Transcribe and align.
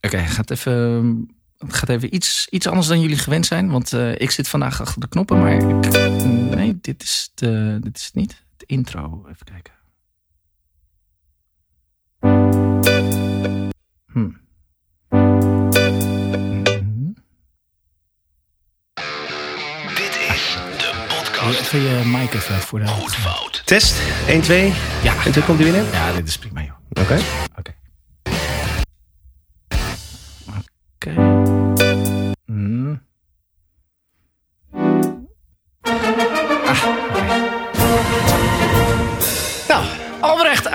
Oké, 0.00 0.18
gaat 0.18 0.50
even, 0.50 0.72
het 1.58 1.74
gaat 1.74 1.88
even 1.88 2.14
iets, 2.14 2.46
iets 2.50 2.66
anders 2.66 2.86
dan 2.86 3.00
jullie 3.00 3.18
gewend 3.18 3.46
zijn. 3.46 3.70
Want 3.70 3.92
eh, 3.92 4.20
ik 4.20 4.30
zit 4.30 4.48
vandaag 4.48 4.80
achter 4.80 5.00
de 5.00 5.08
knoppen, 5.08 5.38
maar 5.38 5.52
ik, 5.52 5.62
nee, 6.56 6.78
dit 6.80 7.02
is, 7.02 7.30
de, 7.34 7.78
dit 7.80 7.96
is 7.96 8.04
het 8.04 8.14
niet. 8.14 8.44
De 8.56 8.64
intro, 8.66 9.24
even 9.28 9.46
kijken. 9.46 9.72
Hm. 14.12 14.30
Mhm. 15.10 17.12
Dit 19.94 20.16
is 20.34 20.56
de 20.78 21.04
podcast 21.08 21.60
Even 21.60 21.80
je 21.80 22.02
mic 22.04 22.34
even 22.34 22.60
voor 22.60 22.78
de 22.78 22.86
Goed 22.86 23.14
Fout. 23.14 23.62
Test, 23.64 24.00
1, 24.28 24.40
2. 24.40 24.72
Ja, 25.02 25.24
En 25.24 25.32
toen 25.32 25.44
komt 25.44 25.58
hij 25.58 25.72
binnen? 25.72 25.92
ja, 25.92 26.12
dit 26.12 26.28
is 26.28 26.38
prima 26.38 26.62
joh. 26.62 26.76
Oké. 26.90 27.02
Oké. 27.12 27.22
Oké. 27.58 27.74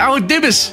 Oude 0.06 0.26
dibbes. 0.26 0.72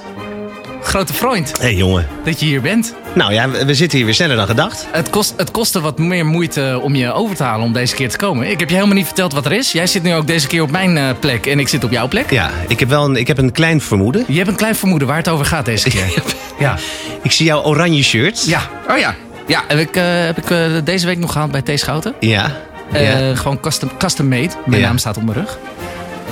Grote 0.82 1.14
vriend, 1.14 1.52
Hé 1.58 1.64
hey, 1.64 1.74
jongen. 1.74 2.08
dat 2.24 2.40
je 2.40 2.46
hier 2.46 2.62
bent. 2.62 2.94
Nou 3.14 3.34
ja, 3.34 3.50
we 3.50 3.74
zitten 3.74 3.98
hier 3.98 4.06
weer 4.06 4.16
sneller 4.16 4.36
dan 4.36 4.48
gedacht. 4.48 4.88
Het, 4.92 5.10
kost, 5.10 5.34
het 5.38 5.52
kostte 5.52 5.82
wat 5.82 5.98
meer 6.00 6.26
moeite 6.26 6.80
om 6.84 6.96
je 6.96 7.12
over 7.14 7.36
te 7.36 7.44
halen 7.44 7.66
om 7.66 7.74
deze 7.74 7.96
keer 7.96 8.10
te 8.10 8.18
komen. 8.18 8.50
Ik 8.50 8.60
heb 8.60 8.70
je 8.70 8.76
helemaal 8.76 8.96
niet 8.96 9.06
verteld 9.06 9.34
wat 9.34 9.46
er 9.46 9.52
is. 9.52 9.72
Jij 9.72 9.88
zit 9.88 10.04
nu 10.04 10.14
ook 10.16 10.28
deze 10.28 10.48
keer 10.48 10.62
op 10.62 10.72
mijn 10.72 10.98
eh, 10.98 11.10
plek 11.20 11.46
en 11.46 11.60
ik 11.60 11.68
zit 11.68 11.84
op 11.84 11.92
jouw 11.92 12.08
plek. 12.08 12.32
Ja, 12.32 12.50
ik 12.68 12.80
heb 12.80 12.90
wel 12.90 13.06
een, 13.06 13.16
ik 13.16 13.28
heb 13.28 13.38
een 13.38 13.52
klein 13.52 13.82
vermoeden. 13.82 14.26
Je 14.28 14.38
hebt 14.38 14.50
een 14.50 14.56
klein 14.56 14.76
vermoeden 14.76 15.08
waar 15.08 15.18
het 15.18 15.28
over 15.30 15.46
gaat 15.46 15.66
deze 15.66 15.90
keer. 15.90 16.14
Ja. 16.60 16.78
Ik 17.22 17.32
zie 17.32 17.46
jouw 17.46 17.64
oranje 17.64 18.04
shirt. 18.04 18.46
Ja, 18.46 18.62
oh 18.90 18.98
ja. 18.98 19.16
Ja, 19.48 19.64
heb 19.68 19.80
ik, 19.80 19.96
eh, 19.96 20.04
heb 20.06 20.38
ik 20.38 20.50
eh, 20.52 20.60
deze 20.84 21.06
week 21.06 21.18
nog 21.18 21.32
gehaald 21.32 21.52
bij 21.52 21.62
T. 21.62 21.80
Schouten. 21.80 22.14
Ja. 22.20 22.52
Ja. 22.94 23.36
Gewoon 23.36 23.60
custom, 23.60 23.90
custom 23.98 24.28
made. 24.28 24.50
Mijn 24.66 24.82
Ja. 24.82 24.88
naam 24.88 24.98
staat 24.98 25.18
op 25.18 25.24
mijn 25.24 25.38
rug. 25.38 25.58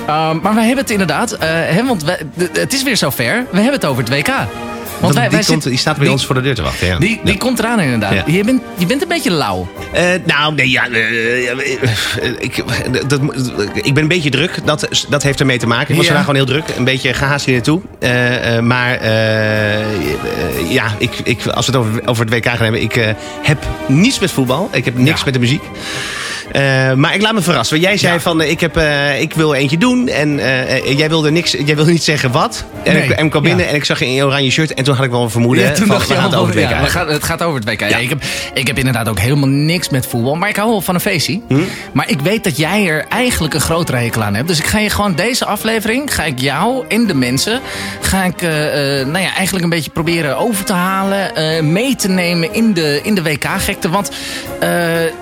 Ehm, 0.06 0.38
maar 0.42 0.54
wij 0.54 0.64
hebben 0.66 0.82
het 0.84 0.90
inderdaad, 0.90 1.32
eh, 1.32 1.48
hè, 1.50 1.84
want 1.86 2.04
wij- 2.04 2.18
het 2.52 2.72
is 2.72 2.82
weer 2.82 2.96
zover. 2.96 3.46
We 3.50 3.56
hebben 3.56 3.72
het 3.72 3.84
over 3.84 4.04
het 4.04 4.12
WK. 4.12 4.30
Want 5.00 5.14
wij, 5.14 5.28
die, 5.28 5.36
wij 5.38 5.46
komt, 5.46 5.62
die 5.62 5.76
staat 5.78 5.94
bij 5.94 6.04
die- 6.04 6.12
ons 6.12 6.26
voor 6.26 6.34
de 6.34 6.40
deur 6.40 6.54
te 6.54 6.62
wachten. 6.62 6.86
Ja. 6.86 6.98
Die, 6.98 7.20
die 7.24 7.32
Ja. 7.32 7.38
komt 7.38 7.58
eraan 7.58 7.80
inderdaad. 7.80 8.12
Ja. 8.12 8.22
Je, 8.26 8.44
bent, 8.44 8.62
je 8.76 8.86
bent 8.86 9.02
een 9.02 9.08
beetje 9.08 9.30
lauw. 9.30 9.68
Eh, 9.92 10.04
nou, 10.24 10.54
nee, 10.54 10.70
ja, 10.70 10.88
eh, 10.88 12.28
ik, 12.38 12.64
dat, 13.08 13.20
ik 13.74 13.94
ben 13.94 14.02
een 14.02 14.08
beetje 14.08 14.30
druk. 14.30 14.58
Dat, 14.64 14.88
dat 15.08 15.22
heeft 15.22 15.40
ermee 15.40 15.58
te 15.58 15.66
maken. 15.66 15.90
Ik 15.90 15.96
was 15.96 16.06
vandaag 16.06 16.24
gewoon 16.24 16.36
heel 16.46 16.46
druk. 16.54 16.76
Een 16.76 16.84
beetje 16.84 17.14
gehaast 17.14 17.44
hier 17.46 17.54
naartoe. 17.54 17.80
Maar 18.62 19.04
ja, 20.68 20.84
ik, 20.98 21.10
ik, 21.24 21.46
als 21.46 21.66
we 21.66 21.72
het 21.72 21.80
over, 21.80 22.00
over 22.08 22.24
het 22.24 22.34
WK 22.34 22.44
gaan 22.46 22.56
hebben. 22.62 22.82
Ik 22.82 23.14
heb 23.42 23.64
niets 23.86 24.18
met 24.18 24.30
voetbal. 24.30 24.68
Ik 24.72 24.84
heb 24.84 24.98
niks 24.98 25.24
met 25.24 25.34
de 25.34 25.40
muziek. 25.40 25.62
Eh, 26.52 26.92
maar 26.92 27.14
ik 27.14 27.22
laat 27.22 27.32
me 27.32 27.40
verrassen. 27.42 27.76
Want 27.76 27.88
jij 27.88 27.98
zei 27.98 28.12
Ja. 28.12 28.20
van, 28.20 28.40
eh, 28.40 28.50
ik, 28.50 28.60
heb, 28.60 28.76
eh, 28.76 29.20
ik 29.20 29.34
wil 29.34 29.54
eentje 29.54 29.78
doen. 29.78 30.08
En 30.08 30.36
jij, 30.96 31.08
wilde 31.08 31.30
niks, 31.30 31.50
jij 31.50 31.74
wilde 31.76 31.90
niet 31.90 32.02
zeggen 32.04 32.30
wat. 32.30 32.64
En, 32.82 32.92
Nee. 32.92 33.02
ik, 33.02 33.10
en 33.10 33.30
kwam 33.30 33.42
binnen 33.42 33.64
Ja. 33.64 33.70
en 33.70 33.76
ik 33.76 33.84
zag 33.84 33.98
je 33.98 34.04
in 34.04 34.12
je 34.12 34.24
oranje 34.24 34.50
shirt. 34.50 34.74
En 34.74 34.84
toen 34.84 34.94
had 34.94 35.04
ik 35.04 35.10
wel 35.10 35.22
een 35.22 35.30
vermoeden. 35.30 35.64
Ja, 35.64 35.70
toen 35.70 35.86
van, 35.86 35.96
dacht 35.96 36.08
je 36.08 36.14
al, 36.18 36.34
over 36.34 36.54
het 36.58 36.70
WK 36.70 36.88
gaan- 36.88 37.08
het 37.08 37.24
gaat 37.24 37.42
over 37.42 37.60
het 37.60 37.68
WK. 37.68 37.80
Ik, 37.80 38.08
heb, 38.08 38.22
ik 38.54 38.66
heb 38.66 38.78
inderdaad 38.78 39.08
ook 39.08 39.18
helemaal 39.18 39.48
niks 39.48 39.88
met 39.88 40.06
voetbal. 40.06 40.34
Maar 40.34 40.48
ik 40.48 40.56
hou 40.56 40.68
wel 40.70 40.80
van 40.80 40.94
een 40.94 41.00
feestje. 41.00 41.40
Hm? 41.48 41.58
Maar 41.92 42.10
ik 42.10 42.20
weet 42.20 42.44
dat 42.44 42.56
jij 42.56 42.86
er 42.88 43.04
eigenlijk 43.08 43.54
een 43.54 43.60
grotere 43.60 43.96
hekel 43.96 44.22
aan 44.22 44.34
hebt. 44.34 44.48
Dus 44.48 44.58
ik 44.58 44.66
ga 44.66 44.78
je 44.78 44.90
gewoon 44.90 45.14
deze 45.14 45.44
aflevering, 45.44 46.14
ga 46.14 46.24
ik 46.24 46.38
jou 46.40 46.84
en 46.88 47.06
de 47.06 47.14
mensen, 47.14 47.60
ga 48.00 48.24
ik 48.24 48.40
nou 48.42 49.18
ja, 49.18 49.34
eigenlijk 49.34 49.64
een 49.64 49.70
beetje 49.70 49.90
proberen 49.90 50.36
over 50.38 50.64
te 50.64 50.72
halen. 50.72 51.30
mee 51.72 51.96
te 51.96 52.08
nemen 52.08 52.54
in 52.54 52.72
de, 52.74 53.00
in 53.02 53.14
de 53.14 53.22
WK-gekte. 53.22 53.88
Want 53.88 54.10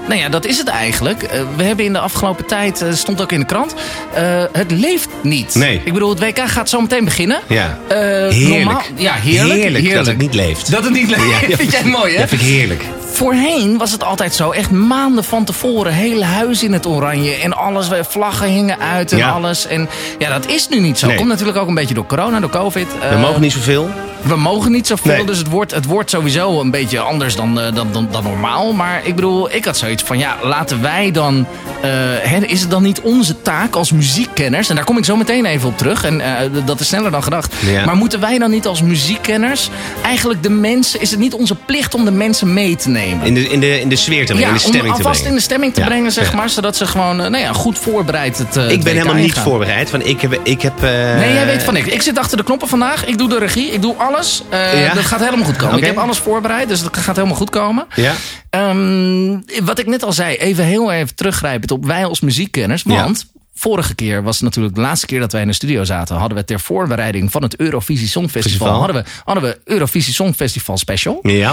nou 0.09 0.15
ja, 0.21 0.29
dat 0.29 0.47
is 0.47 0.59
het 0.59 0.69
eigenlijk. 0.69 1.20
Eh, 1.23 1.41
we 1.57 1.63
hebben 1.63 1.85
in 1.85 1.93
de 1.93 1.99
afgelopen 1.99 2.47
tijd, 2.47 2.83
eh, 2.83 2.93
stond 2.93 3.21
ook 3.23 3.33
in 3.33 3.41
de 3.41 3.47
krant, 3.47 3.75
eh, 4.15 4.43
het 4.53 4.71
leeft 4.71 5.09
niet. 5.23 5.55
Nee. 5.55 5.81
Ik 5.85 5.93
bedoel, 5.93 6.09
het 6.11 6.21
WK 6.21 6.39
gaat 6.49 6.69
zo 6.69 6.81
meteen 6.81 7.05
beginnen. 7.05 7.41
Ja. 7.47 7.79
Heerlijk. 7.89 8.49
normaal- 8.49 8.83
ja, 8.95 9.13
heerlijk. 9.15 9.61
Heerlijk 9.61 9.93
dat 9.95 10.07
het 10.07 10.19
niet 10.19 10.35
leeft. 10.35 10.71
Dat 10.71 10.85
het 10.85 10.93
niet 10.93 11.09
leeft. 11.09 11.19
Ja. 11.49 11.57
Vind 11.57 11.71
jij 11.73 11.85
mooi, 11.85 12.13
hè? 12.13 12.19
Dat 12.21 12.29
vind 12.29 12.41
ik 12.41 12.47
heerlijk. 12.47 12.85
Voorheen 13.13 13.79
was 13.79 13.93
het 13.93 14.05
altijd 14.05 14.35
zo, 14.35 14.51
echt 14.51 14.71
maanden 14.71 15.25
van 15.25 15.45
tevoren, 15.45 15.93
hele 15.93 16.25
huis 16.25 16.63
in 16.63 16.73
het 16.73 16.87
oranje 16.87 17.35
en 17.35 17.53
alles, 17.57 17.89
vlaggen 18.09 18.47
hingen 18.49 18.79
uit 18.79 19.13
en 19.13 19.19
Ja. 19.19 19.31
alles. 19.31 19.67
En 19.67 19.89
ja, 20.19 20.29
dat 20.39 20.47
is 20.47 20.69
nu 20.69 20.81
niet 20.81 20.99
zo. 20.99 21.07
Nee. 21.07 21.17
Komt 21.17 21.29
natuurlijk 21.29 21.59
ook 21.59 21.69
een 21.69 21.75
beetje 21.75 21.95
door 21.95 22.07
corona, 22.07 22.41
door 22.41 22.51
covid. 22.51 22.87
We 23.11 23.17
mogen 23.19 23.41
niet 23.41 23.53
zoveel. 23.53 23.91
We 24.23 24.37
mogen 24.37 24.73
niet 24.73 24.87
zoveel, 24.87 25.13
Nee. 25.13 25.25
dus 25.25 25.39
het 25.39 25.49
wordt, 25.49 25.71
het 25.71 25.85
wordt 25.85 26.11
sowieso 26.11 26.61
een 26.61 26.71
beetje 26.71 26.99
anders 27.01 27.37
dan, 27.37 27.61
eh, 27.61 27.75
dan, 27.75 27.89
dan, 27.93 28.09
dan 28.11 28.23
normaal. 28.23 28.73
Maar 28.73 29.01
ik 29.05 29.15
bedoel, 29.15 29.55
ik 29.55 29.65
had 29.65 29.77
zoiets 29.77 30.03
van, 30.03 30.19
ja, 30.19 30.37
laten 30.43 30.83
wij 30.83 31.11
dan... 31.11 31.47
eh, 31.81 31.91
hè, 32.23 32.37
is 32.47 32.61
het 32.61 32.71
dan 32.71 32.83
niet 32.83 33.01
onze 33.01 33.43
taak 33.43 33.75
als 33.75 33.93
muziekkenners... 33.93 34.69
en 34.69 34.75
daar 34.75 34.85
kom 34.85 34.99
ik 34.99 35.05
zo 35.05 35.17
meteen 35.17 35.45
even 35.45 35.69
op 35.69 35.79
terug, 35.79 36.05
en 36.05 36.21
eh, 36.21 36.51
dat 36.65 36.81
is 36.81 36.87
sneller 36.87 37.11
dan 37.11 37.23
gedacht... 37.23 37.55
Ja. 37.67 37.85
maar 37.85 37.97
moeten 37.97 38.21
wij 38.21 38.39
dan 38.39 38.51
niet 38.51 38.67
als 38.67 38.83
muziekkenners 38.83 39.71
eigenlijk 40.03 40.43
de 40.43 40.51
mensen... 40.51 41.01
is 41.01 41.11
het 41.11 41.21
niet 41.21 41.35
onze 41.35 41.55
plicht 41.55 41.95
om 41.95 42.05
de 42.05 42.11
mensen 42.11 42.53
mee 42.55 42.77
te 42.77 42.89
nemen? 42.89 43.27
In 43.27 43.35
de, 43.35 43.49
in 43.49 43.61
de, 43.61 43.81
in 43.81 43.89
de 43.89 43.97
sfeer 43.97 44.27
te 44.27 44.33
brengen, 44.33 44.49
in 44.49 44.55
de 44.59 44.65
om 44.65 44.71
stemming 44.71 44.95
te 44.95 45.03
alvast 45.03 45.11
brengen. 45.21 45.29
in 45.31 45.35
de 45.37 45.43
stemming 45.43 45.75
te 45.75 45.81
Ja, 45.81 45.87
brengen, 45.87 46.13
zeg 46.13 46.31
ja. 46.31 46.37
maar. 46.37 46.49
Zodat 46.51 46.77
ze 46.77 46.87
gewoon 46.87 47.17
nou 47.17 47.37
ja, 47.39 47.53
goed 47.53 47.79
voorbereid 47.79 48.39
het 48.39 48.57
Ik 48.57 48.71
het 48.71 48.85
ben 48.85 48.93
helemaal 48.93 49.15
niet 49.15 49.35
voorbereid. 49.39 49.91
Want 49.91 50.07
ik 50.07 50.21
heb... 50.21 50.41
Ik 50.43 50.63
heb 50.63 50.81
Nee, 50.81 51.33
jij 51.33 51.47
weet 51.47 51.63
van 51.63 51.75
niks. 51.75 51.89
Ik 51.89 52.03
zit 52.03 52.19
achter 52.19 52.37
de 52.37 52.43
knoppen 52.43 52.69
vandaag. 52.69 53.05
Ik 53.07 53.19
doe 53.19 53.29
de 53.29 53.39
regie. 53.39 53.71
Ik 53.71 53.83
doe 53.83 53.95
alles. 53.97 54.10
Eh, 54.51 54.85
Ja? 54.85 54.95
Dat 54.95 55.05
gaat 55.05 55.21
helemaal 55.21 55.45
goed 55.45 55.57
komen. 55.57 55.79
Ik 55.79 55.85
heb 55.85 55.97
alles 55.99 56.19
voorbereid, 56.19 56.69
dus 56.69 56.83
dat 56.83 56.97
gaat 56.97 57.17
helemaal 57.17 57.37
goed 57.37 57.51
komen. 57.51 57.87
Ja? 57.95 58.15
Ehm, 58.51 59.39
wat 59.65 59.79
ik 59.79 59.87
net 59.87 60.03
al 60.03 60.13
zei, 60.13 60.37
even 60.37 60.65
heel 60.65 60.93
even 60.93 61.15
teruggrijpend 61.15 61.71
op 61.71 61.85
wij 61.87 62.05
als 62.05 62.21
muziekkenners. 62.21 62.83
Ja. 62.87 63.03
Want 63.05 63.27
vorige 63.55 63.95
keer 63.95 64.23
was 64.23 64.41
natuurlijk 64.41 64.75
de 64.75 64.81
laatste 64.81 65.07
keer 65.07 65.21
dat 65.21 65.33
wij 65.33 65.41
in 65.41 65.47
de 65.47 65.53
studio 65.53 65.85
zaten. 65.85 66.17
Hadden 66.17 66.39
we 66.39 66.45
ter 66.45 66.61
voorbereiding 66.61 67.31
van 67.31 67.43
het 67.43 67.57
Eurovisie 67.57 68.09
Songfestival. 68.09 68.51
Festival. 68.51 68.79
Hadden 68.79 69.03
we, 69.05 69.11
hadden 69.25 69.45
we 69.45 69.61
Eurovisie 69.65 70.15
Songfestival 70.15 70.79
Special. 70.79 71.19
Ja, 71.23 71.53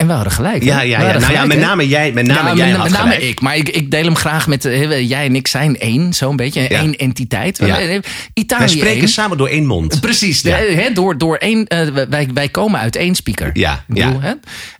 En 0.00 0.06
we 0.06 0.12
hadden 0.12 0.32
gelijk. 0.32 0.62
ja, 0.62 0.80
ja. 0.80 1.00
ja. 1.02 1.18
Nou 1.18 1.32
ja, 1.32 1.44
met 1.44 1.58
name 1.58 1.88
jij, 1.88 2.12
met 2.12 2.26
name 2.26 2.48
Ja, 2.48 2.54
jij 2.54 2.78
met, 2.78 2.90
name 2.90 2.96
gelijk. 2.96 3.22
ik. 3.22 3.40
Maar 3.40 3.56
ik, 3.56 3.68
ik 3.68 3.90
deel 3.90 4.04
hem 4.04 4.16
graag 4.16 4.46
met... 4.46 4.64
eh, 4.64 5.08
jij 5.08 5.24
en 5.24 5.34
ik 5.36 5.48
zijn 5.48 5.78
één, 5.78 6.12
zo'n 6.14 6.36
beetje. 6.36 6.60
Ja. 6.60 6.68
één 6.68 6.96
entiteit. 6.96 7.58
Ja. 7.58 7.78
Eh, 7.78 7.94
eh, 7.96 8.02
Italië 8.34 8.60
Wij 8.64 8.68
spreken 8.68 8.98
één. 8.98 9.08
samen 9.08 9.36
door 9.38 9.48
één 9.48 9.66
mond. 9.66 10.00
Precies, 10.00 10.40
Ja. 10.40 10.56
de- 10.58 10.90
door, 10.94 11.18
door 11.18 11.36
één, 11.36 11.66
wij, 12.08 12.28
wij 12.34 12.48
komen 12.48 12.80
uit 12.80 12.96
één 12.96 13.14
speaker. 13.14 13.50
Ja, 13.52 13.84
bedoel? 13.86 14.20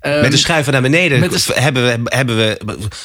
Ehm, 0.01 0.21
Met 0.21 0.31
de 0.31 0.37
schuiven 0.37 0.73
naar 0.73 0.83
beneden 0.83 1.21
met 1.21 1.31
de- 1.47 1.53
hebben, 1.61 1.85
we, 1.85 2.11
hebben 2.17 2.37
we 2.37 2.59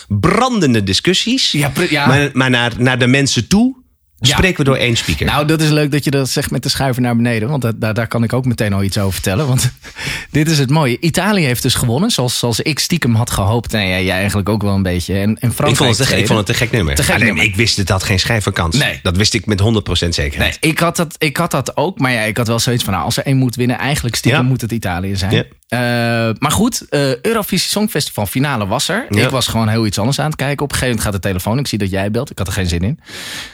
brandende 0.07 0.83
discussies. 0.83 1.51
Ja. 1.51 1.71
Maar, 2.07 2.29
maar 2.33 2.49
naar, 2.49 2.71
naar 2.77 2.99
de 2.99 3.07
mensen 3.07 3.47
toe 3.47 3.75
Ja. 4.19 4.35
spreken 4.35 4.57
we 4.57 4.63
door 4.63 4.75
één 4.75 4.95
speaker. 4.97 5.25
Nou, 5.25 5.45
dat 5.47 5.61
is 5.61 5.69
leuk 5.69 5.91
dat 5.91 6.03
je 6.03 6.11
dat 6.11 6.29
zegt 6.29 6.51
met 6.51 6.63
de 6.63 6.69
schuiven 6.69 7.01
naar 7.01 7.15
beneden. 7.15 7.49
Want 7.49 7.61
dat, 7.61 7.81
daar, 7.81 7.93
daar 7.93 8.07
kan 8.07 8.23
ik 8.23 8.33
ook 8.33 8.45
meteen 8.45 8.73
al 8.73 8.83
iets 8.83 8.97
over 8.97 9.13
vertellen. 9.13 9.47
Want 9.47 9.71
dit 10.31 10.49
is 10.49 10.57
het 10.59 10.69
mooie. 10.69 10.99
Italië 10.99 11.45
heeft 11.45 11.61
dus 11.61 11.73
gewonnen. 11.73 12.09
Zoals, 12.11 12.39
zoals 12.39 12.59
ik 12.59 12.79
stiekem 12.79 13.15
had 13.15 13.29
gehoopt. 13.31 13.73
En 13.73 13.87
jij, 13.87 14.03
jij 14.05 14.15
eigenlijk 14.17 14.49
ook 14.49 14.61
wel 14.61 14.73
een 14.73 14.83
beetje. 14.83 15.13
En, 15.13 15.21
en 15.39 15.53
Frankrijk 15.53 15.69
ik, 15.69 15.75
vond 15.77 15.97
het, 15.97 16.07
te- 16.07 16.17
ik 16.17 16.27
vond 16.27 16.39
het 16.39 16.49
een 16.49 16.55
gek 16.55 16.71
nummer. 16.71 16.95
Te 16.95 17.03
gek 17.03 17.13
Alleen, 17.13 17.25
nummer. 17.25 17.43
Ik 17.43 17.55
wist 17.55 17.77
het 17.77 17.89
had 17.89 18.03
geen 18.03 18.19
schijfvakantie. 18.19 18.79
Nee. 18.83 18.99
Dat 19.03 19.17
wist 19.17 19.33
ik 19.33 19.45
met 19.45 19.61
100% 19.61 19.63
zekerheid. 20.09 20.57
Nee, 20.61 20.71
ik 20.71 20.79
had, 20.79 20.95
dat, 20.95 21.15
ik 21.17 21.37
had 21.37 21.51
dat 21.51 21.77
ook. 21.77 21.99
Maar 21.99 22.11
ja, 22.11 22.21
ik 22.21 22.37
had 22.37 22.47
wel 22.47 22.59
zoiets 22.59 22.83
van, 22.83 22.93
nou, 22.93 23.05
als 23.05 23.17
er 23.17 23.25
één 23.25 23.37
moet 23.37 23.55
winnen, 23.55 23.77
eigenlijk 23.77 24.15
stiekem 24.15 24.41
Ja. 24.41 24.47
moet 24.47 24.61
het 24.61 24.71
Italië 24.71 25.15
zijn. 25.15 25.31
Ja. 25.31 25.43
Eh, 25.75 26.35
maar 26.39 26.51
goed, 26.51 26.85
eh 26.89 27.21
Eurovisie 27.21 27.69
Songfestival 27.69 28.25
finale 28.25 28.67
was 28.67 28.89
er. 28.89 29.05
Ja. 29.09 29.23
Ik 29.23 29.29
was 29.29 29.47
gewoon 29.47 29.67
heel 29.67 29.85
iets 29.85 29.99
anders 29.99 30.19
aan 30.19 30.25
het 30.25 30.35
kijken. 30.35 30.63
Op 30.63 30.71
een 30.71 30.77
gegeven 30.77 30.87
moment 30.97 31.13
gaat 31.13 31.23
de 31.23 31.27
telefoon. 31.29 31.59
Ik 31.59 31.67
zie 31.67 31.77
dat 31.77 31.89
jij 31.89 32.11
belt. 32.11 32.29
Ik 32.31 32.37
had 32.37 32.47
er 32.47 32.53
geen 32.53 32.67
zin 32.67 32.81
in. 32.81 32.99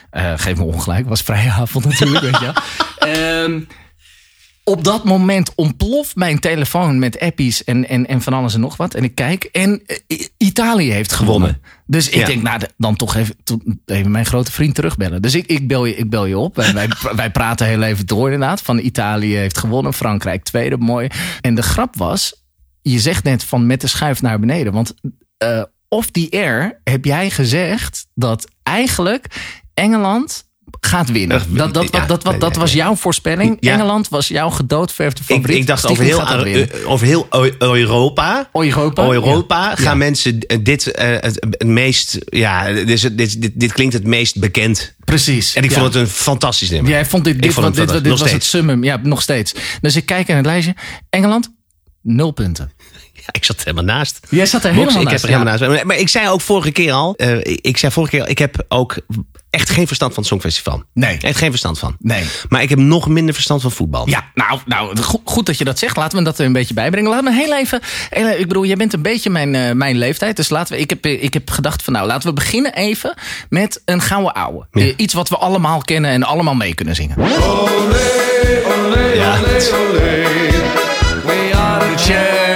Eh, 0.09 0.33
geef 0.35 0.57
me 0.57 0.63
ongelijk. 0.63 0.99
Het 0.99 1.09
was 1.09 1.21
vrije 1.21 1.51
avond 1.61 1.85
natuurlijk, 1.85 2.23
weet 2.23 2.39
je. 2.39 2.51
Op 4.63 4.83
dat 4.83 5.03
moment 5.03 5.55
ontploft 5.55 6.15
mijn 6.15 6.39
telefoon 6.39 6.99
met 6.99 7.19
appies 7.19 7.63
en, 7.63 7.87
en, 7.89 8.07
en 8.07 8.21
van 8.21 8.33
alles 8.33 8.53
en 8.53 8.59
nog 8.59 8.77
wat. 8.77 8.93
En 8.93 9.03
ik 9.03 9.15
kijk 9.15 9.43
en 9.43 9.81
eh, 10.07 10.19
Italië 10.37 10.91
heeft 10.91 11.11
gewonnen. 11.13 11.61
Dus 11.85 12.09
ik 12.09 12.15
Ja. 12.15 12.25
denk, 12.25 12.41
nou, 12.41 12.61
dan 12.77 12.95
toch 12.95 13.15
even, 13.15 13.35
even 13.85 14.11
mijn 14.11 14.25
grote 14.25 14.51
vriend 14.51 14.75
terugbellen. 14.75 15.21
Dus 15.21 15.35
ik, 15.35 15.45
ik, 15.45 15.67
bel, 15.67 15.85
je, 15.85 15.95
ik 15.95 16.09
bel 16.09 16.25
je 16.25 16.37
op. 16.37 16.55
Wij, 16.55 16.73
wij, 16.73 16.89
wij 17.15 17.31
praten 17.31 17.67
heel 17.67 17.81
even 17.81 18.05
door 18.05 18.31
inderdaad. 18.31 18.61
Van 18.61 18.79
Italië 18.79 19.35
heeft 19.35 19.57
gewonnen, 19.57 19.93
Frankrijk 19.93 20.43
tweede, 20.43 20.77
mooi. 20.77 21.07
En 21.41 21.55
de 21.55 21.63
grap 21.63 21.95
was, 21.95 22.43
je 22.81 22.99
zegt 22.99 23.23
net 23.23 23.43
van 23.43 23.65
met 23.65 23.81
de 23.81 23.87
schuif 23.87 24.21
naar 24.21 24.39
beneden. 24.39 24.73
Want 24.73 24.93
eh 25.37 25.63
off 25.87 26.11
the 26.11 26.27
air 26.29 26.79
heb 26.83 27.05
jij 27.05 27.29
gezegd 27.29 28.07
dat 28.15 28.47
eigenlijk 28.63 29.25
Engeland 29.73 30.49
gaat 30.81 31.11
winnen. 31.11 31.43
Dat, 31.47 31.73
dat, 31.73 31.83
ja, 31.83 31.99
dat, 31.99 32.07
dat, 32.07 32.23
dat, 32.23 32.39
dat 32.39 32.55
was 32.55 32.73
jouw 32.73 32.95
voorspelling. 32.95 33.57
Ja. 33.59 33.73
Engeland 33.73 34.09
was 34.09 34.27
jouw 34.27 34.49
gedoodverfde 34.49 35.21
Ik, 35.21 35.35
favoriet. 35.35 35.57
ik 35.57 35.67
dacht 35.67 35.83
Stiekem 35.83 36.13
over 36.13 36.45
heel, 36.45 36.65
eh, 36.65 36.89
over 36.91 37.07
heel 37.07 37.27
Eu- 37.29 37.55
Europa. 37.59 38.49
Europa. 38.53 39.03
Europa 39.11 39.69
Ja. 39.69 39.75
gaan 39.75 39.97
mensen 39.97 40.39
dit 40.63 40.91
eh, 40.91 41.07
het, 41.19 41.63
meest. 41.65 42.17
Ja, 42.25 42.73
dit, 42.73 43.17
dit, 43.17 43.41
dit, 43.41 43.51
dit 43.53 43.73
klinkt 43.73 43.93
het 43.93 44.05
meest 44.05 44.39
bekend. 44.39 44.95
Precies. 45.05 45.55
En 45.55 45.63
ik 45.63 45.71
vond 45.71 45.85
het 45.85 45.95
een 45.95 46.07
fantastisch 46.07 46.69
nummer. 46.69 46.91
Jij 46.91 47.05
vond 47.05 47.23
dit, 47.23 47.35
Ik 47.35 47.41
dit, 47.41 47.53
vond 47.53 47.75
dit, 47.75 48.07
was 48.07 48.31
het 48.31 48.43
summum. 48.43 48.83
Ja, 48.83 48.99
nog 49.03 49.21
steeds. 49.21 49.53
Dus 49.81 49.95
ik 49.95 50.05
kijk 50.05 50.27
in 50.27 50.35
het 50.35 50.45
lijstje. 50.45 50.75
Engeland, 51.09 51.51
Nul 52.01 52.31
punten. 52.31 52.71
Ja, 53.13 53.27
ik 53.31 53.45
zat 53.45 53.57
er 53.57 53.65
helemaal 53.65 53.95
naast. 53.95 54.19
Jij 54.29 54.45
zat 54.45 54.63
er 54.63 54.73
Box, 54.73 54.93
helemaal 54.93 55.01
ik 55.01 55.09
naast, 55.09 55.21
heb 55.21 55.31
er 55.31 55.37
ja. 55.37 55.45
helemaal 55.45 55.69
naast. 55.69 55.85
Maar, 55.85 55.97
ik 55.97 56.09
zei 56.09 56.29
ook 56.29 56.41
vorige 56.41 56.71
keer 56.71 56.91
al, 56.91 57.15
eh, 57.15 57.37
ik 57.43 57.77
zei 57.77 57.91
vorige 57.91 58.11
keer 58.11 58.21
al, 58.21 58.29
ik 58.29 58.37
heb 58.37 58.65
ook 58.67 58.97
echt 59.51 59.69
geen 59.69 59.87
verstand 59.87 60.13
van 60.13 60.21
het 60.23 60.31
Songfestival. 60.31 60.83
Nee. 60.93 61.17
Echt 61.21 61.37
geen 61.37 61.49
verstand 61.49 61.79
van. 61.79 61.95
Nee. 61.99 62.23
Maar 62.49 62.61
ik 62.61 62.69
heb 62.69 62.79
nog 62.79 63.07
minder 63.07 63.33
verstand 63.33 63.61
van 63.61 63.71
voetbal. 63.71 64.09
Ja, 64.09 64.23
nou, 64.33 64.59
nou 64.65 64.97
goed, 64.97 65.21
goed 65.23 65.45
dat 65.45 65.57
je 65.57 65.63
dat 65.63 65.79
zegt. 65.79 65.97
Laten 65.97 66.17
we 66.17 66.23
dat 66.23 66.39
er 66.39 66.45
een 66.45 66.53
beetje 66.53 66.73
bijbrengen. 66.73 67.09
Laat 67.11 67.23
me 67.23 67.33
heel 67.33 67.55
even. 67.57 67.79
heel 68.09 68.27
even- 68.27 68.39
ik 68.39 68.47
bedoel, 68.47 68.65
jij 68.65 68.75
bent 68.75 68.93
een 68.93 69.01
beetje 69.01 69.29
mijn, 69.29 69.55
eh, 69.55 69.71
mijn 69.71 69.97
leeftijd. 69.97 70.35
Dus 70.35 70.49
laten 70.49 70.75
we. 70.75 70.79
Ik 70.81 70.89
heb, 70.89 71.05
eh, 71.05 71.23
ik 71.23 71.33
heb 71.33 71.49
gedacht 71.49 71.83
van 71.83 71.93
nou, 71.93 72.07
laten 72.07 72.27
we 72.29 72.33
beginnen 72.33 72.73
even 72.73 73.13
met 73.49 73.81
een 73.85 74.01
gouden 74.01 74.33
ouwe. 74.33 74.65
Ja. 74.71 74.81
Eh, 74.81 74.93
Iets 74.97 75.13
wat 75.13 75.29
we 75.29 75.37
allemaal 75.37 75.81
kennen 75.81 76.11
en 76.11 76.23
allemaal 76.23 76.55
mee 76.55 76.73
kunnen 76.73 76.95
zingen. 76.95 77.15
Ja. 77.19 77.25
We 81.25 81.51
are 81.55 81.95
the 81.95 82.03
champions, 82.03 82.50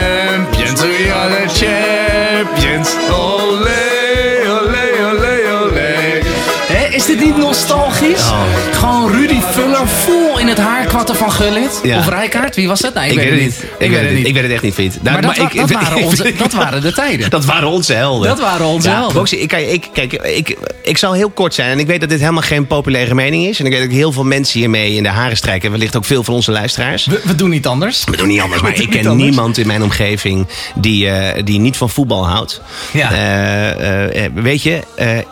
van 11.15 11.31
Gullit. 11.31 11.79
Ja. 11.83 11.97
Of 11.99 12.07
Rijkaard, 12.09 12.55
wie 12.55 12.67
was 12.67 12.79
dat? 12.81 12.95
Ik, 12.95 13.13
weet 13.13 13.29
het 13.29 13.39
niet. 13.39 13.63
Ik, 13.79 13.89
weet 13.89 14.01
het 14.01 14.13
niet. 14.13 14.27
Ik 14.27 14.33
weet 14.33 14.43
het 14.43 14.51
echt 14.51 14.61
niet, 14.61 14.73
vriend. 14.73 14.93
Nou, 15.03 15.21
Maar 15.21 15.35
dat 15.35 15.51
ik- 15.53 15.71
waren 15.71 16.03
onze- 16.03 16.33
dat 16.43 16.53
waren 16.53 16.81
de 16.81 16.93
tijden. 16.93 17.29
Dat 17.29 17.45
waren 17.45 17.67
onze 17.67 17.93
helden. 17.93 18.27
Dat 18.27 18.39
waren 18.39 18.65
onze 18.65 18.89
helden. 18.89 19.13
Boxy, 19.13 19.35
ik, 19.35 19.51
ik, 19.51 19.87
kijk, 19.93 20.13
ik, 20.13 20.57
ik 20.83 20.97
zal 20.97 21.13
heel 21.13 21.29
kort 21.29 21.53
zijn. 21.53 21.69
En 21.71 21.79
ik 21.79 21.87
weet 21.87 21.99
dat 21.99 22.09
dit 22.09 22.19
helemaal 22.19 22.41
geen 22.41 22.67
populaire 22.67 23.15
mening 23.15 23.45
is. 23.45 23.59
En 23.59 23.65
ik 23.65 23.71
weet 23.71 23.81
dat 23.81 23.89
ik 23.89 23.95
heel 23.95 24.11
veel 24.11 24.23
mensen 24.23 24.59
hiermee 24.59 24.93
in 24.95 25.03
de 25.03 25.09
haren 25.09 25.37
strijken. 25.37 25.71
Wellicht 25.71 25.95
ook 25.95 26.05
veel 26.05 26.23
van 26.23 26.33
onze 26.33 26.51
luisteraars. 26.51 27.05
We, 27.05 27.21
we 27.23 27.35
doen 27.35 27.49
niet 27.49 27.67
anders. 27.67 28.03
We 28.03 28.17
doen 28.17 28.27
niet 28.27 28.41
anders, 28.41 28.61
maar 28.63 28.75
ik 28.79 28.89
ken 28.89 29.15
niemand 29.15 29.57
in 29.57 29.67
mijn 29.67 29.83
omgeving 29.83 30.47
die, 30.75 31.09
eh, 31.09 31.43
die 31.43 31.59
niet 31.59 31.77
van 31.77 31.89
voetbal 31.89 32.27
houdt. 32.27 32.61
Ja. 32.93 33.11
Eh, 33.11 34.25
eh, 34.25 34.31
weet 34.33 34.63
je, 34.63 34.79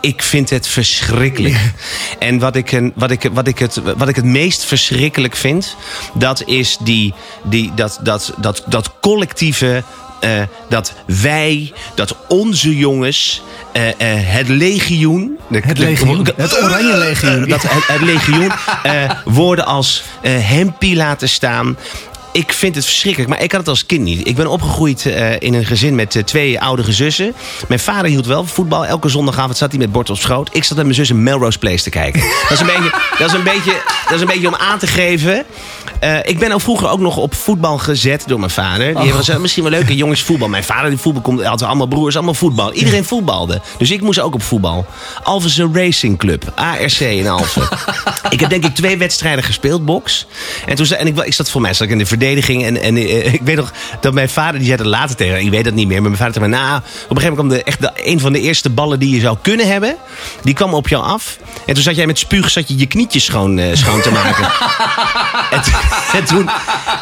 ik 0.00 0.22
vind 0.22 0.50
het 0.50 0.66
verschrikkelijk. 0.66 1.56
En 2.18 2.38
wat 2.38 2.56
ik, 2.56 2.80
wat, 2.94 3.10
ik, 3.10 3.28
wat, 3.32 3.48
ik 3.48 3.58
het, 3.58 3.80
wat 3.96 4.08
ik 4.08 4.16
het 4.16 4.24
meest 4.24 4.64
verschrikkelijk 4.64 5.36
vind, 5.36 5.76
dat 6.14 6.42
is 6.46 6.76
die, 6.80 7.14
die, 7.42 7.72
dat, 7.74 7.98
dat, 8.02 8.32
dat, 8.36 8.62
dat 8.66 8.90
collectieve. 9.00 9.82
eh, 10.20 10.30
dat 10.68 10.92
wij, 11.06 11.72
dat 11.94 12.16
onze 12.28 12.76
jongens, 12.76 13.42
eh, 13.72 13.88
eh, 13.88 13.94
het 14.26 14.48
legioen. 14.48 15.38
de- 15.48 15.60
Het 15.64 15.76
de- 15.76 15.82
legioen. 15.84 16.28
Het 16.36 16.62
oranje 16.62 16.96
legioen. 16.96 17.48
dat 17.54 17.62
het, 17.62 17.86
het 17.86 18.00
legioen 18.00 18.50
woorden 19.24 19.66
als 19.66 20.02
hempie 20.22 20.96
laten 20.96 21.28
staan. 21.28 21.76
Ik 22.34 22.52
vind 22.52 22.74
het 22.74 22.84
verschrikkelijk, 22.84 23.30
maar 23.30 23.42
ik 23.42 23.50
had 23.50 23.60
het 23.60 23.68
als 23.68 23.86
kind 23.86 24.02
niet. 24.02 24.28
Ik 24.28 24.36
ben 24.36 24.46
opgegroeid 24.46 25.06
eh, 25.06 25.40
in 25.40 25.54
een 25.54 25.64
gezin 25.64 25.94
met 25.94 26.16
eh, 26.16 26.22
twee 26.22 26.60
oudere 26.60 26.92
zussen. 26.92 27.34
Mijn 27.68 27.80
vader 27.80 28.10
hield 28.10 28.26
wel 28.26 28.44
voetbal. 28.44 28.86
Elke 28.86 29.08
zondagavond 29.08 29.56
zat 29.56 29.70
hij 29.70 29.78
met 29.78 29.92
bord 29.92 30.10
op 30.10 30.16
schoot. 30.16 30.48
Ik 30.52 30.64
zat 30.64 30.76
met 30.76 30.84
mijn 30.84 30.96
zus 30.96 31.08
een 31.08 31.22
Melrose 31.22 31.58
Place 31.58 31.82
te 31.82 31.90
kijken. 31.90 32.20
Dat 32.42 32.50
is 32.50 32.60
een 32.60 32.66
beetje, 32.66 32.90
dat 33.18 33.28
is 33.28 33.32
een 33.32 33.42
beetje, 33.42 33.82
dat 34.04 34.14
is 34.14 34.20
een 34.20 34.26
beetje 34.26 34.46
om 34.48 34.54
aan 34.54 34.78
te 34.78 34.86
geven. 34.86 35.44
Eh, 36.00 36.16
ik 36.22 36.38
ben 36.38 36.52
ook 36.52 36.60
vroeger 36.60 36.88
ook 36.88 37.00
nog 37.00 37.16
op 37.16 37.34
voetbal 37.34 37.78
gezet 37.78 38.22
door 38.26 38.38
mijn 38.38 38.50
vader. 38.50 38.86
Die 38.86 38.94
Oh. 38.96 39.02
heeft 39.02 39.14
gezegd, 39.16 39.38
misschien 39.38 39.62
wel 39.62 39.72
leuke 39.72 39.96
jongens 39.96 40.22
voetbal. 40.22 40.48
Mijn 40.48 40.64
vader 40.64 40.90
die 40.90 40.98
voetbal 40.98 41.22
komt, 41.22 41.42
had 41.44 41.62
allemaal 41.62 41.86
broers, 41.86 42.14
allemaal 42.14 42.34
voetbal. 42.34 42.72
Iedereen 42.72 43.04
voetbalde. 43.04 43.60
Dus 43.78 43.90
ik 43.90 44.00
moest 44.00 44.20
ook 44.20 44.34
op 44.34 44.42
voetbal. 44.42 44.86
Alphense 45.22 45.68
Racing 45.72 46.18
Club, 46.18 46.52
ARC 46.54 47.00
in 47.00 47.28
Alphen. 47.28 47.68
ik 48.30 48.40
heb 48.40 48.50
denk 48.50 48.64
ik 48.64 48.74
twee 48.74 48.96
wedstrijden 48.98 49.44
gespeeld, 49.44 49.84
box. 49.84 50.26
En 50.66 50.74
toen 50.76 50.86
en 50.86 51.06
ik, 51.06 51.18
ik 51.18 51.34
zat 51.34 51.50
voor 51.50 51.60
mij 51.60 51.74
zat 51.74 51.86
ik 51.86 51.92
in 51.92 51.98
de 51.98 52.06
verdediging. 52.06 52.64
En, 52.64 52.82
en 52.82 52.96
eh, 52.96 53.32
ik 53.38 53.40
weet 53.42 53.56
nog 53.56 53.72
dat 54.00 54.12
mijn 54.12 54.28
vader, 54.28 54.58
die 54.58 54.66
zei 54.68 54.78
het 54.78 54.86
later 54.90 55.16
tegen 55.16 55.40
Ik 55.40 55.50
weet 55.50 55.64
dat 55.64 55.74
niet 55.74 55.86
meer. 55.88 56.00
Maar 56.02 56.10
mijn 56.10 56.22
vader 56.22 56.34
zei, 56.34 56.46
nou, 56.48 56.76
op 56.76 56.82
een 57.10 57.16
gegeven 57.22 57.36
moment 57.36 57.36
kwam 57.36 57.48
de, 57.48 57.62
echt 57.64 57.80
de, 57.80 58.10
een 58.10 58.20
van 58.20 58.32
de 58.32 58.40
eerste 58.40 58.70
ballen 58.70 58.98
die 58.98 59.14
je 59.14 59.20
zou 59.20 59.36
kunnen 59.42 59.66
hebben. 59.68 59.96
Die 60.42 60.54
kwam 60.54 60.74
op 60.74 60.88
jou 60.88 61.04
af. 61.04 61.38
En 61.66 61.74
toen 61.74 61.82
zat 61.82 61.96
jij 61.96 62.06
met 62.06 62.18
spuug 62.18 62.50
zat 62.50 62.68
je, 62.68 62.76
je 62.78 62.86
knietjes 62.86 63.24
schoon, 63.24 63.58
eh, 63.58 63.76
schoon 63.76 64.00
te 64.00 64.10
maken. 64.10 64.48
En, 65.50 65.62
toen- 65.62 65.72
en, 66.12 66.24
toen, 66.24 66.48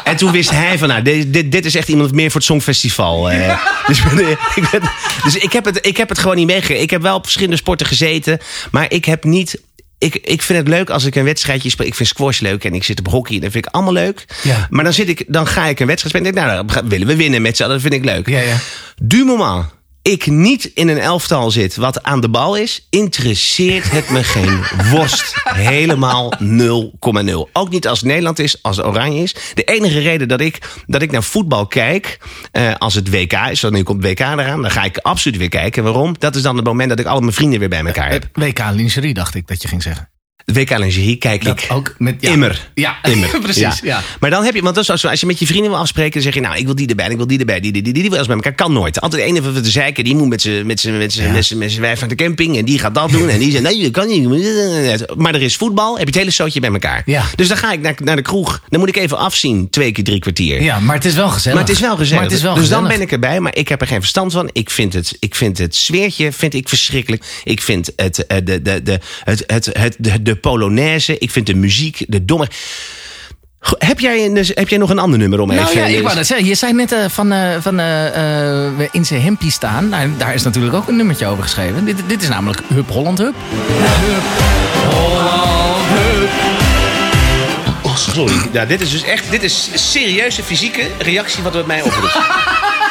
en 0.03 0.15
toen 0.15 0.31
wist 0.31 0.49
hij 0.49 0.77
van, 0.77 0.87
nou, 0.87 1.01
dit, 1.01 1.33
dit, 1.33 1.51
dit 1.51 1.65
is 1.65 1.75
echt 1.75 1.87
iemand 1.87 2.11
meer 2.11 2.25
voor 2.31 2.35
het 2.39 2.43
Songfestival. 2.49 3.31
eh. 3.31 3.59
dus, 3.87 3.99
ik 4.55 4.67
ben- 4.71 4.81
dus 5.23 5.35
ik, 5.35 5.53
heb 5.53 5.65
het, 5.65 5.85
ik 5.85 5.97
heb 5.97 6.09
het 6.09 6.19
gewoon 6.19 6.35
niet 6.35 6.47
meegekregen. 6.47 6.83
Ik 6.83 6.89
heb 6.89 7.01
wel 7.01 7.15
op 7.15 7.23
verschillende 7.23 7.57
sporten 7.57 7.85
gezeten, 7.87 8.39
maar 8.71 8.85
ik 8.91 9.05
heb 9.05 9.23
niet... 9.23 9.61
Ik, 9.97 10.15
ik 10.15 10.41
vind 10.41 10.59
het 10.59 10.67
leuk 10.67 10.89
als 10.89 11.05
ik 11.05 11.15
een 11.15 11.23
wedstrijdje 11.23 11.69
speel. 11.69 11.85
Ik 11.85 11.95
vind 11.95 12.09
squash 12.09 12.39
leuk 12.39 12.63
en 12.63 12.73
ik 12.73 12.83
zit 12.83 12.99
op 12.99 13.07
hockey. 13.07 13.39
Dat 13.39 13.51
vind 13.51 13.65
ik 13.65 13.73
allemaal 13.73 13.93
leuk. 13.93 14.25
Ja. 14.41 14.67
Maar 14.69 14.83
dan, 14.83 14.93
zit 14.93 15.09
ik, 15.09 15.23
dan 15.27 15.47
ga 15.47 15.65
ik 15.65 15.79
een 15.79 15.87
wedstrijd 15.87 16.15
spelen. 16.15 16.37
en 16.37 16.43
denk 16.45 16.61
ik, 16.61 16.65
Nou, 16.67 16.81
dan 16.81 16.89
willen 16.89 17.07
we 17.07 17.15
winnen 17.15 17.41
met 17.41 17.55
z'n 17.57 17.63
allen. 17.63 17.73
Dat 17.81 17.91
vind 17.91 17.93
ik 17.93 18.05
leuk. 18.09 18.27
Ja, 18.29 18.39
ja. 18.39 18.55
Du 19.01 19.23
moment 19.23 19.65
ik 20.03 20.27
niet 20.27 20.65
in 20.73 20.87
een 20.87 20.99
elftal 20.99 21.51
zit 21.51 21.75
wat 21.75 22.03
aan 22.03 22.21
de 22.21 22.29
bal 22.29 22.55
is, 22.55 22.87
interesseert 22.89 23.91
het 23.91 24.09
me 24.09 24.23
geen 24.23 24.63
worst. 24.91 25.33
Helemaal 25.43 26.33
0,0. 26.39 27.51
Ook 27.53 27.69
niet 27.69 27.87
als 27.87 28.01
Nederland 28.01 28.39
is, 28.39 28.61
als 28.61 28.83
Oranje 28.83 29.23
is. 29.23 29.35
De 29.53 29.63
enige 29.63 29.99
reden 29.99 30.27
dat 30.27 30.41
ik, 30.41 30.83
dat 30.85 31.01
ik 31.01 31.11
naar 31.11 31.23
voetbal 31.23 31.67
kijk, 31.67 32.17
eh, 32.51 32.75
als 32.77 32.93
het 32.93 33.09
WK 33.09 33.33
is, 33.33 33.61
want 33.61 33.73
nu 33.73 33.83
komt 33.83 34.03
WK 34.03 34.19
eraan, 34.19 34.61
dan 34.61 34.71
ga 34.71 34.83
ik 34.83 34.97
absoluut 34.97 35.37
weer 35.37 35.49
kijken. 35.49 35.83
Waarom? 35.83 36.15
Dat 36.19 36.35
is 36.35 36.41
dan 36.41 36.55
het 36.55 36.65
moment 36.65 36.89
dat 36.89 36.99
ik 36.99 37.05
al 37.05 37.19
mijn 37.19 37.33
vrienden 37.33 37.59
weer 37.59 37.69
bij 37.69 37.85
elkaar 37.85 38.11
heb. 38.11 38.27
WK 38.33 38.59
lingerie 38.71 39.13
dacht 39.13 39.35
ik 39.35 39.47
dat 39.47 39.61
je 39.61 39.67
ging 39.67 39.83
zeggen. 39.83 40.12
WK 40.45 40.77
lingerie 40.77 41.15
kijk 41.15 41.43
Dat 41.43 41.63
ik 41.63 41.71
ook 41.71 41.95
met, 41.97 42.15
ja. 42.19 42.31
immer. 42.31 42.69
Ja, 42.73 42.95
Immer. 43.11 43.39
precies. 43.41 43.79
Ja. 43.83 44.01
Maar 44.19 44.29
dan 44.29 44.43
heb 44.43 44.55
je, 44.55 44.61
want 44.61 44.75
dat 44.75 44.83
is 44.83 44.89
als, 44.89 45.05
als 45.05 45.19
je 45.19 45.25
met 45.25 45.39
je 45.39 45.45
vrienden 45.45 45.71
wil 45.71 45.79
afspreken, 45.79 46.13
dan 46.13 46.21
zeg 46.21 46.33
je, 46.33 46.41
nou, 46.41 46.57
ik 46.57 46.65
wil 46.65 46.75
die 46.75 46.87
erbij, 46.87 47.09
ik 47.09 47.17
wil 47.17 47.27
die 47.27 47.39
erbij, 47.39 47.59
die, 47.59 47.71
die, 47.71 47.81
die, 47.81 47.93
die, 47.93 48.01
die 48.01 48.09
wil 48.09 48.19
eens 48.19 48.27
bij 48.27 48.35
elkaar. 48.35 48.53
Kan 48.53 48.73
nooit. 48.73 49.01
Altijd 49.01 49.21
de 49.21 49.27
ene 49.27 49.41
van 49.41 49.53
de 49.53 49.69
zeiken, 49.69 50.03
die 50.03 50.15
moet 50.15 50.29
met 50.29 50.41
zijn 50.41 50.65
met 50.65 50.79
zijn 50.79 50.97
met 50.97 51.13
zijn 51.13 51.31
met 51.31 51.45
zijn 51.45 51.59
met 51.59 51.69
zijn 51.69 51.81
wijf 51.81 51.99
naar 51.99 52.09
de 52.09 52.15
camping 52.15 52.57
en 52.57 52.65
die 52.65 52.79
gaat 52.79 52.95
dat 52.95 53.09
doen 53.09 53.29
en 53.29 53.39
die 53.39 53.51
zegt, 53.51 53.63
nee, 53.63 53.81
dat 53.81 53.91
kan 53.91 54.07
niet. 54.07 54.21
Maar 55.15 55.35
er 55.35 55.41
is 55.41 55.55
voetbal, 55.55 55.91
heb 55.91 55.99
je 55.99 56.05
het 56.05 56.15
hele 56.15 56.31
zootje 56.31 56.59
bij 56.59 56.71
elkaar. 56.71 57.01
Ja. 57.05 57.23
Dus 57.35 57.47
dan 57.47 57.57
ga 57.57 57.71
ik 57.71 57.81
naar, 57.81 57.95
naar 58.03 58.15
de 58.15 58.21
kroeg, 58.21 58.61
dan 58.69 58.79
moet 58.79 58.89
ik 58.89 58.97
even 58.97 59.17
afzien, 59.17 59.69
twee 59.69 59.91
keer 59.91 60.03
drie 60.03 60.19
kwartier. 60.19 60.61
ja, 60.61 60.79
maar 60.79 60.95
het 60.95 61.05
is 61.05 61.15
wel 61.15 61.29
gezellig. 61.29 61.57
Maar 61.59 61.67
het 61.67 61.75
is 61.75 61.81
wel 61.81 61.97
gezellig. 61.97 62.21
Maar 62.21 62.29
het 62.29 62.37
is 62.37 62.43
wel 62.43 62.53
dus 62.53 62.63
gezellig. 62.63 62.87
dan 62.87 62.97
ben 62.97 63.01
ik 63.05 63.11
erbij, 63.11 63.39
maar 63.39 63.55
ik 63.55 63.67
heb 63.67 63.81
er 63.81 63.87
geen 63.87 63.99
verstand 63.99 64.31
van. 64.31 64.49
Ik 64.51 64.69
vind 64.69 64.93
het, 64.93 65.17
ik 65.19 65.35
vind 65.35 65.57
het 65.57 65.75
sfeertje 65.75 66.31
vind 66.31 66.53
ik 66.53 66.69
verschrikkelijk. 66.69 67.23
Ik 67.43 67.61
vind 67.61 67.91
het, 67.95 68.25
eh, 68.25 68.37
de, 68.43 68.61
de, 68.61 68.83
de, 68.83 68.99
het, 69.23 69.43
het, 69.47 69.69
het, 69.71 69.95
de, 69.99 70.32
de 70.33 70.39
Polonaise. 70.39 71.17
Ik 71.17 71.31
vind 71.31 71.45
de 71.47 71.55
muziek, 71.55 72.05
de 72.07 72.25
domme. 72.25 72.47
Heb 73.77 73.99
jij, 73.99 74.25
een- 74.25 74.45
heb 74.53 74.69
jij 74.69 74.77
nog 74.77 74.89
een 74.89 74.99
ander 74.99 75.19
nummer 75.19 75.39
om 75.39 75.47
Nou 75.47 75.59
even... 75.69 75.75
ja, 75.81 75.85
ik 75.97 76.03
wou 76.03 76.15
dat 76.15 76.25
zeggen. 76.25 76.47
Je 76.47 76.55
zei 76.55 76.73
net 76.73 76.91
eh, 76.91 76.99
van, 77.09 77.31
eh, 77.31 77.49
van 77.59 77.79
eh, 77.79 78.67
eh, 78.67 78.89
in 78.91 79.05
zijn 79.05 79.21
hempie 79.21 79.51
staan. 79.51 79.89
Nou, 79.89 80.09
daar 80.17 80.33
is 80.33 80.43
natuurlijk 80.43 80.75
ook 80.75 80.87
een 80.87 80.95
nummertje 80.95 81.25
over 81.25 81.43
geschreven. 81.43 81.85
Dit, 81.85 81.97
dit 82.07 82.21
is 82.21 82.27
namelijk 82.27 82.61
Hup 82.73 82.89
Holland 82.89 83.17
Hup. 83.17 83.33
Hup 83.35 84.23
Holland 84.93 85.81
Hup. 85.89 86.29
Oh, 87.81 87.95
sorry. 87.95 88.35
Ja, 88.51 88.65
dit 88.65 88.81
is 88.81 88.91
dus 88.91 89.03
echt 89.03 89.31
dit 89.31 89.43
is 89.43 89.69
serieuze 89.91 90.43
fysieke 90.43 90.87
reactie 90.99 91.43
wat 91.43 91.53
het 91.53 91.65
mij 91.65 91.81
oproept. 91.81 92.17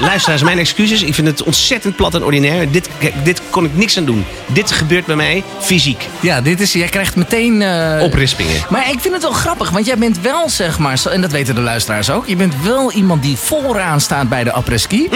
Luisteraars, 0.00 0.42
mijn 0.42 0.58
excuses. 0.58 1.02
Ik 1.02 1.14
vind 1.14 1.26
het 1.26 1.42
ontzettend 1.42 1.96
plat 1.96 2.14
en 2.14 2.24
ordinair. 2.24 2.70
Dit, 2.70 2.88
dit 3.24 3.42
kon 3.50 3.64
ik 3.64 3.70
niks 3.76 3.96
aan 3.98 4.04
doen. 4.04 4.24
Dit 4.46 4.70
gebeurt 4.70 5.06
bij 5.06 5.16
mij 5.16 5.42
fysiek. 5.60 6.08
Ja, 6.20 6.40
dit 6.40 6.60
is, 6.60 6.72
jij 6.72 6.88
krijgt 6.88 7.16
meteen... 7.16 7.62
eh, 7.62 8.02
Oprispingen. 8.02 8.56
Maar 8.68 8.90
ik 8.90 9.00
vind 9.00 9.14
het 9.14 9.22
wel 9.22 9.32
grappig, 9.32 9.70
want 9.70 9.86
jij 9.86 9.98
bent 9.98 10.20
wel, 10.20 10.48
zeg 10.48 10.78
maar, 10.78 11.00
en 11.10 11.20
dat 11.20 11.30
weten 11.30 11.54
de 11.54 11.60
luisteraars 11.60 12.10
ook. 12.10 12.26
Je 12.26 12.36
bent 12.36 12.54
wel 12.62 12.92
iemand 12.92 13.22
die 13.22 13.36
vooraan 13.36 14.00
staat 14.00 14.28
bij 14.28 14.44
de 14.44 14.52
apres-ski. 14.52 15.08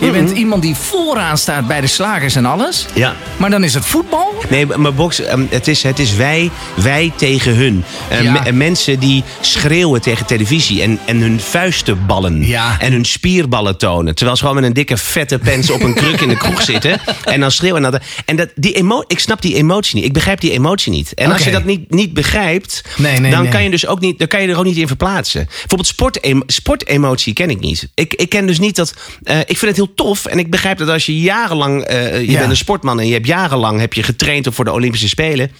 Je 0.00 0.10
bent 0.10 0.30
iemand 0.30 0.62
die 0.62 0.74
vooraan 0.74 1.38
staat 1.38 1.66
bij 1.66 1.80
de 1.80 1.86
slagers 1.86 2.34
en 2.36 2.46
alles. 2.46 2.86
Ja. 2.94 3.14
Maar 3.36 3.50
dan 3.50 3.64
is 3.64 3.74
het 3.74 3.84
voetbal. 3.84 4.34
Nee, 4.48 4.66
maar 4.66 4.94
box, 4.94 5.20
ehm, 5.20 5.42
het, 5.50 5.68
is, 5.68 5.82
het 5.82 5.98
is 5.98 6.14
wij, 6.16 6.50
wij 6.74 7.12
tegen 7.16 7.54
hun. 7.54 7.84
Ja. 8.22 8.40
me- 8.44 8.52
mensen 8.52 8.98
die 8.98 9.24
schreeuwen 9.40 10.00
tegen 10.00 10.26
televisie 10.26 10.82
en, 10.82 10.98
en 11.06 11.16
hun 11.20 11.40
vuisten 11.40 12.06
ballen. 12.06 12.46
Ja. 12.46 12.76
En 12.78 12.92
hun 12.92 13.04
spierballen 13.04 13.78
tonen. 13.78 14.14
Terwijl 14.14 14.29
ze 14.36 14.40
gewoon 14.42 14.54
met 14.60 14.64
een 14.64 14.72
dikke 14.72 14.96
vette 14.96 15.38
pens 15.38 15.70
op 15.70 15.82
een 15.82 15.94
kruk 15.94 16.20
in 16.20 16.28
de 16.28 16.36
kroeg 16.36 16.62
zitten. 16.62 17.00
En 17.24 17.40
dan 17.40 17.50
schreeuwen. 17.50 17.84
En, 17.84 17.90
dat, 17.90 18.02
en 18.24 18.36
dat, 18.36 18.48
die 18.54 18.72
emo, 18.72 19.04
ik 19.06 19.18
snap 19.18 19.42
die 19.42 19.54
emotie 19.54 19.94
niet. 19.96 20.04
Ik 20.04 20.12
begrijp 20.12 20.40
die 20.40 20.50
emotie 20.50 20.92
niet. 20.92 21.14
En 21.14 21.32
als 21.32 21.44
je 21.44 21.50
dat 21.50 21.64
niet, 21.64 21.90
niet 21.90 22.12
begrijpt, 22.14 22.82
Nee, 22.96 23.18
nee, 23.20 23.30
dan, 23.30 23.42
nee. 23.42 23.50
Kan 23.50 23.62
je 23.62 23.70
dus 23.70 23.86
ook 23.86 24.00
niet, 24.00 24.18
dan 24.18 24.28
kan 24.28 24.42
je 24.42 24.48
er 24.48 24.58
ook 24.58 24.64
niet 24.64 24.76
in 24.76 24.86
verplaatsen. 24.86 25.44
Bijvoorbeeld 25.46 25.86
sport, 25.86 26.18
sportemotie 26.46 27.32
ken 27.32 27.50
ik 27.50 27.60
niet. 27.60 27.88
Ik, 27.94 28.14
ik 28.14 28.28
ken 28.28 28.46
dus 28.46 28.58
niet 28.58 28.76
dat. 28.76 28.94
eh, 29.22 29.38
ik 29.38 29.46
vind 29.58 29.60
het 29.60 29.76
heel 29.76 29.94
tof. 29.94 30.26
En 30.26 30.38
ik 30.38 30.50
begrijp 30.50 30.78
dat 30.78 30.88
als 30.88 31.06
je 31.06 31.20
jarenlang. 31.20 31.82
eh, 31.82 32.20
je 32.20 32.30
Ja. 32.30 32.38
bent 32.38 32.50
een 32.50 32.56
sportman 32.56 33.00
en 33.00 33.06
je 33.06 33.12
hebt 33.12 33.26
jarenlang 33.26 33.80
heb 33.80 33.92
je 33.92 34.02
getraind 34.02 34.46
voor 34.50 34.64
de 34.64 34.72
Olympische 34.72 35.08
Spelen. 35.08 35.50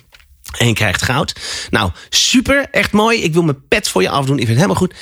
En 0.59 0.67
je 0.67 0.73
krijgt 0.73 1.03
goud. 1.03 1.33
Nou, 1.71 1.91
super, 2.09 2.67
echt 2.71 2.93
mooi. 2.93 3.23
Ik 3.23 3.33
wil 3.33 3.43
mijn 3.43 3.67
pet 3.69 3.89
voor 3.89 4.03
je 4.03 4.09
afdoen. 4.09 4.39
Ik 4.39 4.47
vind 4.47 4.59
het 4.61 4.67
helemaal 4.69 4.87
goed. 4.89 4.95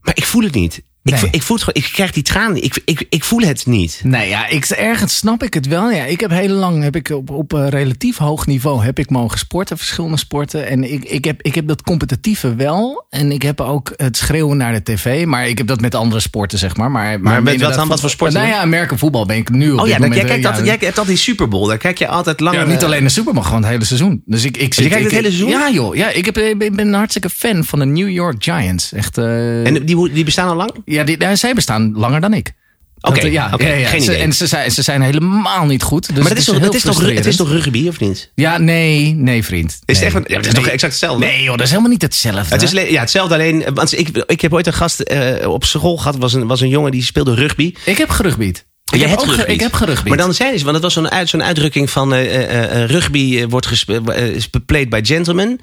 Maar 0.00 0.16
ik 0.16 0.24
voel 0.24 0.42
het 0.42 0.54
niet. 0.54 0.82
Ik, 1.04 1.12
Nee. 1.20 1.28
ik, 1.30 1.42
voel 1.42 1.56
het 1.56 1.64
gewoon, 1.64 1.84
ik 1.84 1.90
krijg 1.92 2.12
die 2.12 2.22
tranen. 2.22 2.62
Ik, 2.62 2.82
ik, 2.84 3.06
ik 3.08 3.24
voel 3.24 3.40
het 3.40 3.66
niet. 3.66 4.00
Nee, 4.04 4.28
ja, 4.28 4.46
ik, 4.48 4.64
ergens 4.64 5.16
snap 5.16 5.42
ik 5.42 5.54
het 5.54 5.66
wel. 5.66 5.90
Ja, 5.90 6.04
ik 6.04 6.20
heb 6.20 6.30
heel 6.30 6.48
lang 6.48 6.82
heb 6.82 6.96
ik 6.96 7.08
op, 7.10 7.30
op 7.30 7.52
een 7.52 7.68
relatief 7.68 8.16
hoog 8.16 8.46
niveau 8.46 8.84
heb 8.84 8.98
ik 8.98 9.10
mogen 9.10 9.38
sporten, 9.38 9.76
verschillende 9.78 10.16
sporten. 10.16 10.66
En 10.68 10.92
ik, 10.92 11.04
ik, 11.04 11.24
heb, 11.24 11.42
ik 11.42 11.54
heb 11.54 11.68
dat 11.68 11.82
competitieve 11.82 12.54
wel. 12.54 13.06
En 13.10 13.32
ik 13.32 13.42
heb 13.42 13.60
ook 13.60 13.92
het 13.96 14.16
schreeuwen 14.16 14.56
naar 14.56 14.72
de 14.72 14.82
tv. 14.82 15.26
Maar 15.26 15.48
ik 15.48 15.58
heb 15.58 15.66
dat 15.66 15.80
met 15.80 15.94
andere 15.94 16.20
sporten, 16.20 16.58
zeg 16.58 16.76
maar. 16.76 16.90
Maar, 16.90 17.20
met 17.20 17.60
wat 17.60 17.74
dan? 17.74 17.88
Wat 17.88 18.00
voor 18.00 18.10
sporten 18.10 18.38
Nou 18.40 18.52
ja, 18.52 18.58
Amerika 18.60 18.96
voetbal 18.96 19.26
ben 19.26 19.36
ik 19.36 19.50
nu 19.50 19.72
op 19.72 19.80
Oh 19.80 19.86
ja, 19.86 19.94
moment. 19.94 20.14
jij, 20.14 20.24
kijkt 20.24 20.42
ja, 20.42 20.48
altijd, 20.48 20.66
jij 20.66 20.74
hebt 20.74 20.86
altijd 20.98 21.06
die 21.06 21.16
Super 21.16 21.48
Bowl. 21.48 21.66
Daar 21.68 21.78
kijk 21.78 21.98
je 21.98 22.08
altijd 22.08 22.40
langer. 22.40 22.60
ja, 22.60 22.66
niet 22.66 22.84
alleen 22.84 23.02
de 23.04 23.08
Super, 23.08 23.34
maar 23.34 23.44
gewoon 23.44 23.60
het 23.62 23.70
hele 23.70 23.84
seizoen. 23.84 24.22
Dus 24.26 24.44
ik, 24.44 24.56
ik 24.56 24.74
zit, 24.74 24.88
kijkt 24.88 25.04
het 25.04 25.12
hele 25.12 25.26
seizoen? 25.28 25.48
Ja, 25.50 25.70
joh. 25.70 25.94
Ja, 25.94 26.10
ik, 26.10 26.24
heb, 26.24 26.38
ik 26.38 26.58
ben 26.76 26.78
een 26.86 26.94
hartstikke 26.94 27.30
fan 27.30 27.64
van 27.64 27.78
de 27.78 27.84
New 27.84 28.08
York 28.08 28.44
Giants. 28.44 28.92
Echt. 28.92 29.18
eh, 29.18 29.66
En 29.66 29.84
die, 29.86 30.12
die 30.12 30.24
bestaan 30.24 30.48
al 30.48 30.56
lang? 30.56 30.70
Ja, 30.94 31.04
die, 31.04 31.20
ja, 31.20 31.36
zij 31.36 31.54
bestaan 31.54 31.92
langer 31.96 32.20
dan 32.20 32.34
ik. 32.34 32.52
Oké, 33.00 33.26
ja, 33.26 33.50
oké, 33.52 33.66
ja, 33.66 33.74
ja. 33.74 33.88
geen 33.88 34.02
Ze- 34.02 34.10
idee. 34.10 34.22
En 34.22 34.32
ze 34.32 34.46
zijn, 34.46 34.70
ze 34.70 34.82
zijn 34.82 35.02
helemaal 35.02 35.64
niet 35.66 35.82
goed. 35.82 36.06
Dus 36.06 36.18
maar 36.18 36.28
dat 36.28 36.38
is, 36.38 36.44
toch, 36.44 36.58
het, 36.58 36.74
is 36.74 36.82
toch, 36.82 37.00
het 37.06 37.26
is 37.26 37.36
toch 37.36 37.50
rugby, 37.50 37.88
of 37.88 38.00
niet? 38.00 38.30
Ja, 38.34 38.58
nee, 38.58 39.14
nee, 39.14 39.44
vriend. 39.44 39.80
Is 39.84 39.98
nee. 39.98 40.04
het, 40.08 40.14
echt, 40.16 40.28
ja, 40.28 40.36
het 40.36 40.46
is 40.46 40.52
toch 40.52 40.66
exact 40.66 40.92
hetzelfde? 40.92 41.26
Nee, 41.26 41.42
joh, 41.42 41.52
dat 41.56 41.60
is 41.60 41.70
helemaal 41.70 41.90
niet 41.90 42.02
hetzelfde. 42.02 42.54
Het 42.54 42.62
is 42.62 42.70
ja, 42.70 43.00
hetzelfde, 43.00 43.34
alleen... 43.34 43.64
Want 43.74 43.98
ik, 43.98 44.24
ik 44.26 44.40
heb 44.40 44.52
ooit 44.52 44.66
een 44.66 44.72
gast 44.72 45.00
eh, 45.00 45.48
op 45.48 45.64
school 45.64 45.96
gehad. 45.96 46.16
was 46.16 46.32
een, 46.32 46.46
was 46.46 46.60
een 46.60 46.68
jongen 46.68 46.90
die 46.90 47.02
speelde 47.02 47.34
rugby. 47.34 47.74
Ik 47.84 47.98
heb 47.98 48.08
gerugbied. 48.10 48.64
Ik 48.92 48.98
Jij 48.98 49.08
heb 49.08 49.18
hebt 49.18 49.40
ook. 49.40 49.46
Ik 49.46 49.60
heb 49.60 49.72
gerugbied. 49.72 50.08
Maar 50.08 50.18
dan 50.18 50.34
zeiden 50.34 50.58
ze, 50.58 50.64
want 50.64 50.76
het 50.76 50.84
was 50.84 50.94
zo'n 50.94 51.10
uit, 51.10 51.28
zo'n 51.28 51.42
uitdrukking 51.42 51.90
van... 51.90 52.14
eh, 52.14 52.82
eh, 52.82 52.88
rugby 52.90 53.46
wordt 53.46 53.66
gespe- 53.66 54.02
eh, 54.12 54.26
is 54.26 54.50
by 54.88 55.00
gentlemen. 55.02 55.60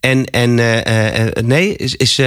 En, 0.00 0.24
en 0.24 0.54
nee, 1.46 1.76
is... 1.76 1.96
is 1.96 2.20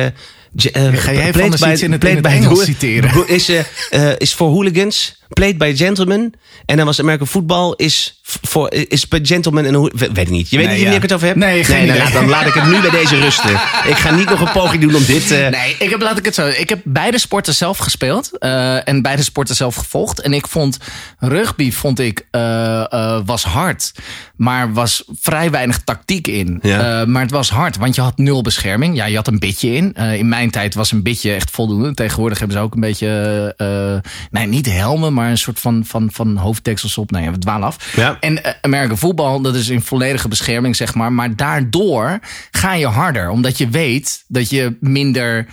Ga 0.94 1.14
jij 1.14 1.34
van 1.34 1.46
iets 1.72 1.82
in 1.82 1.92
het- 1.92 2.04
in 2.04 2.16
het 2.16 2.26
Engels 2.26 2.64
citeren? 2.64 3.28
Is, 3.28 3.50
eh, 3.50 3.60
eh, 3.90 4.16
is 4.18 4.34
voor 4.36 4.48
hooligans, 4.50 5.22
played 5.34 5.58
by 5.58 5.74
gentlemen. 5.76 6.34
En 6.66 6.78
dan 6.78 6.86
was 6.86 7.00
American 7.00 7.28
football 7.28 7.74
is 7.76 8.20
voor 8.24 8.72
is 8.74 9.08
bij 9.08 9.20
gentlemen 9.24 9.66
en 9.66 9.74
hoe 9.74 9.92
weet 9.96 10.18
ik 10.18 10.30
niet. 10.30 10.50
Je 10.50 10.58
weet 10.58 10.66
Nee, 10.66 10.76
niet 10.76 10.84
wanneer 10.84 10.88
ja. 10.90 10.96
ik 10.96 11.02
het 11.02 11.14
over 11.14 11.28
heb. 11.28 11.36
Nee, 11.36 11.64
geen 11.64 11.76
dan, 11.88 11.96
idee. 11.96 11.98
laat, 12.04 12.14
dan 12.14 12.30
laat 12.30 12.46
ik 12.46 12.54
het 12.54 12.66
nu 12.68 12.80
bij 12.82 12.90
deze 12.90 13.18
rusten. 13.20 13.52
Ik 13.94 13.96
ga 13.96 14.16
niet 14.16 14.30
nog 14.30 14.40
een 14.42 14.52
poging 14.52 14.82
doen 14.82 14.96
om 14.96 15.06
dit. 15.06 15.32
eh, 15.32 15.48
Nee, 15.48 15.76
ik 15.80 15.90
heb, 15.90 16.02
laat 16.02 16.18
ik 16.18 16.26
het 16.26 16.36
zo. 16.36 16.48
Ik 16.48 16.70
heb 16.70 16.80
beide 16.84 17.18
sporten 17.20 17.54
zelf 17.56 17.78
gespeeld. 17.78 18.38
eh, 18.38 18.88
en 18.88 19.02
beide 19.02 19.24
sporten 19.24 19.56
zelf 19.56 19.76
gevolgd. 19.76 20.22
En 20.22 20.34
ik 20.34 20.48
vond 20.48 20.78
rugby 21.20 21.72
vond 21.72 22.00
ik, 22.00 22.28
eh, 22.32 23.20
was 23.26 23.44
hard. 23.44 23.92
Maar 24.36 24.74
was 24.74 25.04
vrij 25.20 25.52
weinig 25.52 25.80
tactiek 25.84 26.28
in. 26.28 26.60
Ja. 26.62 27.06
Maar 27.06 27.22
het 27.22 27.32
was 27.32 27.50
hard, 27.50 27.78
want 27.78 27.96
je 27.96 28.02
had 28.02 28.18
nul 28.18 28.42
bescherming. 28.42 28.96
Ja, 28.96 29.06
je 29.06 29.16
had 29.16 29.28
een 29.28 29.40
bitje 29.40 29.74
in. 29.76 29.94
In 29.94 30.28
mijn 30.30 30.52
tijd 30.52 30.74
was 30.76 30.92
een 30.92 31.04
bitje 31.04 31.34
echt 31.34 31.52
voldoende. 31.52 31.94
Tegenwoordig 31.94 32.40
hebben 32.40 32.58
ze 32.58 32.64
ook 32.64 32.74
een 32.74 32.80
beetje... 32.80 33.54
nee, 34.32 34.48
niet 34.48 34.66
helmen, 34.72 35.14
maar 35.16 35.30
een 35.30 35.38
soort 35.38 35.60
van, 35.60 35.86
van, 35.86 36.10
van 36.12 36.38
hoofddeksels 36.38 36.98
op. 36.98 37.12
Nee, 37.12 37.30
we 37.32 37.38
dwalen 37.38 37.68
af. 37.68 37.96
Ja. 37.96 38.18
En 38.20 38.34
uh, 38.34 38.40
American 38.62 38.98
voetbal, 38.98 39.42
dat 39.42 39.56
is 39.56 39.70
in 39.70 39.82
volledige 39.82 40.28
bescherming, 40.28 40.76
zeg 40.76 40.96
maar. 40.96 41.14
Maar 41.14 41.36
daardoor 41.36 42.20
ga 42.52 42.74
je 42.74 42.88
harder. 42.88 43.30
Omdat 43.30 43.58
je 43.58 43.70
weet 43.70 44.24
dat 44.28 44.50
je 44.50 44.78
minder. 44.80 45.48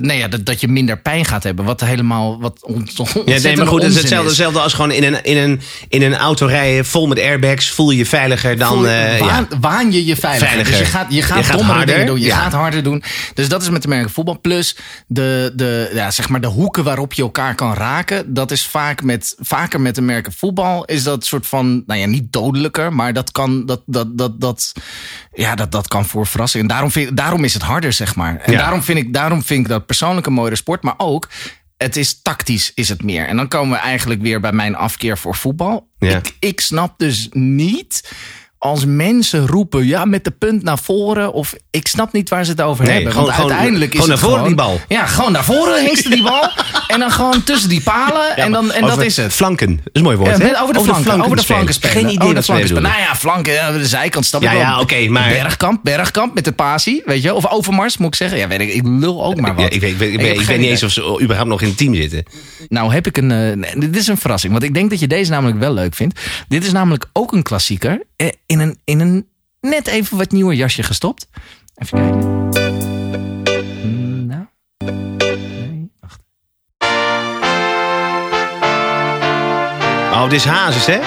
Nee, 0.00 0.18
ja, 0.18 0.28
dat, 0.28 0.46
dat 0.46 0.60
je 0.60 0.68
minder 0.68 0.98
pijn 1.00 1.24
gaat 1.24 1.42
hebben. 1.42 1.64
Wat 1.64 1.80
helemaal. 1.80 2.40
Wat 2.40 2.58
on, 2.64 2.88
ja, 3.24 3.38
nee, 3.40 3.56
maar 3.56 3.66
goed, 3.66 3.82
het 3.82 3.90
is 3.92 3.98
hetzelfde, 3.98 4.28
hetzelfde 4.28 4.60
als 4.60 4.72
gewoon 4.74 4.90
in 4.90 5.04
een, 5.04 5.22
in, 5.24 5.36
een, 5.36 5.60
in 5.88 6.02
een 6.02 6.14
auto 6.16 6.46
rijden 6.46 6.84
vol 6.86 7.06
met 7.06 7.18
airbags. 7.18 7.70
Voel 7.70 7.90
je 7.90 7.96
je 7.98 8.06
veiliger 8.06 8.56
dan. 8.58 8.68
Voel, 8.68 8.84
uh, 8.86 9.18
waan, 9.18 9.46
ja. 9.50 9.58
waan 9.60 9.92
je 9.92 10.04
je 10.04 10.16
veiliger. 10.16 10.46
Veiliger. 10.48 10.78
Dus 10.78 10.86
je 10.86 10.92
gaat, 10.92 11.12
je 11.12 11.22
gaat, 11.22 11.38
Je 11.38 11.44
gaat 11.44 11.56
dommere 11.56 11.78
harder. 11.78 12.06
doen. 12.06 12.20
Je 12.20 12.26
Ja. 12.26 12.36
gaat 12.36 12.52
harder 12.52 12.82
doen. 12.82 13.02
Dus 13.34 13.48
dat 13.48 13.62
is 13.62 13.70
met 13.70 13.82
de 13.82 13.88
merken 13.88 14.10
voetbal. 14.10 14.40
Plus 14.40 14.76
de, 15.06 15.52
de, 15.56 15.90
ja, 15.94 16.10
zeg 16.10 16.28
maar 16.28 16.40
de 16.40 16.46
hoeken 16.46 16.84
waarop 16.84 17.12
je 17.12 17.22
elkaar 17.22 17.54
kan 17.54 17.74
raken. 17.74 18.34
Dat 18.34 18.50
is 18.50 18.66
vaak 18.66 19.02
met, 19.02 19.34
vaker 19.38 19.80
met 19.80 19.94
de 19.94 20.02
merken 20.02 20.32
voetbal. 20.32 20.84
Is 20.84 21.02
dat 21.02 21.24
soort 21.24 21.46
van. 21.46 21.82
Nou 21.86 22.00
ja, 22.00 22.06
niet 22.06 22.32
dodelijker. 22.32 22.92
Maar 22.92 23.12
dat 23.12 23.32
kan. 23.32 23.66
Dat, 23.66 23.82
dat, 23.86 24.18
dat, 24.18 24.40
dat, 24.40 24.72
ja, 25.32 25.54
dat, 25.54 25.72
dat 25.72 25.88
kan 25.88 26.04
voor 26.06 26.26
verrassing. 26.26 26.62
En 26.62 26.68
daarom, 26.68 26.90
vind, 26.90 27.16
daarom 27.16 27.44
is 27.44 27.54
het 27.54 27.62
harder, 27.62 27.92
zeg 27.92 28.14
maar. 28.14 28.36
En 28.42 28.52
Ja. 28.52 28.61
Daarom, 28.62 28.82
vind 28.82 28.98
ik, 28.98 29.12
daarom 29.12 29.42
vind 29.42 29.60
ik 29.60 29.68
dat 29.68 29.86
persoonlijk 29.86 30.26
een 30.26 30.32
mooiere 30.32 30.56
sport. 30.56 30.82
Maar 30.82 30.94
ook. 30.96 31.28
Het 31.76 31.96
is 31.96 32.22
tactisch, 32.22 32.72
is 32.74 32.88
het 32.88 33.02
meer. 33.02 33.26
En 33.26 33.36
dan 33.36 33.48
komen 33.48 33.70
we 33.70 33.82
eigenlijk 33.82 34.22
weer 34.22 34.40
bij 34.40 34.52
mijn 34.52 34.74
afkeer 34.74 35.18
voor 35.18 35.34
voetbal. 35.34 35.88
Ja. 35.98 36.16
Ik, 36.16 36.36
ik 36.38 36.60
snap 36.60 36.98
dus 36.98 37.28
niet 37.30 38.12
als 38.62 38.84
mensen 38.86 39.46
roepen, 39.46 39.86
ja, 39.86 40.04
met 40.04 40.24
de 40.24 40.30
punt 40.30 40.62
naar 40.62 40.78
voren. 40.78 41.32
Of 41.32 41.54
ik 41.70 41.86
snap 41.86 42.12
niet 42.12 42.28
waar 42.28 42.44
ze 42.44 42.50
het 42.50 42.60
over 42.60 42.84
Nee, 42.84 42.92
hebben. 42.92 43.12
gewoon- 43.12 43.26
want 43.26 43.36
gewoon- 43.38 43.50
uiteindelijk 43.52 43.94
is 43.94 44.00
gewoon 44.00 44.10
het 44.18 44.20
naar 44.20 44.30
voren 44.30 44.52
gewoon, 44.56 44.70
die 44.76 44.86
bal. 44.88 44.96
Ja, 44.98 45.06
gewoon 45.06 45.32
naar 45.32 45.44
voren 45.44 45.84
hengsten 45.84 46.10
die 46.10 46.22
bal. 46.22 46.50
en 46.92 46.98
dan 46.98 47.10
gewoon 47.10 47.42
tussen 47.44 47.68
die 47.68 47.80
palen. 47.80 48.36
en 48.36 48.52
dan, 48.52 48.72
en 48.72 48.86
dat 48.86 49.02
is 49.02 49.16
het. 49.16 49.32
Flanken, 49.32 49.68
dat 49.76 49.78
is 49.84 49.90
een 49.92 50.02
mooi 50.02 50.16
woord. 50.16 50.30
Ja, 50.30 50.36
met- 50.38 50.56
over 50.60 50.74
de 50.74 50.80
flanken, 50.80 51.24
over 51.24 51.36
de 51.36 51.42
flanken 51.42 51.74
spelen. 51.74 51.96
Geen 51.96 52.04
idee 52.04 52.16
over 52.18 52.28
de 52.28 52.34
wat 52.34 52.44
flanken 52.44 52.68
spelen. 52.68 52.90
Nou 52.90 53.02
ja, 53.02 53.14
flanken, 53.16 53.52
ja, 53.52 53.72
de 53.72 53.86
zijkant 53.86 54.26
snap 54.26 54.42
Ja, 54.42 54.52
ja, 54.52 54.80
oké, 54.80 55.08
maar- 55.08 55.28
Bergkamp, 55.28 55.80
Bergkamp 55.82 56.34
met 56.34 56.44
de 56.44 56.52
pasie, 56.52 57.02
weet 57.04 57.22
je. 57.22 57.34
Of 57.34 57.46
Overmars, 57.50 57.96
moet 57.96 58.08
ik 58.08 58.14
zeggen. 58.14 58.38
Ja, 58.38 58.48
weet 58.48 58.60
ik, 58.60 58.72
ik 58.72 58.82
lul 58.84 59.24
ook 59.24 59.40
maar 59.40 59.54
wat. 59.54 59.74
Ik 59.74 59.80
weet, 59.80 60.00
ik 60.00 60.12
ik 60.20 60.46
weet 60.46 60.58
niet 60.58 60.68
eens 60.70 60.82
of 60.82 60.90
ze 60.90 61.18
überhaupt 61.22 61.50
nog 61.50 61.60
in 61.62 61.68
het 61.68 61.76
team 61.76 61.94
zitten. 61.94 62.24
Nou 62.68 62.92
heb 62.92 63.06
ik 63.06 63.16
een... 63.16 63.30
eh, 63.30 63.72
dit 63.80 63.96
is 63.96 64.06
een 64.06 64.16
verrassing. 64.16 64.52
Want 64.52 64.64
ik 64.64 64.74
denk 64.74 64.90
dat 64.90 65.00
je 65.00 65.06
deze 65.06 65.30
namelijk 65.30 65.58
wel 65.58 65.74
leuk 65.74 65.94
vindt. 65.94 66.20
Dit 66.48 66.64
is 66.64 66.72
namelijk 66.72 67.06
ook 67.12 67.32
een 67.32 67.42
klassieker. 67.42 68.02
In 68.52 68.60
een, 68.60 68.78
in 68.84 69.00
een 69.00 69.28
net 69.60 69.86
even 69.86 70.16
wat 70.16 70.30
nieuwer 70.30 70.54
jasje 70.54 70.82
gestopt. 70.82 71.28
Even 71.74 71.98
kijken. 71.98 72.28
Mm, 73.84 74.26
Nou. 74.26 74.46
Nee, 74.84 75.90
wacht. 76.00 76.20
Oh, 80.12 80.22
dit 80.22 80.32
is 80.32 80.44
Hazes, 80.44 80.86
hè? 80.86 80.98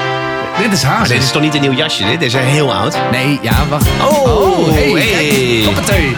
Dit 0.63 0.71
is 0.73 0.83
Maar 0.83 0.91
Hazes. 0.91 1.09
dit 1.09 1.23
is 1.23 1.31
toch 1.31 1.41
niet 1.41 1.53
een 1.53 1.61
nieuw 1.61 1.73
jasje, 1.73 2.03
dit? 2.03 2.19
Dit 2.19 2.27
is 2.27 2.33
heel 2.33 2.73
oud. 2.73 2.97
Nee, 3.11 3.39
ja, 3.41 3.67
wacht. 3.67 3.87
Oh, 4.01 4.67
hey. 4.71 4.89
hey. 4.91 5.73
kijk. 5.85 6.17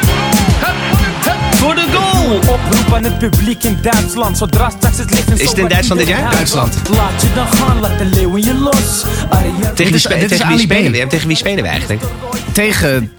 Voor 1.51 1.75
de 1.75 1.85
goal! 1.93 2.35
Oproep 2.37 2.93
aan 2.93 3.03
het 3.03 3.17
publiek 3.17 3.63
in 3.63 3.77
Duitsland. 3.81 4.37
Zodra 4.37 4.69
straks 4.69 4.97
het 4.97 5.09
licht 5.11 5.39
Is 5.39 5.49
het 5.49 5.57
in 5.57 5.67
Duitsland 5.67 5.99
dit 6.01 6.09
jaar? 6.09 6.31
Duitsland. 6.31 6.77
Laat 6.89 7.21
je 7.21 7.27
dan 7.35 7.47
gaan, 7.47 7.79
laat 7.79 7.97
de 7.97 8.05
leeuwen 8.05 8.43
je 8.43 8.53
los. 8.53 9.05
Arjen, 9.29 9.53
Tegen 9.61 9.75
wie, 9.75 9.93
is- 9.93 10.01
spe- 10.01 10.13
dit 10.19 10.31
is 10.31 10.37
tegen 10.37 10.47
wie 10.47 10.55
Ali 10.57 10.67
B. 10.67 10.71
spelen 10.71 10.91
we? 10.91 10.97
Ja, 10.97 11.07
Tegen 11.07 11.27
wie 11.27 11.37
spelen 11.37 11.63
we 11.63 11.69
eigenlijk? 11.69 12.01
Tegen... 12.51 13.11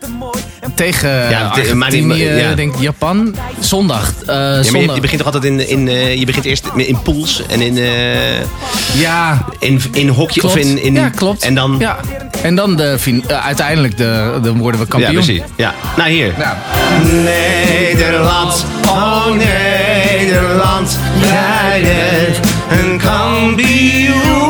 Tegen 0.75 1.31
Ja, 1.31 1.51
te- 1.51 1.75
maar 1.75 1.91
die- 1.91 2.03
Argentinië, 2.03 2.25
ja. 2.33 2.55
denk 2.55 2.75
ik, 2.75 2.81
Japan. 2.81 3.35
Zondag. 3.61 4.13
Eh, 4.27 4.35
Ja, 4.35 4.57
je, 4.57 4.65
zondag. 4.65 4.95
je 4.95 5.01
begint 5.01 5.23
toch 5.23 5.35
altijd 5.35 5.53
in, 5.53 5.69
in 5.69 5.89
eh, 5.89 6.15
je 6.19 6.27
begint 6.27 6.45
eerst 6.45 6.65
in 6.77 7.03
pools 7.03 7.43
en 7.49 7.61
in, 7.61 7.79
eh, 7.79 8.41
Ja, 9.01 9.45
in, 9.59 9.81
in 9.93 10.15
klopt. 10.15 10.45
of 10.45 10.57
in, 10.57 10.83
in 10.83 10.95
ja, 10.95 11.09
klopt. 11.09 11.43
En 11.43 11.55
dan 11.55 11.77
Ja. 11.79 11.97
En 12.43 12.55
dan 12.55 12.77
de, 12.77 12.97
eh, 13.27 13.47
uiteindelijk 13.47 13.97
de, 13.97 14.39
dan 14.43 14.59
worden 14.59 14.81
we 14.81 14.87
ja, 14.87 14.93
kampioen. 14.99 15.25
precies. 15.25 15.43
Ja. 15.57 15.75
Nou 15.97 16.11
hier. 16.11 16.33
Ja. 16.39 16.59
Nederland, 17.03 18.65
oh 18.87 19.27
Nederland, 19.27 20.99
jij 21.23 21.83
bent 21.83 22.41
een 22.81 22.99
kampioen. 22.99 24.48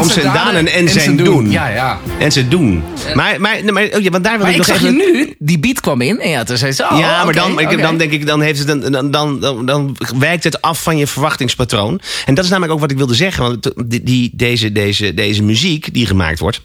Om 0.00 0.10
zijn 0.10 0.32
danen 0.32 0.66
en 0.66 0.88
zijn 0.88 1.16
doen. 1.16 1.50
Ja, 1.50 1.68
ja. 1.68 1.98
En 2.18 2.32
ze 2.32 2.48
doen. 2.48 2.82
Maar, 3.14 3.40
maar, 3.40 3.58
maar, 3.72 3.82
oh 3.94 4.00
ja, 4.00 4.10
want 4.10 4.24
daar 4.24 4.36
wil 4.36 4.46
Maar 4.46 4.54
ik 4.54 4.60
ik 4.60 4.66
nog 4.66 4.76
zag 4.76 4.76
even... 4.76 4.96
je 4.96 5.12
nu, 5.12 5.34
die 5.38 5.58
beat 5.58 5.80
kwam 5.80 6.00
in. 6.00 6.20
En 6.20 6.30
ja, 6.30 6.44
toen 6.44 6.56
zei 6.56 6.72
ze, 6.72 6.82
oh, 6.90 6.98
ja, 6.98 7.16
maar 7.16 7.24
oké, 7.24 7.34
dan, 7.34 7.58
ik, 7.60 7.66
oké. 7.72 7.76
dan 7.82 7.96
denk 7.98 8.12
ik, 8.12 8.26
dan, 8.26 8.40
heeft 8.40 8.58
het 8.58 8.68
een, 8.68 8.92
dan, 8.92 9.10
dan, 9.10 9.40
dan, 9.40 9.66
dan 9.66 9.96
wijkt 10.18 10.44
het 10.44 10.62
af 10.62 10.82
van 10.82 10.96
je 10.96 11.06
verwachtingspatroon. 11.06 12.00
En 12.26 12.34
dat 12.34 12.44
is 12.44 12.50
namelijk 12.50 12.72
ook 12.74 12.80
wat 12.80 12.90
ik 12.90 12.96
wilde 12.96 13.14
zeggen. 13.14 13.42
Want 13.42 13.70
die, 13.90 14.02
die, 14.02 14.30
deze, 14.34 14.72
deze, 14.72 15.14
deze 15.14 15.42
muziek 15.42 15.94
die 15.94 16.06
gemaakt 16.06 16.38
wordt. 16.38 16.60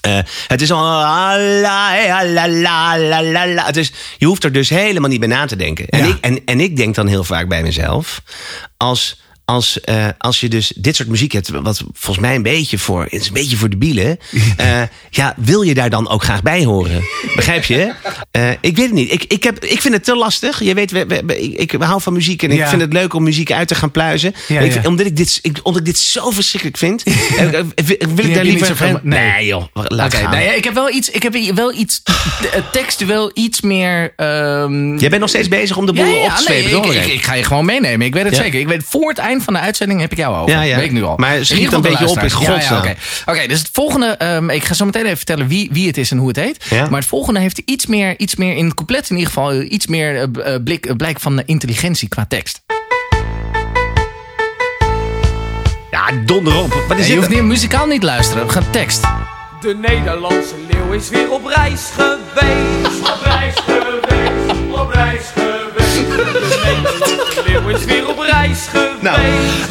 eh, 0.00 0.18
het 0.46 0.60
is 0.62 0.70
al. 0.72 0.82
la, 0.82 1.38
la, 1.38 2.24
la, 2.24 2.48
la, 2.48 2.98
la, 2.98 3.22
la, 3.22 3.46
la. 3.48 3.64
Het 3.66 3.76
is, 3.76 3.92
je 4.18 4.26
hoeft 4.26 4.44
er 4.44 4.52
dus 4.52 4.68
helemaal 4.68 5.10
niet 5.10 5.20
bij 5.20 5.28
na 5.28 5.46
te 5.46 5.56
denken. 5.56 5.86
En, 5.88 5.98
Ja. 5.98 6.04
ik, 6.06 6.16
en, 6.20 6.38
en 6.44 6.60
ik 6.60 6.76
denk 6.76 6.94
dan 6.94 7.06
heel 7.06 7.24
vaak 7.24 7.48
bij 7.48 7.62
mezelf. 7.62 8.22
Als, 8.76 9.20
als, 9.48 9.80
eh, 9.80 10.06
als 10.18 10.40
je 10.40 10.48
dus 10.48 10.72
dit 10.76 10.96
soort 10.96 11.08
muziek 11.08 11.32
hebt, 11.32 11.48
wat 11.48 11.82
volgens 11.92 12.26
mij 12.26 12.34
een 12.34 12.42
beetje 12.42 12.78
voor, 12.78 13.02
het 13.02 13.12
is 13.12 13.26
een 13.26 13.32
beetje 13.32 13.56
voor 13.56 13.68
de 13.68 13.76
bielen. 13.76 14.18
eh, 14.56 14.82
ja, 15.10 15.34
wil 15.36 15.62
je 15.62 15.74
daar 15.74 15.90
dan 15.90 16.08
ook 16.08 16.22
graag 16.22 16.42
bij 16.42 16.64
horen? 16.64 17.02
Begrijp 17.36 17.64
je? 17.64 17.92
Eh, 18.30 18.50
ik 18.50 18.76
weet 18.76 18.84
het 18.84 18.92
niet. 18.92 19.12
Ik, 19.12 19.24
ik, 19.24 19.42
heb, 19.42 19.64
ik 19.64 19.80
vind 19.80 19.94
het 19.94 20.04
te 20.04 20.16
lastig. 20.16 20.62
Je 20.62 20.74
weet, 20.74 20.90
we, 20.90 21.06
we- 21.06 21.22
we- 21.26 21.40
ik, 21.40 21.72
ik 21.72 21.82
hou 21.82 22.00
van 22.00 22.12
muziek 22.12 22.42
en 22.42 22.50
ik 22.50 22.66
vind 22.66 22.80
het 22.80 22.92
leuk 22.92 23.14
om 23.14 23.22
muziek 23.22 23.52
uit 23.52 23.68
te 23.68 23.74
gaan 23.74 23.90
pluizen. 23.90 24.34
Ja, 24.48 24.54
Maar 24.54 24.64
ik- 24.64 24.74
ja. 24.74 24.88
omdat, 24.88 25.06
ik 25.06 25.16
dit, 25.16 25.38
ik, 25.42 25.58
omdat 25.62 25.80
ik 25.80 25.86
dit 25.86 25.98
zo 25.98 26.30
verschrikkelijk 26.30 26.78
vind, 26.78 27.02
wil 28.14 28.24
ik 28.24 28.34
daar 28.34 28.44
liever. 28.44 28.66
zoveel- 28.66 29.00
nee. 29.02 29.30
nee 29.30 29.46
joh, 29.46 29.64
laat 29.72 30.14
gaan. 30.14 30.30
nou 30.30 30.42
ik 30.56 30.64
heb 30.64 30.74
wel 30.74 30.90
iets, 30.90 31.10
ik 31.10 31.22
heb 31.22 31.34
wel 31.54 31.72
iets 31.74 32.02
textueel 32.72 33.30
iets 33.34 33.60
meer. 33.60 34.12
ehm, 34.16 34.96
Jij 34.98 35.08
bent 35.08 35.20
nog 35.20 35.28
steeds 35.28 35.48
bezig 35.48 35.76
om 35.76 35.86
de 35.86 35.92
boel 35.92 36.04
op 36.22 36.30
te 36.36 36.44
nee, 36.48 36.62
zwepen, 36.68 37.12
ik, 37.12 37.22
ga 37.24 37.34
je 37.34 37.42
gewoon 37.44 37.64
meenemen. 37.64 38.06
Ik 38.06 38.14
weet 38.14 38.24
het 38.24 38.36
zeker. 38.36 38.60
Ik 38.60 38.68
weet 38.68 38.82
voor 38.88 39.08
het 39.08 39.18
einde 39.18 39.37
eind 39.38 39.44
van 39.44 39.54
de 39.54 39.60
uitzending 39.60 40.00
heb 40.00 40.12
ik 40.12 40.18
jou 40.18 40.36
over. 40.36 40.54
Ja, 40.54 40.62
ja. 40.62 40.76
Weet 40.76 40.84
ik 40.84 40.92
nu 40.92 41.02
al. 41.02 41.16
Maar 41.16 41.44
schiet 41.44 41.72
een 41.72 41.80
beetje 41.80 42.08
op 42.08 42.16
in 42.16 42.20
luisteraars. 42.20 42.32
Ja, 42.32 42.50
ja, 42.50 42.58
godsnaam. 42.58 42.78
Oké, 43.26 43.40
Oké, 43.40 43.46
dus 43.46 43.58
het 43.58 43.68
volgende... 43.72 44.06
ehm, 44.06 44.50
ik 44.50 44.64
ga 44.64 44.74
zo 44.74 44.84
meteen 44.84 45.04
even 45.04 45.16
vertellen 45.16 45.48
wie, 45.48 45.68
wie 45.72 45.86
het 45.86 45.96
is 45.96 46.10
en 46.10 46.18
hoe 46.18 46.28
het 46.28 46.36
heet. 46.36 46.64
Ja. 46.70 46.88
Maar 46.88 46.98
het 47.00 47.08
volgende 47.08 47.40
heeft 47.40 47.62
iets 47.64 47.86
meer, 47.86 48.18
iets 48.18 48.36
meer 48.36 48.56
in 48.56 48.64
het 48.64 48.74
couplet 48.74 49.10
in 49.10 49.16
ieder 49.16 49.32
geval... 49.32 49.60
iets 49.62 49.86
meer 49.86 50.16
eh, 50.16 50.54
eh, 50.54 50.62
blik, 50.62 50.86
eh, 50.86 50.96
blijk 50.96 51.20
van 51.20 51.36
de 51.36 51.42
intelligentie 51.46 52.08
qua 52.08 52.26
tekst. 52.28 52.62
Ja, 55.90 56.10
donder 56.24 56.56
op. 56.56 56.84
Wat 56.88 56.98
is 56.98 57.06
je 57.06 57.16
hoeft 57.16 57.28
niet, 57.28 57.42
muzikaal 57.42 57.86
niet 57.86 58.02
luisteren. 58.02 58.46
We 58.46 58.52
gaan 58.52 58.70
tekst. 58.70 59.00
De 59.60 59.74
Nederlandse 59.74 60.54
leeuw 60.70 60.92
is 60.92 61.08
weer 61.08 61.30
op 61.30 61.44
reis 61.46 61.80
geweest. 61.94 63.00
Op 63.00 63.20
reis 63.22 63.54
geweest, 63.54 64.80
op 64.80 64.90
reis 64.92 65.26
geweest. 65.26 65.37
De 66.32 66.60
Nederlandse 66.64 67.42
leeuw 67.46 67.68
is 67.68 67.84
weer 67.84 68.08
op 68.08 68.18
reis 68.18 68.66
geweest. 68.70 69.02
Nou, 69.02 69.18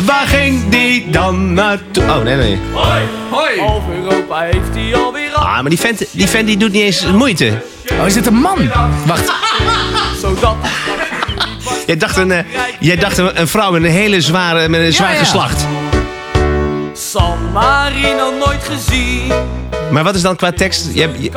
waar 0.06 0.28
ging 0.28 0.70
die 0.70 1.10
dan 1.10 1.54
naartoe? 1.54 2.04
Oh, 2.04 2.24
nee, 2.24 2.36
nee. 2.36 2.60
Hoi, 2.74 3.02
hoi. 3.30 3.60
Half 3.60 3.84
Europa 4.04 4.40
heeft 4.40 4.74
hij 4.74 4.96
alweer 4.96 5.34
al. 5.34 5.44
Ah, 5.44 5.62
maar 5.62 5.70
die 5.70 5.80
vent, 5.80 6.06
die 6.12 6.28
vent 6.28 6.48
die 6.48 6.58
doet 6.58 6.72
niet 6.72 6.84
eens 6.84 7.06
moeite. 7.06 7.62
Oh, 8.00 8.06
is 8.06 8.14
dit 8.14 8.26
een 8.26 8.34
man? 8.36 8.70
Wacht. 9.06 9.32
Zodat 10.22 10.56
Jij 11.86 11.98
dacht 11.98 12.18
een, 12.18 12.32
eh, 12.32 12.44
jij 12.80 12.96
dacht 12.96 13.18
een, 13.18 13.40
een 13.40 13.48
vrouw 13.48 13.72
met 13.72 13.84
een 13.84 13.90
hele 13.90 14.22
zware, 14.22 14.70
met 14.70 14.80
een 14.80 14.94
zwaar 14.94 15.14
ja. 15.14 15.20
geslacht. 15.20 15.66
San 16.94 17.52
Marino 17.54 18.32
nooit 18.46 18.64
gezien. 18.64 19.32
Maar 19.92 20.04
wat 20.04 20.16
is 20.16 20.22
dan 20.22 20.36
qua 20.36 20.52
tekst? 20.52 20.88
Jij, 20.94 21.10
je- 21.18 21.32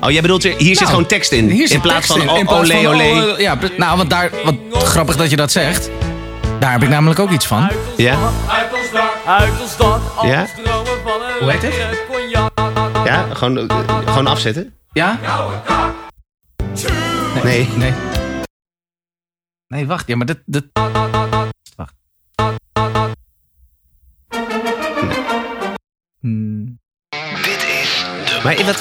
oh, 0.00 0.10
jij 0.10 0.20
bedoelt, 0.20 0.44
er- 0.44 0.50
hier 0.56 0.66
zit 0.66 0.78
Nou, 0.78 0.88
gewoon 0.90 1.06
tekst 1.06 1.32
in. 1.32 1.48
Hier 1.48 1.66
zit 1.66 1.76
in 1.76 1.80
plaats 1.80 2.06
tekst 2.06 2.12
van 2.12 2.20
in, 2.38 2.42
oh, 2.46 2.48
plaats 2.48 2.70
olé, 2.70 2.82
van, 2.82 2.94
olé. 2.94 3.32
oh, 3.32 3.38
ja, 3.38 3.58
nou, 3.76 3.96
want 3.96 4.10
daar, 4.10 4.30
wat 4.44 4.54
grappig 4.84 5.16
dat 5.16 5.30
je 5.30 5.36
dat 5.36 5.52
zegt. 5.52 5.90
Daar 6.58 6.72
heb 6.72 6.82
ik 6.82 6.88
namelijk 6.88 7.20
ook 7.20 7.30
iets 7.30 7.46
van. 7.46 7.70
Ja? 7.96 8.14
dak, 8.20 8.32
uit 8.48 8.72
ons 8.74 8.90
dak, 8.92 9.12
uit 9.26 9.60
ons 9.60 9.76
dak. 9.76 10.00
Als 10.16 10.28
Ja? 10.28 10.46
dromen 10.64 10.86
van 11.04 11.22
een 11.22 11.38
Hoe 11.40 11.50
heet 11.50 11.62
het? 11.62 11.74
Ja, 13.04 13.26
gewoon, 13.34 13.68
eh, 13.70 13.88
gewoon 14.06 14.26
afzetten? 14.26 14.74
Ja? 14.92 15.18
Nee. 17.44 17.68
Nee. 17.76 17.92
Nee, 19.68 19.86
wacht. 19.86 20.06
Ja, 20.06 20.16
maar 20.16 20.26
dit... 20.26 20.38
dit... 20.46 20.64
Wacht. 21.76 21.94
Hmm. 26.20 26.79
Maar 28.42 28.64
wat, 28.64 28.80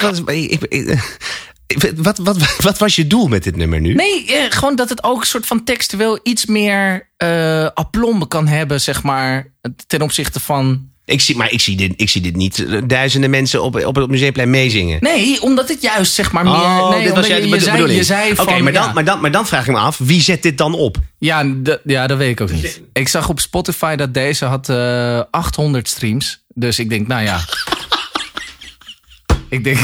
wat, 1.95 2.17
wat, 2.17 2.55
wat, 2.61 2.77
was 2.77 2.95
je 2.95 3.07
doel 3.07 3.27
met 3.27 3.43
dit 3.43 3.55
nummer 3.55 3.81
nu? 3.81 3.93
Nee, 3.93 4.25
eh, 4.25 4.45
gewoon 4.49 4.75
dat 4.75 4.89
het 4.89 5.03
ook 5.03 5.21
een 5.21 5.27
soort 5.27 5.45
van 5.45 5.63
textueel 5.63 6.19
iets 6.23 6.45
meer 6.45 7.09
eh 7.17 7.67
aplombe 7.73 8.27
kan 8.27 8.47
hebben, 8.47 8.81
zeg 8.81 9.03
maar. 9.03 9.47
Ten 9.87 10.01
opzichte 10.01 10.39
van. 10.39 10.87
Ik 11.05 11.21
zie, 11.21 11.35
maar 11.35 11.51
ik 11.51 11.61
zie, 11.61 11.77
dit, 11.77 11.93
ik 11.95 12.09
zie 12.09 12.21
dit 12.21 12.35
niet 12.35 12.65
eh, 12.65 12.81
duizenden 12.87 13.29
mensen 13.29 13.63
op, 13.63 13.85
op 13.85 13.95
het 13.95 14.09
museumplein 14.09 14.49
meezingen. 14.49 14.97
Nee, 15.01 15.41
omdat 15.41 15.69
het 15.69 15.81
juist 15.81 16.13
zeg 16.13 16.31
maar 16.31 16.43
meer. 16.43 16.53
Oh, 16.53 16.89
nee, 16.89 17.03
dit 17.03 17.15
was 17.15 17.27
jij 17.27 17.41
je, 17.41 17.49
de 17.49 17.55
je, 17.55 17.59
zei, 17.59 17.71
bedoeling. 17.71 17.99
je 17.99 18.05
zei 18.05 18.31
Oké, 18.31 18.59
maar, 18.59 18.73
dan, 18.73 18.93
maar, 18.93 19.05
dan, 19.05 19.21
maar 19.21 19.31
dan 19.31 19.47
vraag 19.47 19.67
ik 19.67 19.73
me 19.73 19.79
af, 19.79 19.97
wie 19.97 20.21
zet 20.21 20.43
dit 20.43 20.57
dan 20.57 20.73
op? 20.73 20.97
ja, 21.17 21.45
ja, 21.83 22.07
dat 22.07 22.17
weet 22.17 22.29
ik 22.29 22.41
ook 22.41 22.51
niet. 22.51 22.81
Ik 22.93 23.07
zag 23.07 23.29
op 23.29 23.39
Spotify 23.39 23.95
dat 23.95 24.13
deze 24.13 24.45
had 24.45 24.69
eh 24.69 25.21
800 25.31 25.87
streams. 25.87 26.43
Dus 26.53 26.79
ik 26.79 26.89
denk, 26.89 27.07
nou 27.07 27.23
ja. 27.23 27.39
ik 29.49 29.63
denk. 29.63 29.79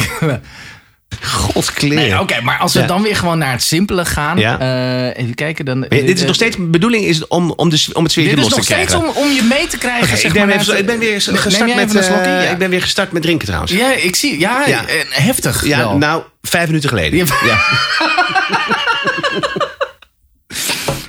Godkleer. 1.21 1.95
Nee, 1.95 2.19
Oké, 2.19 2.41
maar 2.41 2.57
als 2.57 2.73
we 2.73 2.79
Ja. 2.79 2.87
dan 2.87 3.01
weer 3.01 3.15
gewoon 3.15 3.37
naar 3.37 3.51
het 3.51 3.63
simpele 3.63 4.05
gaan. 4.05 4.37
Ja. 4.37 4.59
eh, 4.59 5.23
even 5.23 5.35
kijken. 5.35 5.65
Dan, 5.65 5.81
dit 5.81 6.19
is 6.19 6.25
nog 6.25 6.35
steeds 6.35 6.55
bedoeling 6.59 7.05
is 7.05 7.27
om, 7.27 7.51
om, 7.55 7.69
de, 7.69 7.85
om 7.93 8.03
het 8.03 8.11
sfeertje 8.11 8.35
Dit 8.35 8.45
is 8.45 8.49
los 8.49 8.55
nog 8.55 8.65
te 8.65 8.73
krijgen. 8.73 8.89
steeds 8.89 9.17
om, 9.17 9.23
om 9.23 9.31
je 9.31 9.43
mee 9.43 9.67
te 9.67 9.77
krijgen. 9.77 10.07
Zeg 10.07 10.23
ik, 10.23 10.33
ben 10.33 10.47
maar, 10.47 10.55
even, 10.55 10.67
naar 10.67 10.77
ik 10.79 10.85
ben 10.85 10.99
weer 10.99 11.21
gestart 11.21 11.75
met, 11.75 11.95
eh, 11.95 12.25
Ja. 12.25 12.41
ik 12.41 12.57
ben 12.57 12.69
weer 12.69 12.81
gestart 12.81 13.11
met 13.11 13.21
drinken 13.21 13.45
trouwens. 13.45 13.71
Ja, 13.73 13.91
ik 13.93 14.15
zie. 14.15 14.39
Ja, 14.39 14.65
eh, 14.67 14.75
heftig. 15.09 15.65
Ja, 15.65 15.77
wel. 15.77 15.97
nou, 15.97 16.23
vijf 16.41 16.67
minuten 16.67 16.89
geleden. 16.89 17.27
Ja. 17.45 17.57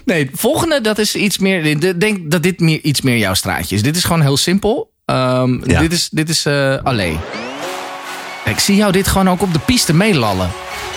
Nee, 0.04 0.24
het 0.24 0.30
volgende, 0.34 0.80
dat 0.80 0.98
is 0.98 1.14
iets 1.14 1.38
meer. 1.38 1.64
Ik 1.64 2.00
denk 2.00 2.30
dat 2.30 2.42
dit 2.42 2.60
meer, 2.60 2.80
iets 2.82 3.00
meer 3.00 3.16
jouw 3.16 3.34
straatje 3.34 3.74
is. 3.74 3.82
Dit 3.82 3.96
is 3.96 4.04
gewoon 4.04 4.20
heel 4.20 4.36
simpel. 4.36 4.92
Ehm. 5.04 5.58
Dit 5.60 5.92
is, 5.92 6.08
dit 6.10 6.28
is 6.28 6.46
alleen. 6.82 7.18
Ik 8.46 8.58
zie 8.58 8.76
jou 8.76 8.92
dit 8.92 9.08
gewoon 9.08 9.30
ook 9.30 9.42
op 9.42 9.52
de 9.52 9.58
piste 9.58 9.94
meelallen. 9.94 10.50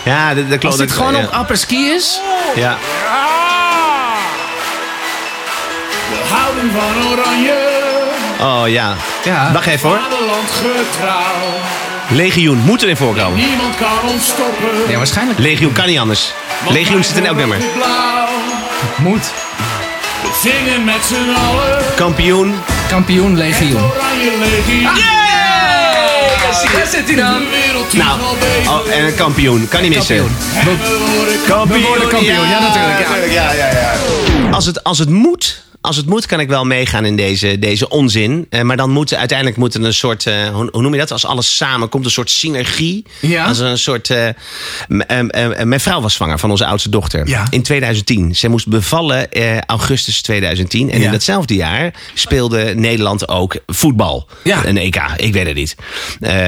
Ja, 0.04 0.34
dat, 0.34 0.50
dat 0.50 0.60
klopt. 0.60 0.66
Als 0.66 0.78
dit 0.78 0.92
gewoon 0.92 1.16
ja. 1.16 1.20
op 1.20 1.32
apres-ski 1.32 1.86
is. 1.86 2.20
Ja. 2.56 2.78
Houden 6.30 6.72
van 6.72 7.12
oranje, 7.12 7.70
Oh 8.40 8.70
ja. 8.70 8.96
Ja. 9.24 9.52
Wacht 9.52 9.68
even 9.68 9.90
hoor. 9.90 10.00
Legioen 12.08 12.58
moet 12.58 12.82
erin 12.82 12.98
voorkomen. 12.98 13.40
Niemand 13.40 13.76
kan 13.76 14.10
ons 14.12 14.26
stoppen. 14.28 14.90
Ja, 14.90 14.98
waarschijnlijk 14.98 15.40
Legioen 15.40 15.72
kan 15.72 15.86
niet 15.86 16.00
anders. 16.00 16.34
want 16.64 16.76
Legioen 16.76 17.04
zit 17.04 17.18
in 17.18 17.26
elk 17.26 17.38
nummer. 17.38 17.58
Moet. 18.96 19.32
We 20.22 20.30
zingen 20.42 20.84
met 20.84 21.06
z'n 21.08 21.36
allen. 21.36 21.84
Kampioen. 21.96 22.56
Kampioen 22.90 23.38
legioen. 23.38 23.82
Legioen. 26.62 26.80
Daar 26.80 26.88
zit 26.88 27.06
hij 27.06 27.16
dan. 27.16 27.40
De 27.40 27.64
wereld 27.66 27.94
Nou, 27.94 28.20
oh, 28.68 28.94
en 28.96 29.06
een 29.06 29.16
kampioen. 29.16 29.68
Kan 29.68 29.82
niet 29.82 29.96
missen. 29.96 30.16
Kampioen. 31.48 31.82
We 31.82 31.88
worden 31.88 32.08
Kampioen. 32.08 32.50
Ja, 32.50 32.60
natuurlijk, 32.60 33.32
ja, 33.32 33.52
ja, 33.52 33.70
ja. 33.72 34.50
Als, 34.52 34.66
het, 34.66 34.84
als 34.84 35.00
het 35.00 35.10
moet... 35.10 35.68
Als 35.82 35.96
het 35.98 36.06
moet, 36.06 36.26
kan 36.26 36.40
ik 36.40 36.48
wel 36.50 36.66
meegaan 36.66 37.06
in 37.06 37.16
deze, 37.16 37.60
deze 37.60 37.90
onzin. 37.90 38.46
Eh, 38.50 38.62
maar 38.62 38.78
dan 38.78 38.90
moet 38.90 39.14
uiteindelijk 39.14 39.58
moet 39.58 39.74
er 39.76 39.84
een 39.84 39.94
soort. 39.94 40.26
eh, 40.26 40.48
hoe, 40.48 40.70
hoe 40.72 40.82
noem 40.82 40.94
je 40.94 41.00
dat? 41.00 41.12
Als 41.12 41.26
alles 41.26 41.56
samen 41.58 41.90
komt, 41.90 42.06
een 42.06 42.12
soort 42.12 42.30
synergie. 42.30 43.06
Ja. 43.22 43.46
Als 43.46 43.60
een 43.60 43.78
soort. 43.78 44.10
eh, 44.10 44.28
mijn 45.64 45.80
vrouw 45.80 46.02
was 46.02 46.14
zwanger 46.14 46.40
van 46.40 46.52
onze 46.52 46.66
oudste 46.66 46.90
dochter. 46.90 47.28
Ja. 47.28 47.48
In 47.50 47.62
2010. 47.64 48.36
Zij 48.36 48.50
moest 48.50 48.68
bevallen 48.68 49.28
augustus 49.66 50.22
2010. 50.22 50.92
En 50.92 51.00
Ja. 51.00 51.06
in 51.06 51.12
datzelfde 51.12 51.56
jaar 51.56 51.94
speelde 52.14 52.74
Nederland 52.76 53.28
ook 53.28 53.56
voetbal. 53.66 54.28
Ja. 54.44 54.66
Een 54.66 54.78
EK. 54.78 55.02
Ik 55.18 55.34
weet 55.34 55.46
het 55.46 55.56
niet. 55.56 55.76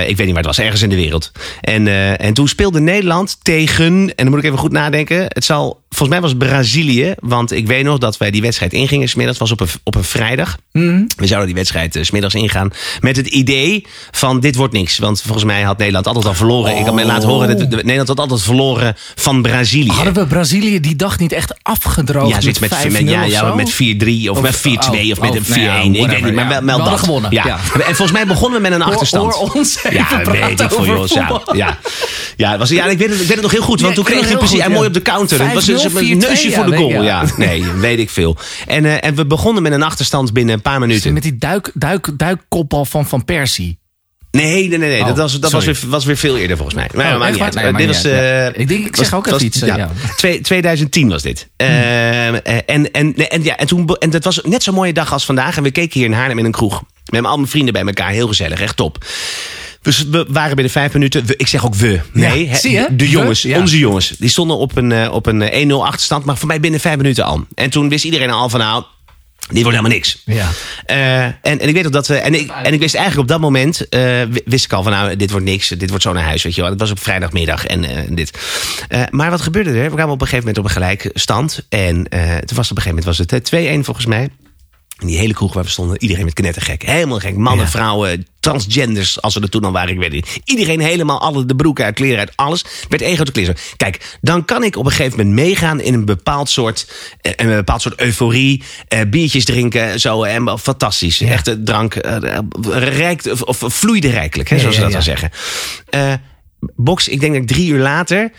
Ik 0.08 0.18
weet 0.18 0.18
niet 0.18 0.28
waar 0.28 0.36
het 0.36 0.46
was. 0.46 0.60
Ergens 0.60 0.82
in 0.82 0.90
de 0.90 0.96
wereld. 0.96 1.32
En, 1.62 1.88
en 2.20 2.34
toen 2.34 2.48
speelde 2.48 2.80
Nederland 2.80 3.38
tegen. 3.42 3.86
En 3.86 4.12
dan 4.16 4.30
moet 4.30 4.40
ik 4.40 4.46
even 4.46 4.58
goed 4.58 4.72
nadenken. 4.72 5.22
Het 5.28 5.46
zal. 5.46 5.81
Volgens 5.96 6.20
mij 6.20 6.22
was 6.30 6.38
Brazilië. 6.50 7.14
Want 7.20 7.52
ik 7.52 7.68
weet 7.68 7.84
nog 7.84 7.98
dat 7.98 8.18
wij 8.18 8.32
die 8.32 8.42
wedstrijd 8.42 8.74
ingingen. 8.74 9.10
Smiddags 9.10 9.38
was 9.38 9.52
op 9.52 9.60
een, 9.60 9.68
op 9.84 9.96
een 9.96 10.04
vrijdag. 10.04 10.58
Mhm. 10.72 11.04
We 11.16 11.26
zouden 11.28 11.46
die 11.48 11.56
wedstrijd 11.56 11.96
eh, 11.96 12.04
smiddags 12.04 12.34
ingaan. 12.34 12.70
Met 13.00 13.16
het 13.16 13.28
idee 13.28 13.86
van 14.12 14.40
dit 14.40 14.56
wordt 14.56 14.74
niks. 14.74 14.98
Want 14.98 15.22
volgens 15.22 15.44
mij 15.46 15.62
had 15.62 15.78
Nederland 15.78 16.08
altijd 16.08 16.26
al 16.26 16.34
verloren. 16.34 16.78
Ik 16.78 16.86
had 16.86 16.94
mij 16.94 17.06
laten 17.06 17.30
horen 17.30 17.48
dat 17.58 17.70
de- 17.72 17.76
Nederland 17.76 18.08
had 18.08 18.20
altijd 18.20 18.42
verloren 18.42 18.96
van 19.16 19.42
Brazilië. 19.42 19.92
Hadden 19.92 20.14
we 20.14 20.26
Brazilië 20.26 20.80
die 20.80 20.96
dag 20.96 21.20
niet 21.20 21.32
echt 21.32 21.54
afgedroogd 21.62 22.30
Ja, 22.34 22.42
zoiets 22.42 22.60
met, 22.60 22.70
met 22.70 22.80
5-0 22.80 22.92
met, 22.92 23.32
ja, 23.32 23.56
met 23.56 23.72
4-3 23.72 24.30
of, 24.30 24.38
Of- 24.38 24.42
met 24.42 24.58
4-2 24.58 25.12
of 25.12 25.20
met 25.22 25.30
oh, 25.30 25.36
een 25.36 25.44
4-1. 25.44 25.48
nou 25.48 25.94
ja, 25.94 26.02
ik 26.02 26.10
weet 26.10 26.24
niet, 26.24 26.34
maar 26.34 26.48
wel, 26.48 26.60
We 26.60 26.66
wel 26.66 26.76
hadden 26.76 26.92
dat. 26.92 27.00
gewonnen, 27.00 27.32
Ja. 27.34 27.46
ja. 27.46 27.60
En 27.74 27.96
volgens 27.96 28.12
mij 28.12 28.26
begonnen 28.28 28.62
we 28.62 28.70
met 28.70 28.80
een 28.80 28.86
achterstand. 28.86 29.34
hoor 29.34 29.52
ons 29.54 29.80
ja, 29.82 29.90
weet 30.32 30.60
ik 30.60 30.72
voor 30.72 30.86
jou. 30.86 31.08
Ja, 31.54 31.78
ja. 32.38 32.58
Was, 32.58 32.70
ja 32.70 32.86
ik, 32.86 32.98
weet 32.98 33.10
het, 33.10 33.20
ik 33.20 33.26
weet 33.28 33.34
het 33.34 33.42
nog 33.42 33.52
heel 33.52 33.62
goed. 33.62 33.82
Want 33.82 33.96
toen 33.96 34.04
kreeg 34.04 34.30
je 34.30 34.38
precies 34.38 34.68
mooi 34.68 34.88
op 34.88 34.94
de 34.94 35.02
counter. 35.02 35.42
Het 35.46 35.54
was 35.54 35.66
5-0, 35.90 35.94
een 35.94 36.18
neusje 36.18 36.50
4-2, 36.50 36.54
voor 36.54 36.66
de 36.66 36.72
ja, 36.72 36.78
goal. 36.78 36.92
Ja. 36.92 37.02
ja. 37.02 37.24
Nee, 37.38 37.64
weet 37.88 38.00
ik 38.00 38.10
veel. 38.10 38.38
En, 38.68 38.86
eh, 38.86 39.04
en 39.10 39.16
we 39.16 39.26
begonnen 39.26 39.64
met 39.64 39.72
een 39.72 39.84
achterstand 39.84 40.34
binnen 40.34 40.56
een 40.56 40.62
paar 40.62 40.80
minuten. 40.80 41.14
Met 41.14 41.24
die 41.24 41.38
duik, 41.38 41.72
duik, 41.74 42.10
duikkoppel 42.18 42.86
van 42.86 43.06
Van 43.08 43.26
Persie. 43.26 43.80
Nee, 44.32 44.68
nee, 44.68 44.78
nee. 44.78 44.90
nee. 44.90 45.00
Oh, 45.02 45.08
dat 45.08 45.18
was, 45.18 45.40
dat 45.40 45.52
was, 45.52 45.66
weer, 45.66 45.80
was 45.88 46.06
weer 46.06 46.18
veel 46.18 46.38
eerder 46.38 46.56
volgens 46.58 46.76
mij. 46.78 46.90
Maar 46.94 47.06
Oh, 47.06 47.36
ja, 47.38 47.46
niet. 47.46 47.54
Nee, 47.54 47.74
dit 47.74 47.88
was, 47.88 48.02
ja. 48.02 48.10
eh, 48.10 48.62
Ik 48.62 48.68
denk, 48.68 48.86
ik 48.86 48.96
zeg 48.96 49.10
was- 49.10 49.20
ook 49.20 49.26
even 49.26 49.38
was- 49.38 49.48
iets, 49.48 49.62
eh, 49.62 49.76
ja. 49.76 49.90
Twee- 50.16 50.42
2010 50.42 51.10
was 51.10 51.22
dit. 51.22 51.48
Eh, 51.56 52.26
en, 52.28 52.46
en, 52.66 52.92
en, 52.92 53.16
en, 53.30 53.44
ja, 53.44 53.58
en, 53.58 53.68
toen, 53.68 53.88
en 54.00 54.10
dat 54.10 54.24
was 54.24 54.40
net 54.44 54.64
zo'n 54.64 54.74
mooie 54.74 54.94
dag 54.94 55.14
als 55.14 55.26
vandaag. 55.26 55.58
En 55.58 55.64
we 55.64 55.72
keken 55.72 56.00
hier 56.00 56.10
in 56.10 56.16
Haarlem 56.16 56.40
in 56.40 56.46
een 56.46 56.52
kroeg. 56.52 56.84
Met 57.12 57.26
al 57.26 57.36
mijn 57.38 57.50
vrienden 57.50 57.74
bij 57.74 57.84
elkaar. 57.84 58.10
Heel 58.10 58.28
gezellig, 58.28 58.62
echt 58.62 58.76
top. 58.76 59.06
Dus 59.82 60.08
we 60.10 60.26
waren 60.30 60.56
binnen 60.56 60.72
vijf 60.74 60.94
minuten. 60.94 61.26
We- 61.26 61.34
ik 61.38 61.48
zeg 61.48 61.66
ook 61.66 61.76
we. 61.76 62.00
Nee, 62.14 62.48
Ja, 62.48 62.56
zie 62.56 62.72
je? 62.72 62.88
de 62.92 63.10
jongens, 63.10 63.46
onze 63.46 63.78
jongens. 63.78 64.10
Die 64.20 64.30
stonden 64.30 64.58
op 64.58 64.78
een, 64.78 64.92
eh, 64.92 65.12
op 65.14 65.26
een 65.26 65.42
eh, 65.42 65.60
1-0 65.62 65.86
achterstand. 65.86 66.26
Maar 66.26 66.38
voor 66.38 66.48
mij 66.48 66.60
binnen 66.60 66.80
vijf 66.80 66.98
minuten 66.98 67.24
al. 67.26 67.46
En 67.56 67.70
toen 67.70 67.90
wist 67.90 68.04
iedereen 68.06 68.30
al 68.30 68.50
van 68.50 68.60
nou, 68.60 68.84
dit 69.50 69.64
wordt 69.64 69.78
helemaal 69.78 69.98
niks. 69.98 70.22
Ja. 70.26 70.50
Eh, 70.86 71.24
en, 71.26 71.36
en 71.42 71.68
ik 71.68 71.74
weet 71.76 71.86
ook 71.86 71.92
dat 71.92 72.08
we. 72.08 72.16
En 72.16 72.34
ik, 72.34 72.52
en 72.64 72.74
ik 72.74 72.80
wist 72.80 72.96
eigenlijk 72.96 73.24
op 73.24 73.34
dat 73.34 73.40
moment. 73.42 73.90
eh, 73.90 74.02
wi- 74.30 74.42
wist 74.46 74.66
ik 74.66 74.74
al 74.74 74.84
van 74.84 74.92
nou, 74.92 75.16
dit 75.16 75.32
wordt 75.32 75.46
niks. 75.46 75.68
Dit 75.68 75.90
wordt 75.90 76.04
zo 76.04 76.14
naar 76.14 76.24
huis. 76.24 76.44
Weet 76.44 76.56
je 76.56 76.62
wel. 76.62 76.70
Het 76.70 76.80
was 76.80 76.92
op 76.92 77.00
vrijdagmiddag 77.00 77.66
en 77.66 77.84
eh, 77.86 77.98
dit. 78.10 78.38
Eh, 78.90 79.02
maar 79.10 79.30
wat 79.30 79.42
gebeurde 79.42 79.70
er? 79.70 79.90
We 79.90 79.96
kwamen 79.96 80.14
op 80.14 80.22
een 80.22 80.28
gegeven 80.28 80.40
moment 80.40 80.58
op 80.58 80.64
een 80.64 80.70
gelijke 80.72 81.10
stand. 81.14 81.66
En 81.70 82.08
eh, 82.10 82.22
toen 82.22 82.58
was 82.58 82.70
het 82.70 82.72
op 82.72 82.78
een 82.78 82.84
gegeven 82.84 82.90
moment 82.90 83.06
was 83.06 83.18
het 83.18 83.52
eh, 83.52 83.78
2-1 83.80 83.84
volgens 83.86 84.06
mij. 84.06 84.30
In 85.02 85.08
die 85.08 85.18
hele 85.18 85.34
kroeg 85.34 85.54
waar 85.54 85.64
we 85.64 85.70
stonden, 85.70 86.02
iedereen 86.02 86.26
met 86.26 86.34
knettergek. 86.34 86.82
Helemaal 86.84 87.20
gek. 87.20 87.36
Mannen, 87.36 87.66
Ja. 87.66 87.72
vrouwen, 87.72 88.28
transgenders, 88.40 89.22
als 89.22 89.34
ze 89.34 89.40
er 89.40 89.50
toen 89.50 89.64
al 89.64 89.72
waren, 89.72 89.90
ik 89.94 90.00
weet 90.00 90.12
niet. 90.12 90.40
Iedereen 90.46 90.80
helemaal, 90.80 91.22
alle 91.22 91.46
de 91.46 91.56
broeken 91.56 91.86
uit, 91.86 91.96
kleren 91.96 92.20
uit, 92.20 92.32
alles. 92.36 92.66
Werd 92.90 93.02
één 93.02 93.16
grote 93.16 93.32
kleren. 93.32 93.56
Kijk, 93.78 94.18
dan 94.22 94.46
kan 94.46 94.64
ik 94.64 94.76
op 94.78 94.86
een 94.86 94.92
gegeven 94.92 95.18
moment 95.18 95.36
meegaan 95.36 95.80
in 95.82 95.94
een 95.94 96.06
bepaald 96.06 96.50
soort, 96.50 96.92
eh, 97.22 97.32
een 97.36 97.48
bepaald 97.48 97.82
soort 97.82 98.00
euforie. 98.00 98.64
Eh, 98.88 99.00
biertjes 99.08 99.46
drinken, 99.46 100.00
zo. 100.00 100.24
En 100.24 100.46
wel 100.46 100.58
fantastisch. 100.58 101.22
Echte 101.22 101.64
drank. 101.64 101.96
eh, 101.96 102.38
rijkt, 102.72 103.32
of, 103.32 103.42
of 103.42 103.74
vloeide 103.74 104.10
rijkelijk, 104.10 104.50
hè, 104.50 104.60
zoals 104.60 104.76
ze 104.76 104.82
ja, 104.82 104.86
dat 104.88 104.96
dan 104.96 105.04
zeggen. 105.06 105.32
Eh, 105.90 106.14
box, 106.76 107.08
ik 107.08 107.20
denk 107.20 107.34
dat 107.34 107.42
ik 107.42 107.48
drie 107.48 107.70
uur 107.72 107.80
later 107.82 108.32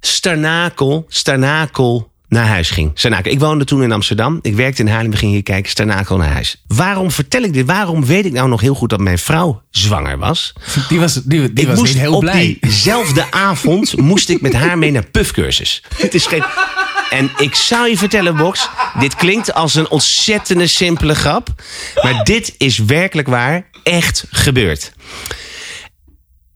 Starnakel, 0.00 1.04
Starnakel 1.08 2.12
naar 2.28 2.46
huis 2.46 2.70
ging. 2.70 3.00
Ik 3.22 3.38
woonde 3.40 3.64
toen 3.64 3.82
in 3.82 3.92
Amsterdam. 3.92 4.38
Ik 4.42 4.54
werkte 4.54 4.82
in 4.82 4.88
Haarlem. 4.88 5.10
We 5.10 5.16
gingen 5.16 5.34
hier 5.34 5.42
kijken. 5.42 5.70
Starnakel 5.70 6.16
naar 6.16 6.32
huis. 6.32 6.62
Waarom 6.66 7.10
vertel 7.10 7.42
ik 7.42 7.52
dit? 7.52 7.66
Waarom 7.66 8.04
weet 8.04 8.24
ik 8.24 8.32
nou 8.32 8.48
nog 8.48 8.60
heel 8.60 8.74
goed 8.74 8.90
dat 8.90 9.00
mijn 9.00 9.18
vrouw 9.18 9.62
zwanger 9.70 10.18
was? 10.18 10.52
Die 10.88 11.00
was, 11.00 11.14
die, 11.14 11.52
die 11.52 11.64
ik 11.64 11.66
was 11.66 11.78
moest 11.78 11.92
niet 11.92 12.02
heel 12.02 12.14
op 12.14 12.20
blij. 12.20 12.56
diezelfde 12.60 13.30
avond 13.50 13.96
moest 13.96 14.28
ik 14.28 14.40
met 14.40 14.52
haar 14.52 14.78
mee 14.78 14.90
naar 14.90 15.06
puffcursus. 15.06 15.82
Het 15.96 16.14
is 16.14 16.26
geen... 16.26 16.44
En 17.10 17.30
ik 17.36 17.54
zou 17.54 17.88
je 17.88 17.96
vertellen, 17.96 18.36
Box, 18.36 18.68
dit 18.98 19.14
klinkt 19.14 19.54
als 19.54 19.74
een 19.74 19.88
ontzettende 19.88 20.66
simpele 20.66 21.14
grap. 21.14 21.48
Maar 22.02 22.24
dit 22.24 22.54
is 22.58 22.78
werkelijk 22.78 23.28
waar 23.28 23.66
echt 23.82 24.24
gebeurd. 24.30 24.92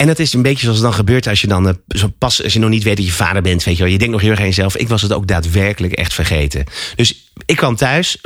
En 0.01 0.07
dat 0.07 0.19
is 0.19 0.33
een 0.33 0.43
beetje 0.43 0.63
zoals 0.63 0.77
het 0.77 0.87
dan 0.87 0.95
gebeurt 0.95 1.27
als 1.27 1.41
je 1.41 1.47
dan 1.47 1.69
eh, 1.69 1.75
zo 1.89 2.13
pas, 2.19 2.43
als 2.43 2.53
je 2.53 2.59
nog 2.59 2.71
niet 2.71 2.83
weet 2.83 2.97
dat 2.97 3.07
je 3.07 3.13
vader 3.13 3.43
bent, 3.43 3.65
weet 3.65 3.77
je 3.77 3.83
wel. 3.83 3.93
Je 3.93 3.99
denkt 3.99 4.13
nog 4.13 4.23
heel 4.23 4.31
erg 4.31 4.41
aan 4.41 4.47
jezelf. 4.47 4.77
Ik 4.77 4.89
was 4.89 5.03
het 5.03 5.13
ook 5.13 5.27
daadwerkelijk 5.27 5.93
echt 5.93 6.15
vergeten. 6.15 6.65
Dus 6.97 7.30
ik 7.47 7.57
kwam 7.57 7.77
thuis, 7.77 8.21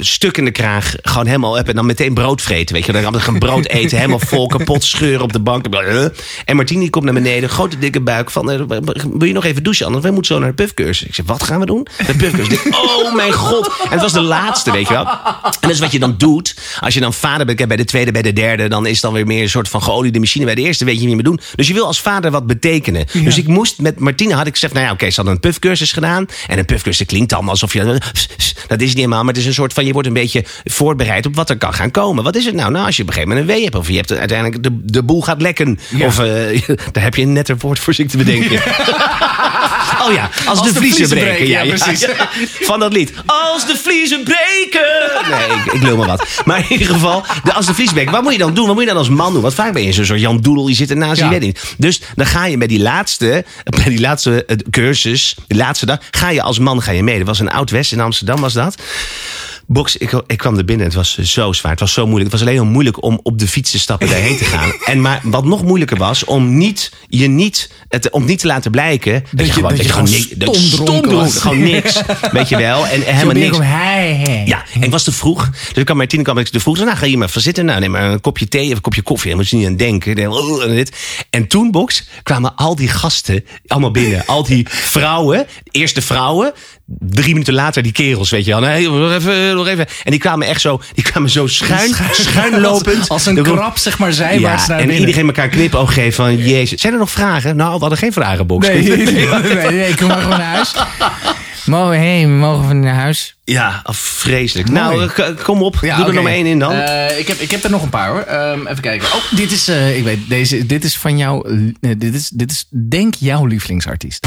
stuk 0.00 0.36
in 0.36 0.44
de 0.44 0.50
kraag, 0.50 0.94
gewoon 1.02 1.26
helemaal 1.26 1.58
up 1.58 1.68
en 1.68 1.74
dan 1.74 1.86
meteen 1.86 2.14
brood 2.14 2.42
vreten, 2.42 2.74
weet 2.74 2.86
je. 2.86 2.92
Dan 2.92 3.20
gaan 3.20 3.38
brood 3.38 3.66
eten, 3.66 3.96
helemaal 3.96 4.18
vol, 4.18 4.46
kapot 4.46 4.84
scheuren 4.84 5.22
op 5.22 5.32
de 5.32 5.40
bank. 5.40 5.66
En 6.44 6.56
Martien 6.56 6.80
die 6.80 6.90
komt 6.90 7.04
naar 7.04 7.14
beneden, 7.14 7.48
grote 7.48 7.78
dikke 7.78 8.00
buik 8.00 8.30
van, 8.30 8.50
eh, 8.50 8.60
wil 9.18 9.24
je 9.24 9.32
nog 9.32 9.44
even 9.44 9.62
douchen, 9.62 9.86
anders 9.86 10.04
wij 10.04 10.12
moeten 10.12 10.34
zo 10.34 10.40
naar 10.40 10.48
de 10.48 10.54
puffcursus. 10.54 11.06
Ik 11.06 11.14
zeg, 11.14 11.26
wat 11.26 11.42
gaan 11.42 11.60
we 11.60 11.66
doen? 11.66 11.86
De 12.06 12.14
puffcursus. 12.14 12.58
Oh 12.70 13.14
mijn 13.14 13.32
god. 13.32 13.66
En 13.66 13.90
het 13.90 14.00
was 14.00 14.12
de 14.12 14.20
laatste, 14.20 14.72
weet 14.72 14.88
je 14.88 14.94
wel. 14.94 15.06
En 15.06 15.50
dat 15.60 15.70
is 15.70 15.78
wat 15.78 15.92
je 15.92 15.98
dan 15.98 16.14
doet. 16.16 16.56
Als 16.80 16.94
je 16.94 17.00
dan 17.00 17.14
vader 17.14 17.46
bent, 17.46 17.68
bij 17.68 17.76
de 17.76 17.84
tweede, 17.84 18.12
bij 18.12 18.22
de 18.22 18.32
derde, 18.32 18.68
dan 18.68 18.86
is 18.86 18.92
het 18.92 19.00
dan 19.00 19.12
weer 19.12 19.26
meer 19.26 19.42
een 19.42 19.48
soort 19.48 19.68
van 19.68 19.82
geoliede 19.82 20.18
machine. 20.18 20.44
Bij 20.44 20.54
de 20.54 20.62
eerste 20.62 20.84
weet 20.84 21.00
je 21.00 21.06
niet 21.06 21.14
meer 21.14 21.24
doen. 21.24 21.40
Dus 21.54 21.68
je 21.68 21.74
wil 21.74 21.86
als 21.86 22.00
vader 22.00 22.30
wat 22.30 22.46
betekenen. 22.46 23.06
Dus 23.12 23.38
ik 23.38 23.46
moest 23.46 23.78
met 23.78 23.98
Martine 23.98 24.34
had 24.34 24.46
ik 24.46 24.52
gezegd, 24.52 24.72
nou 24.72 24.86
ja, 24.86 24.92
oké, 24.92 25.10
ze 25.10 25.16
hadden 25.16 25.34
een 25.34 25.40
puffcursus 25.40 25.92
gedaan. 25.92 26.26
En 26.46 26.58
een 26.58 26.64
puffcursus 26.64 27.06
klinkt 27.06 27.32
allemaal 27.32 27.50
alsof 27.50 27.72
je, 27.72 28.00
dat 28.66 28.80
is 28.80 28.86
niet 28.86 28.96
helemaal, 28.96 29.24
maar 29.24 29.32
het 29.32 29.42
is 29.42 29.46
een 29.46 29.54
soort 29.54 29.72
van, 29.72 29.86
je 29.86 29.92
wordt 29.92 30.08
een 30.08 30.14
beetje 30.14 30.44
voorbereid 30.64 31.26
op 31.26 31.34
wat 31.34 31.50
er 31.50 31.56
kan 31.56 31.74
gaan 31.74 31.90
komen. 31.90 32.24
Wat 32.24 32.36
is 32.36 32.44
het 32.44 32.54
nou? 32.54 32.70
Nou, 32.70 32.86
als 32.86 32.96
je 32.96 33.02
op 33.02 33.08
een 33.08 33.14
gegeven 33.14 33.36
moment 33.36 33.50
een 33.50 33.56
wee 33.56 33.64
hebt, 33.64 33.76
of 33.76 33.88
je 33.88 33.96
hebt 33.96 34.12
uiteindelijk 34.12 34.62
de, 34.62 34.80
de 34.82 35.02
boel 35.02 35.22
gaat 35.22 35.42
lekken. 35.42 35.78
Of 36.00 36.18
eh, 36.18 36.60
daar 36.92 37.02
heb 37.02 37.14
je 37.14 37.22
een 37.22 37.32
netter 37.32 37.56
woord 37.58 37.78
voor 37.78 37.94
zich 37.94 38.06
te 38.06 38.16
bedenken. 38.16 38.60
Oh 40.06 40.12
ja, 40.12 40.30
als, 40.44 40.62
de, 40.62 40.72
de 40.72 40.78
vliezen 40.78 41.08
vliezen 41.08 41.18
breken. 41.18 41.46
breken, 41.46 41.66
ja, 41.66 41.76
precies. 41.76 42.06
Van 42.68 42.78
dat 42.80 42.92
lied. 42.92 43.12
Als 43.26 43.66
de 43.66 43.76
vliezen 43.76 44.22
breken. 44.22 44.80
Nee, 45.30 45.58
ik, 45.58 45.72
ik 45.72 45.82
lul 45.82 45.96
maar 45.96 46.06
wat. 46.06 46.26
Maar 46.44 46.58
in 46.58 46.66
ieder 46.68 46.86
geval, 46.86 47.24
de, 47.44 47.52
als 47.52 47.66
de 47.66 47.74
vliezen 47.74 47.94
breken. 47.94 48.12
Wat 48.12 48.22
moet 48.22 48.32
je 48.32 48.38
dan 48.38 48.54
doen? 48.54 48.66
Wat 48.66 48.74
moet 48.74 48.82
je 48.82 48.88
dan 48.88 48.98
als 48.98 49.08
man 49.08 49.32
doen? 49.32 49.42
Want 49.42 49.54
vaak 49.54 49.72
ben 49.72 49.82
je 49.82 49.92
zo'n 49.92 50.04
soort 50.04 50.20
Jan 50.20 50.40
Doedel. 50.40 50.68
Je 50.68 50.74
zit 50.74 50.90
ernaast, 50.90 51.28
weet 51.28 51.40
niet. 51.40 51.74
Dus 51.78 52.00
dan 52.14 52.26
ga 52.26 52.46
je 52.46 52.58
bij 52.58 52.66
die 52.66 52.80
laatste, 52.80 53.44
bij 53.64 53.84
die 53.84 54.00
laatste 54.00 54.44
eh, 54.44 54.56
cursus, 54.70 55.36
de 55.46 55.56
laatste 55.56 55.86
dag, 55.86 55.98
ga 56.10 56.30
je 56.30 56.42
als 56.42 56.58
man 56.58 56.82
ga 56.82 56.92
je 56.92 57.02
mee. 57.02 57.18
Dat 57.18 57.26
was 57.26 57.40
een 57.40 57.50
Oud-West 57.50 57.92
in 57.92 58.00
Amsterdam, 58.00 58.13
was 58.22 58.52
dat. 58.52 58.82
Box, 59.66 59.96
ik, 59.96 60.12
ik 60.26 60.38
kwam 60.38 60.58
er 60.58 60.64
binnen. 60.64 60.86
Het 60.86 60.94
was 60.94 61.18
zo 61.18 61.52
zwaar. 61.52 61.70
Het 61.70 61.80
was 61.80 61.92
zo 61.92 62.06
moeilijk. 62.06 62.30
Het 62.30 62.40
was 62.40 62.48
alleen 62.48 62.60
al 62.60 62.66
moeilijk 62.66 63.02
om 63.02 63.20
op 63.22 63.38
de 63.38 63.48
fiets 63.48 63.70
te 63.70 63.78
stappen 63.78 64.08
daarheen 64.08 64.36
te 64.36 64.44
gaan. 64.44 64.72
En 64.84 65.00
maar 65.00 65.20
wat 65.22 65.44
nog 65.44 65.62
moeilijker 65.62 65.96
was, 65.96 66.24
om 66.24 66.56
niet, 66.56 66.92
je 67.08 67.26
niet, 67.26 67.70
het, 67.88 68.10
om 68.10 68.24
niet 68.24 68.38
te 68.38 68.46
laten 68.46 68.70
blijken 68.70 69.24
dat, 69.30 69.46
je- 69.46 69.52
gewoon, 69.52 69.70
dat 69.76 69.82
je 69.84 69.88
gewoon, 69.92 70.06
gewoon 70.08 70.20
niks- 70.20 70.34
dat 70.36 70.54
je 70.54 70.60
stom. 70.60 71.30
Gewoon 71.30 71.62
niks. 71.72 72.00
Weet 72.32 72.48
je 72.48 72.56
wel. 72.56 72.86
En 72.86 73.00
helemaal 73.02 73.34
niks. 73.34 73.58
Hij, 73.58 74.22
hij. 74.26 74.42
Ja, 74.46 74.64
en 74.74 74.82
ik 74.82 74.90
was 74.90 75.02
te 75.04 75.12
vroeg. 75.12 75.50
Dus 75.50 75.72
ik 75.74 75.84
kwam 75.84 75.96
Martine 75.96 76.22
kwam 76.22 76.38
ik 76.38 76.48
te 76.48 76.60
vroeg. 76.60 76.78
Nou, 76.78 76.96
ga 76.96 77.06
hier 77.06 77.18
maar 77.18 77.28
even 77.28 77.40
zitten. 77.40 77.64
Nou, 77.64 77.80
neem 77.80 77.90
maar 77.90 78.10
een 78.12 78.20
kopje 78.20 78.48
thee 78.48 78.68
of 78.68 78.74
een 78.76 78.80
kopje 78.80 79.02
koffie. 79.02 79.28
Daar 79.28 79.36
moet 79.38 79.48
je 79.48 79.56
niet 79.56 79.66
aan 79.66 79.76
denken. 79.76 80.14
Denk, 80.14 80.32
"Oh, 80.32 80.62
en, 80.62 80.74
dit. 80.74 80.96
en 81.30 81.46
toen, 81.46 81.70
Box, 81.70 82.04
kwamen 82.22 82.56
al 82.56 82.76
die 82.76 82.88
gasten 82.88 83.44
allemaal 83.66 83.90
binnen. 83.90 84.26
Al 84.26 84.42
die 84.44 84.66
vrouwen, 84.68 85.46
eerst 85.70 85.94
de 85.94 86.02
vrouwen. 86.02 86.52
Drie 87.00 87.32
minuten 87.32 87.54
later 87.54 87.82
die 87.82 87.92
kerels, 87.92 88.30
weet 88.30 88.44
je 88.44 88.50
wel. 88.50 88.60
Nee, 88.60 88.88
nog 88.90 89.12
even, 89.12 89.54
nog 89.54 89.66
even. 89.66 89.86
En 90.04 90.10
die 90.10 90.20
kwamen 90.20 90.46
echt 90.46 90.60
zo, 90.60 90.80
die 90.94 91.04
kwamen 91.04 91.30
zo 91.30 91.46
schuin, 91.46 91.94
schuin 92.12 92.60
lopend. 92.60 92.98
Als, 92.98 93.08
als 93.08 93.26
een 93.26 93.42
krab, 93.42 93.78
zeg 93.78 93.98
maar, 93.98 94.12
zijwaarts 94.12 94.62
Ja, 94.62 94.68
naar 94.68 94.78
en 94.80 94.86
binnen. 94.86 95.06
iedereen 95.06 95.26
elkaar 95.26 95.48
knipoog 95.48 95.94
geeft 95.94 96.16
van, 96.16 96.36
jezus. 96.36 96.80
Zijn 96.80 96.92
er 96.92 96.98
nog 96.98 97.10
vragen? 97.10 97.56
Nou, 97.56 97.74
we 97.74 97.78
hadden 97.80 97.98
geen 97.98 98.12
vragen, 98.12 98.46
Box. 98.46 98.66
Nee, 98.68 98.82
nee, 98.82 98.96
nee, 98.96 99.26
nee, 99.54 99.70
nee, 99.70 99.94
kom 99.94 100.08
maar 100.08 100.20
gewoon 100.20 100.38
naar 100.38 100.54
huis. 100.54 100.74
Mogen, 101.64 101.98
hey, 101.98 102.26
mogen 102.26 102.68
we 102.68 102.74
naar 102.74 102.94
huis? 102.94 103.36
Ja, 103.44 103.80
oh, 103.84 103.94
vreselijk. 103.94 104.70
Mooi. 104.70 104.96
Nou, 104.96 105.10
k- 105.10 105.42
kom 105.42 105.62
op. 105.62 105.76
Doe 105.80 105.90
er 105.90 106.00
oké. 106.02 106.12
nog 106.12 106.26
één 106.28 106.46
in 106.46 106.58
dan. 106.58 106.72
Eh, 106.72 107.18
ik, 107.18 107.28
heb, 107.28 107.38
ik 107.38 107.50
heb 107.50 107.64
er 107.64 107.70
nog 107.70 107.82
een 107.82 107.88
paar 107.88 108.08
hoor. 108.08 108.20
Ehm, 108.20 108.66
even 108.66 108.82
kijken. 108.82 109.06
Oh, 109.06 109.22
dit 109.30 109.52
is, 109.52 109.68
eh, 109.68 109.96
ik 109.96 110.04
weet, 110.04 110.18
deze, 110.28 110.66
dit 110.66 110.84
is 110.84 110.96
van 110.96 111.16
jou. 111.16 111.48
eh, 111.80 111.90
dit, 111.98 112.14
is, 112.14 112.28
dit 112.28 112.50
is 112.50 112.66
denk 112.88 113.14
jouw 113.18 113.46
lievelingsartiest. 113.46 114.26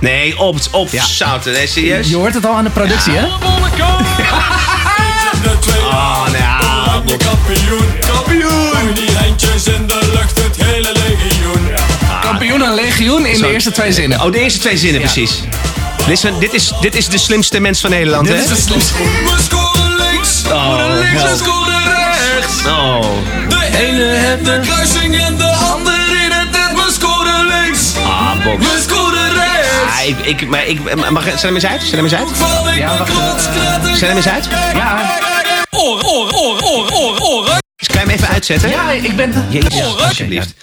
Nee, 0.00 0.38
op, 0.38 0.56
op 0.70 0.88
zouten. 1.08 1.52
Nee, 1.52 1.66
serieus? 1.66 2.08
Je 2.08 2.16
hoort 2.16 2.34
het 2.34 2.46
al 2.46 2.54
aan 2.54 2.64
de 2.64 2.70
productie, 2.70 3.12
hè? 3.12 3.24
Oh, 5.90 6.24
nou 6.24 6.36
ja. 6.36 6.58
kampioen, 7.18 7.84
kampioen. 8.12 8.94
Die 8.94 9.16
handjes 9.18 9.64
in 9.64 9.86
de 9.86 10.10
lucht, 10.12 10.42
het 10.42 10.56
hele 10.64 10.92
legioen. 10.92 11.68
Kampioen 12.20 12.62
en 12.62 12.74
legioen 12.74 13.26
in 13.26 13.40
de 13.40 13.52
eerste 13.52 13.70
twee 13.70 13.92
zinnen. 13.92 14.20
Oh, 14.24 14.32
de 14.32 14.38
eerste 14.38 14.58
twee 14.58 14.76
zinnen, 14.78 15.00
precies. 15.00 15.40
Listen, 16.06 16.38
dit 16.40 16.52
is, 16.52 16.72
dit 16.80 16.94
is 16.94 17.08
de 17.08 17.18
slimste 17.18 17.60
mens 17.60 17.80
van 17.80 17.90
Nederland, 17.90 18.26
Dit 18.26 18.36
hè? 18.36 18.42
is 18.42 18.48
de 18.48 18.54
slimste. 18.56 18.94
We 18.94 19.36
scoren 19.44 19.96
links, 19.96 20.42
Oh, 20.52 20.84
links, 21.00 21.22
we 21.22 21.36
scoren 21.36 21.82
rechts. 21.84 22.66
Oh. 22.66 23.00
De 23.48 23.76
ene 23.78 24.02
heeft 24.04 24.44
de 24.44 24.60
kruising 24.62 25.16
en 25.16 25.36
de 25.36 25.46
ander 25.46 26.22
in 26.24 26.30
het 26.32 26.50
net. 26.50 26.72
We 26.86 26.92
scoren 26.92 27.46
links, 27.46 27.80
Ah, 28.06 28.44
box. 28.44 28.58
we 28.58 28.82
scoren 28.88 29.07
ik, 30.06 30.18
ik, 30.18 30.48
maar 30.48 30.66
ik, 30.66 31.10
mag, 31.10 31.24
zet 31.24 31.42
hem 31.42 31.54
eens 31.54 31.66
uit? 31.66 31.82
Zet 31.82 31.90
hem 31.90 32.04
eens 32.04 32.14
uit? 32.14 32.28
Ja, 32.76 32.98
wacht 32.98 33.10
even. 33.10 33.96
Zet 33.96 34.08
hem 34.08 34.16
eens 34.16 34.28
uit? 34.28 34.48
Ja, 34.74 35.18
oor, 35.70 36.04
oor, 36.04 36.32
oor, 36.34 36.62
oor, 36.92 37.20
oor. 37.20 37.44
Dus 37.76 37.88
kan 37.88 38.00
je 38.00 38.06
hem 38.06 38.10
even 38.10 38.28
uitzetten? 38.28 38.70
ja, 38.70 38.90
ik 38.90 39.16
ben... 39.16 39.46
Jezus, 39.48 39.82
alsjeblieft. 40.00 40.54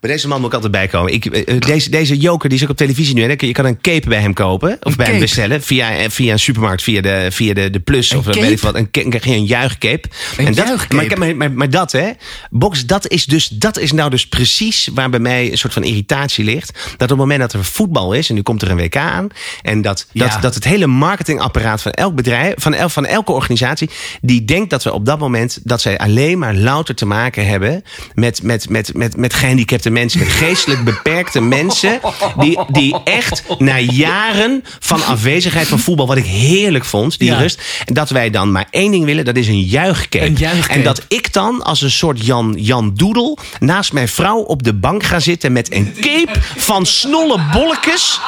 Bij 0.00 0.10
deze 0.10 0.28
man 0.28 0.38
moet 0.38 0.46
ik 0.48 0.54
altijd 0.54 0.72
bijkomen. 0.72 1.12
Ik, 1.12 1.26
eh, 1.26 1.58
deze, 1.58 1.90
deze 1.90 2.16
joker 2.16 2.48
die 2.48 2.58
is 2.58 2.64
ook 2.64 2.70
op 2.70 2.76
televisie 2.76 3.14
nu. 3.14 3.22
Hè? 3.22 3.34
Je 3.36 3.52
kan 3.52 3.64
een 3.64 3.80
cape 3.80 4.08
bij 4.08 4.20
hem 4.20 4.32
kopen. 4.32 4.76
Of 4.80 4.96
bij 4.96 5.06
hem 5.06 5.20
bestellen. 5.20 5.62
Via, 5.62 5.96
eh, 5.96 6.10
via 6.10 6.32
een 6.32 6.38
supermarkt. 6.38 6.82
Via 6.82 7.00
de, 7.00 7.28
via 7.30 7.54
de, 7.54 7.70
de 7.70 7.80
Plus. 7.80 8.12
of 8.12 8.24
cape? 8.24 8.40
weet 8.40 8.50
ik 8.50 8.60
wat. 8.60 8.74
Een, 8.74 8.88
je 8.90 9.20
een 9.22 9.44
juichcape. 9.44 10.08
Een 10.36 10.46
en 10.46 10.54
dat, 10.54 10.66
juichcape? 10.66 10.94
Maar, 10.94 11.18
maar, 11.18 11.36
maar, 11.36 11.52
maar 11.52 11.70
dat, 11.70 11.92
hè. 11.92 12.10
Box, 12.50 12.86
dat 12.86 13.08
is, 13.08 13.24
dus, 13.24 13.48
dat 13.48 13.78
is 13.78 13.92
nou 13.92 14.10
dus 14.10 14.28
precies 14.28 14.88
waar 14.94 15.10
bij 15.10 15.20
mij 15.20 15.50
een 15.50 15.58
soort 15.58 15.72
van 15.72 15.84
irritatie 15.84 16.44
ligt. 16.44 16.72
Dat 16.72 17.02
op 17.02 17.08
het 17.08 17.18
moment 17.18 17.40
dat 17.40 17.52
er 17.52 17.64
voetbal 17.64 18.12
is. 18.12 18.28
En 18.28 18.34
nu 18.34 18.42
komt 18.42 18.62
er 18.62 18.70
een 18.70 18.76
WK 18.76 18.96
aan. 18.96 19.28
En 19.62 19.82
dat, 19.82 20.06
Ja. 20.12 20.28
dat, 20.28 20.42
dat 20.42 20.54
het 20.54 20.64
hele 20.64 20.86
marketingapparaat 20.86 21.82
van 21.82 21.92
elk 21.92 22.14
bedrijf. 22.14 22.54
Van, 22.56 22.74
el, 22.74 22.88
van 22.88 23.06
elke 23.06 23.32
organisatie. 23.32 23.90
Die 24.20 24.44
denkt 24.44 24.70
dat 24.70 24.84
we 24.84 24.92
op 24.92 25.06
dat 25.06 25.18
moment. 25.18 25.58
Dat 25.62 25.80
zij 25.80 25.98
alleen 25.98 26.38
maar 26.38 26.54
louter 26.54 26.94
te 26.94 27.06
maken 27.06 27.46
hebben. 27.46 27.82
Met, 28.14 28.42
met, 28.42 28.68
met, 28.68 28.94
met, 28.94 29.16
met 29.16 29.34
gehandicapte 29.34 29.88
mensen. 29.90 30.26
Geestelijk 30.26 30.84
beperkte 30.84 31.40
mensen. 31.40 32.00
Die, 32.38 32.58
die 32.68 32.96
echt 33.04 33.42
na 33.58 33.78
jaren 33.78 34.64
van 34.78 35.04
afwezigheid 35.04 35.68
van 35.68 35.78
voetbal. 35.78 36.06
Wat 36.06 36.16
ik 36.16 36.24
heerlijk 36.24 36.84
vond. 36.84 37.18
Die 37.18 37.28
Ja. 37.30 37.38
rust. 37.38 37.60
En 37.84 37.94
dat 37.94 38.10
wij 38.10 38.30
dan 38.30 38.52
maar 38.52 38.66
één 38.70 38.90
ding 38.90 39.04
willen. 39.04 39.24
Dat 39.24 39.36
is 39.36 39.48
een 39.48 39.60
juichcape. 39.62 40.24
Een 40.24 40.34
juichcape. 40.34 40.72
En 40.72 40.82
dat 40.82 41.02
ik 41.08 41.32
dan 41.32 41.62
als 41.62 41.80
een 41.82 41.90
soort 41.90 42.26
Jan, 42.26 42.54
Jan 42.58 42.92
Doedel. 42.94 43.38
Naast 43.60 43.92
mijn 43.92 44.08
vrouw 44.08 44.38
op 44.38 44.62
de 44.62 44.74
bank 44.74 45.02
ga 45.02 45.20
zitten. 45.20 45.52
Met 45.52 45.72
een 45.72 45.94
cape 46.00 46.40
van 46.56 46.86
snolle 46.86 47.40
bolletjes. 47.52 48.20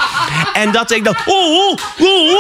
En 0.53 0.73
dat 0.73 0.91
ik 0.91 1.05
dan. 1.05 1.17
Oh, 1.27 1.77
oh, 1.99 2.33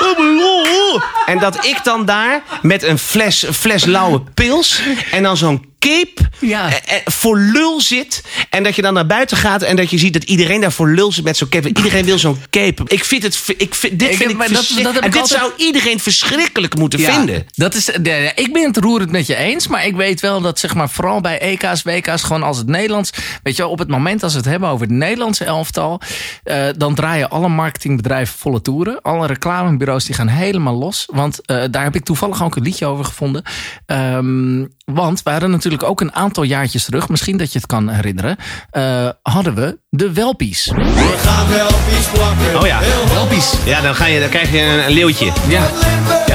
oh. 0.00 1.02
En 1.26 1.38
dat 1.38 1.64
ik 1.64 1.80
dan 1.84 2.04
daar 2.04 2.42
met 2.62 2.82
een 2.82 2.98
fles, 2.98 3.44
fles 3.52 3.84
lauwe 3.84 4.20
pils. 4.34 4.80
En 5.10 5.22
dan 5.22 5.36
zo'n 5.36 5.64
cape 5.88 6.22
Ja. 6.40 6.68
eh, 6.68 6.96
eh, 6.96 7.00
voor 7.04 7.38
lul 7.38 7.80
zit. 7.80 8.24
En 8.50 8.62
dat 8.62 8.76
je 8.76 8.82
dan 8.82 8.94
naar 8.94 9.06
buiten 9.06 9.36
gaat 9.36 9.62
en 9.62 9.76
dat 9.76 9.90
je 9.90 9.98
ziet 9.98 10.12
dat 10.12 10.22
iedereen 10.24 10.60
daar 10.60 10.72
voor 10.72 10.88
lul 10.88 11.12
zit 11.12 11.24
met 11.24 11.36
zo'n 11.36 11.48
cape. 11.48 11.68
Iedereen 11.68 12.04
wil 12.04 12.18
zo'n 12.18 12.38
cape. 12.50 12.82
Ik 12.86 13.04
vind 13.04 13.22
het. 13.22 13.44
Ik 13.56 13.74
vind, 13.74 13.98
dit 13.98 14.10
Ik 14.10 14.16
vind 14.16 14.30
heb- 14.32 14.48
ik 14.48 14.54
dat- 14.54 14.68
en 14.70 14.84
dit 14.92 15.04
altijd- 15.04 15.26
zou 15.26 15.52
iedereen 15.56 16.00
verschrikkelijk 16.00 16.76
moeten 16.76 16.98
Ja, 17.00 17.12
vinden. 17.14 17.46
Dat 17.54 17.74
is, 17.74 17.88
ik 18.34 18.52
ben 18.52 18.62
het 18.66 18.76
roerend 18.76 19.10
met 19.10 19.26
je 19.26 19.36
eens, 19.36 19.66
maar 19.68 19.86
ik 19.86 19.96
weet 19.96 20.20
wel 20.20 20.40
dat 20.40 20.58
zeg 20.58 20.74
maar, 20.74 20.90
vooral 20.90 21.20
bij 21.20 21.40
EK's, 21.40 21.82
WK's, 21.82 22.22
gewoon 22.22 22.42
als 22.42 22.58
het 22.58 22.66
Nederlands, 22.66 23.10
weet 23.42 23.56
je 23.56 23.62
wel, 23.62 23.70
op 23.70 23.78
het 23.78 23.88
moment 23.88 24.22
als 24.22 24.32
we 24.32 24.38
het 24.38 24.48
hebben 24.48 24.68
over 24.68 24.86
het 24.86 24.94
Nederlandse 24.96 25.44
elftal, 25.44 26.00
eh, 26.44 26.66
dan 26.76 26.94
draaien 26.94 27.30
alle 27.30 27.48
marketingbedrijven 27.48 28.38
volle 28.38 28.60
toeren. 28.62 29.02
Alle 29.02 29.26
reclamebureaus 29.26 30.04
die 30.04 30.14
gaan 30.14 30.28
helemaal 30.28 30.74
los, 30.74 31.04
want 31.12 31.40
daar 31.46 31.82
heb 31.82 31.94
ik 31.94 32.04
toevallig 32.04 32.44
ook 32.44 32.56
een 32.56 32.62
liedje 32.62 32.86
over 32.86 33.04
gevonden. 33.04 33.42
Ehm, 33.86 34.64
want 34.84 35.22
we 35.22 35.30
hadden 35.30 35.50
natuurlijk 35.50 35.73
ook 35.82 36.00
een 36.00 36.14
aantal 36.14 36.42
jaartjes 36.42 36.84
terug, 36.84 37.08
misschien 37.08 37.36
dat 37.36 37.52
je 37.52 37.58
het 37.58 37.66
kan 37.66 37.88
herinneren, 37.88 38.36
eh, 38.70 39.08
hadden 39.22 39.54
we 39.54 39.78
de 39.90 40.12
Welpies. 40.12 40.64
We 40.64 41.14
gaan 41.24 41.48
wel 41.48 41.68
iets 41.98 42.08
plakken. 42.12 42.60
Oh 42.60 42.66
ja. 42.66 42.78
Welpies. 43.12 43.52
Ja, 43.64 43.80
dan, 43.80 43.94
ga 43.94 44.06
je, 44.06 44.20
dan 44.20 44.28
krijg 44.28 44.52
je 44.52 44.60
een, 44.60 44.86
een 44.86 44.92
leeuwtje. 44.92 45.32
Ja. 45.48 45.62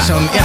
Zo'n, 0.02 0.28
ja. 0.34 0.44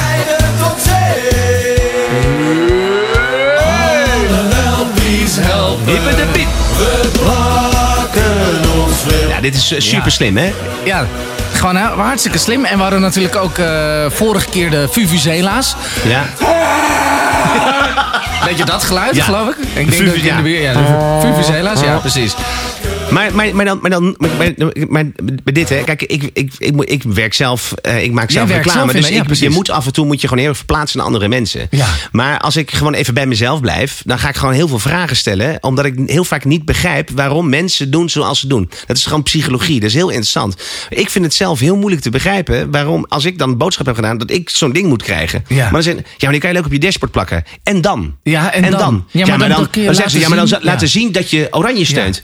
welpies. 4.49 5.37
Hippe 5.85 6.15
de 6.17 6.27
piep. 6.33 6.49
We 6.77 7.11
plakken 7.13 8.71
ons 8.81 8.97
veel. 9.07 9.29
Ja, 9.29 9.41
dit 9.41 9.55
is 9.55 9.73
eh, 9.73 9.81
super 9.81 10.11
slim, 10.11 10.37
hè? 10.37 10.53
Ja, 10.85 11.07
gewoon 11.53 11.77
hè, 11.77 11.83
hartstikke 11.83 12.39
slim. 12.39 12.65
En 12.65 12.77
we 12.77 12.83
hadden 12.83 13.01
natuurlijk 13.01 13.37
ook 13.37 13.59
eh, 13.59 14.05
vorige 14.09 14.49
keer 14.49 14.71
de 14.71 14.89
Vuvuzela's. 14.91 15.77
Ja. 16.05 16.25
Weet 18.45 18.59
je 18.59 18.65
dat 18.65 18.85
geluid, 18.85 19.23
geloof 19.23 19.49
ik? 19.49 19.57
Ik 19.57 19.91
denk 19.91 20.07
dat 20.07 20.15
ik 20.15 20.23
in 20.23 20.37
de 20.37 20.43
buurt... 20.43 20.63
Ja, 20.63 20.73
de 20.73 21.19
Vuvuzela's, 21.21 21.81
ja, 21.81 21.99
precies. 21.99 22.35
Maar, 23.15 23.35
maar, 23.35 23.57
maar, 23.57 23.65
dan, 23.65 23.79
maar, 23.81 23.91
dan, 23.91 24.17
maar, 24.89 25.05
dit, 25.45 25.69
hè, 25.69 25.83
kijk, 25.85 26.03
ik, 26.03 26.31
ik, 26.33 26.53
ik, 26.59 26.83
ik 26.85 27.03
werk 27.03 27.35
zelf, 27.35 27.73
eh, 27.73 28.03
ik 28.03 28.13
maak 28.13 28.31
zelf 28.31 28.49
reclame. 28.49 28.93
zelf 28.93 29.27
dus 29.27 29.41
ik, 29.41 29.49
je 29.49 29.51
moet 29.51 29.71
af 29.71 29.87
en 29.87 29.93
toe 29.93 30.07
moet 30.07 30.21
je 30.21 30.27
gewoon 30.27 30.39
heel 30.43 30.49
erg 30.49 30.59
verplaatsen 30.59 30.99
naar 30.99 31.07
andere 31.07 31.29
mensen. 31.29 31.69
Maar 32.13 32.39
als 32.39 32.57
ik 32.57 32.71
gewoon 32.71 32.95
even 32.95 33.15
bij 33.15 33.27
mezelf 33.27 33.61
blijf, 33.61 34.03
dan 34.05 34.19
ga 34.19 34.29
ik 34.29 34.37
gewoon 34.37 34.55
heel 34.55 34.69
veel 34.69 34.79
vragen 34.79 35.17
stellen. 35.17 35.57
Omdat 35.61 35.85
ik 35.85 35.95
heel 36.07 36.25
vaak 36.25 36.45
niet 36.45 36.65
begrijp 36.65 37.11
waarom 37.11 37.49
mensen 37.49 37.91
doen 37.91 38.09
zoals 38.09 38.41
ze 38.41 38.47
doen. 38.47 38.71
Dat 38.87 38.97
is 38.97 39.05
gewoon 39.05 39.23
psychologie, 39.23 39.81
dat 39.81 39.89
is 39.89 39.95
heel 39.95 40.09
interessant. 40.09 40.57
Ik 40.89 41.11
vind 41.11 41.25
het 41.25 41.35
zelf 41.35 41.61
heel 41.61 41.77
moeilijk 41.77 42.03
te 42.03 42.11
begrijpen 42.11 42.71
waarom, 42.71 43.05
als 43.09 43.25
ik 43.25 43.39
dan 43.39 43.49
een 43.51 43.59
boodschap 43.59 43.87
heb 43.87 43.95
gedaan, 43.95 44.19
dat 44.19 44.31
ik 44.31 44.51
zo'n 44.51 44.73
ding 44.73 44.89
moet 44.89 45.03
krijgen. 45.03 45.45
Ja. 45.49 45.57
Maar 45.57 45.73
dan 45.73 45.83
zeggen, 45.83 46.05
ja, 46.07 46.17
maar 46.21 46.31
die 46.31 46.41
kan 46.41 46.51
je 46.51 46.57
leuk 46.57 46.67
op 46.67 46.73
je 46.73 46.79
dashboard 46.79 47.13
plakken. 47.13 47.45
En 47.63 47.81
dan? 47.81 48.17
Ja, 48.23 48.53
en 48.53 48.71
dan? 48.71 49.07
Ja, 49.11 49.37
maar, 49.37 49.49
dan, 49.49 49.69
dan 49.73 49.95
zeggen 49.95 50.11
ze, 50.11 50.19
ja, 50.19 50.29
maar 50.29 50.37
dan 50.37 50.49
laten 50.49 50.49
zien- 50.49 50.65
laten 50.65 50.87
ja. 50.87 50.93
zien 50.93 51.13
dat 51.13 51.31
je 51.31 51.47
oranje 51.51 51.85
steunt. 51.85 52.23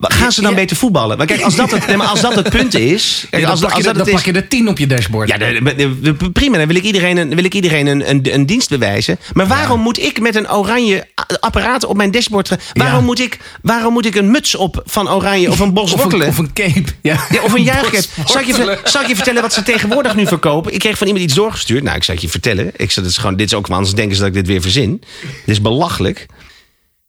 Gaan 0.00 0.32
ze 0.32 0.40
dan 0.40 0.50
Ja. 0.50 0.56
beter 0.56 0.76
voetballen? 0.76 1.16
Maar 1.16 1.26
kijk, 1.26 1.40
als 1.42 1.56
dat 1.56 1.70
het, 1.70 1.86
nee, 1.86 1.96
maar 1.96 2.06
als 2.06 2.20
dat 2.20 2.34
het 2.34 2.48
punt 2.48 2.74
is. 2.74 3.26
Kijk, 3.30 3.42
Ja, 3.42 3.48
dan 3.48 3.50
als, 3.50 3.76
je, 3.76 3.82
dat 3.82 3.82
de, 3.82 3.88
het 3.88 3.96
dan 3.98 4.06
is. 4.06 4.12
pak 4.14 4.24
je 4.24 4.32
de 4.32 4.48
10 4.48 4.68
op 4.68 4.78
je 4.78 4.86
dashboard. 4.86 5.28
Ja, 5.28 5.38
de- 5.38 5.60
de- 5.64 5.74
de- 6.00 6.16
de- 6.16 6.30
prima. 6.30 6.58
Dan 6.58 6.66
wil 6.66 6.76
ik 6.76 6.82
iedereen 6.82 7.16
een, 7.16 7.34
wil 7.34 7.44
ik 7.44 7.54
iedereen 7.54 7.86
een, 7.86 8.10
een, 8.10 8.34
een 8.34 8.46
dienst 8.46 8.68
bewijzen. 8.68 9.18
Maar 9.32 9.46
waarom 9.46 9.80
moet 9.80 9.98
ik 10.02 10.20
met 10.20 10.34
een 10.34 10.50
oranje 10.50 11.06
apparaat 11.40 11.84
op 11.84 11.96
mijn 11.96 12.10
dashboard... 12.10 12.50
Waarom, 12.72 13.04
moet 13.04 13.20
ik, 13.20 13.38
waarom 13.62 13.92
moet 13.92 14.06
ik 14.06 14.14
een 14.14 14.30
muts 14.30 14.54
op 14.54 14.82
van 14.86 15.10
oranje 15.10 15.50
of 15.50 15.58
een 15.58 15.72
bos 15.72 15.92
of, 15.92 16.12
een, 16.12 16.26
of 16.26 16.38
een 16.38 16.52
cape. 16.52 16.84
Ja, 17.02 17.26
Ja, 17.30 17.42
of 17.42 17.52
een 17.52 17.62
juichcap. 17.72 18.04
bos 18.16 18.32
Zal 18.32 18.40
ik, 18.40 18.46
je, 18.46 18.78
zal 18.84 19.02
ik 19.02 19.08
je 19.08 19.14
vertellen 19.14 19.42
wat 19.42 19.52
ze 19.52 19.62
tegenwoordig 19.62 20.14
nu 20.14 20.26
verkopen? 20.26 20.72
Ik 20.72 20.78
kreeg 20.78 20.98
van 20.98 21.06
iemand 21.06 21.24
iets 21.24 21.34
doorgestuurd. 21.34 21.82
Nou, 21.82 21.96
ik 21.96 22.04
zal 22.04 22.14
het 22.14 22.22
je 22.22 22.28
vertellen. 22.30 22.70
Ik 22.76 22.94
dit, 22.94 23.04
is 23.04 23.16
gewoon, 23.16 23.36
dit 23.36 23.46
is 23.46 23.54
ook, 23.54 23.68
anders 23.68 23.94
denken 23.94 24.14
ze 24.16 24.20
dat 24.22 24.30
ik 24.30 24.36
dit 24.36 24.46
weer 24.46 24.60
verzin. 24.60 25.00
Dit 25.20 25.30
is 25.54 25.60
belachelijk. 25.60 26.26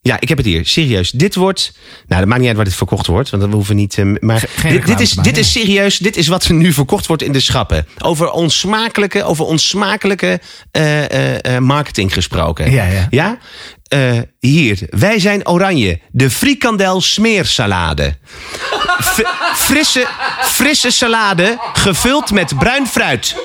Ja, 0.02 0.16
ik 0.20 0.28
heb 0.28 0.38
het 0.38 0.46
hier. 0.46 0.66
Serieus. 0.66 1.10
Dit 1.10 1.34
wordt... 1.34 1.72
Nou, 2.06 2.20
dat 2.20 2.28
maakt 2.28 2.38
niet 2.40 2.48
uit 2.48 2.56
waar 2.56 2.66
dit 2.66 2.74
verkocht 2.74 3.06
wordt. 3.06 3.30
Want 3.30 3.42
we 3.42 3.48
hoeven 3.50 3.76
niet... 3.76 3.98
eh, 3.98 4.04
maar 4.20 4.44
geen 4.56 4.72
dit, 4.72 4.86
dit, 4.86 5.00
is, 5.00 5.10
dit 5.12 5.36
is 5.36 5.52
serieus. 5.52 5.98
Dit 5.98 6.16
is 6.16 6.26
wat 6.28 6.44
er 6.44 6.54
nu 6.54 6.72
verkocht 6.72 7.06
wordt 7.06 7.22
in 7.22 7.32
de 7.32 7.40
schappen. 7.40 7.86
Over 7.98 8.30
onsmakelijke, 8.30 9.24
over 9.24 9.44
onsmakelijke 9.44 10.40
eh, 10.70 11.54
eh, 11.56 11.62
marketing 11.62 12.12
gesproken. 12.12 12.70
Ja, 12.70 12.84
ja. 12.84 13.06
Ja? 13.10 13.38
Hier. 14.38 14.78
Wij 14.90 15.18
zijn 15.18 15.48
oranje. 15.48 16.00
De 16.10 16.30
frikandel 16.30 17.00
smeersalade. 17.00 18.16
F- 19.02 19.20
frisse, 19.54 20.06
frisse 20.42 20.90
salade 20.90 21.58
gevuld 21.72 22.30
met 22.30 22.58
bruin 22.58 22.86
fruit. 22.86 23.36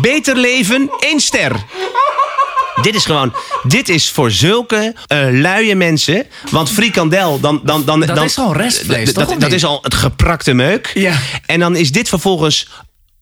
Beter 0.00 0.36
leven, 0.36 0.90
één 1.00 1.20
ster. 1.20 1.52
Dit 2.82 2.94
is 2.94 3.04
gewoon, 3.04 3.34
dit 3.62 3.88
is 3.88 4.10
voor 4.10 4.30
zulke 4.30 4.94
eh 5.06 5.18
luie 5.30 5.74
mensen. 5.74 6.26
Want 6.50 6.70
frikandel, 6.70 7.40
dan. 7.40 7.60
dan, 7.64 7.84
dan 7.84 8.00
Dat 8.00 8.14
dan, 8.16 8.24
is 8.24 8.38
al 8.38 8.54
restvlees, 8.56 9.12
dat- 9.14 9.28
toch, 9.28 9.38
Dat, 9.38 9.52
is 9.52 9.64
al 9.64 9.78
het 9.82 9.94
geprakte 9.94 10.52
meuk. 10.52 10.90
Ja. 10.94 11.14
En 11.46 11.60
dan 11.60 11.76
is 11.76 11.92
dit 11.92 12.08
vervolgens 12.08 12.68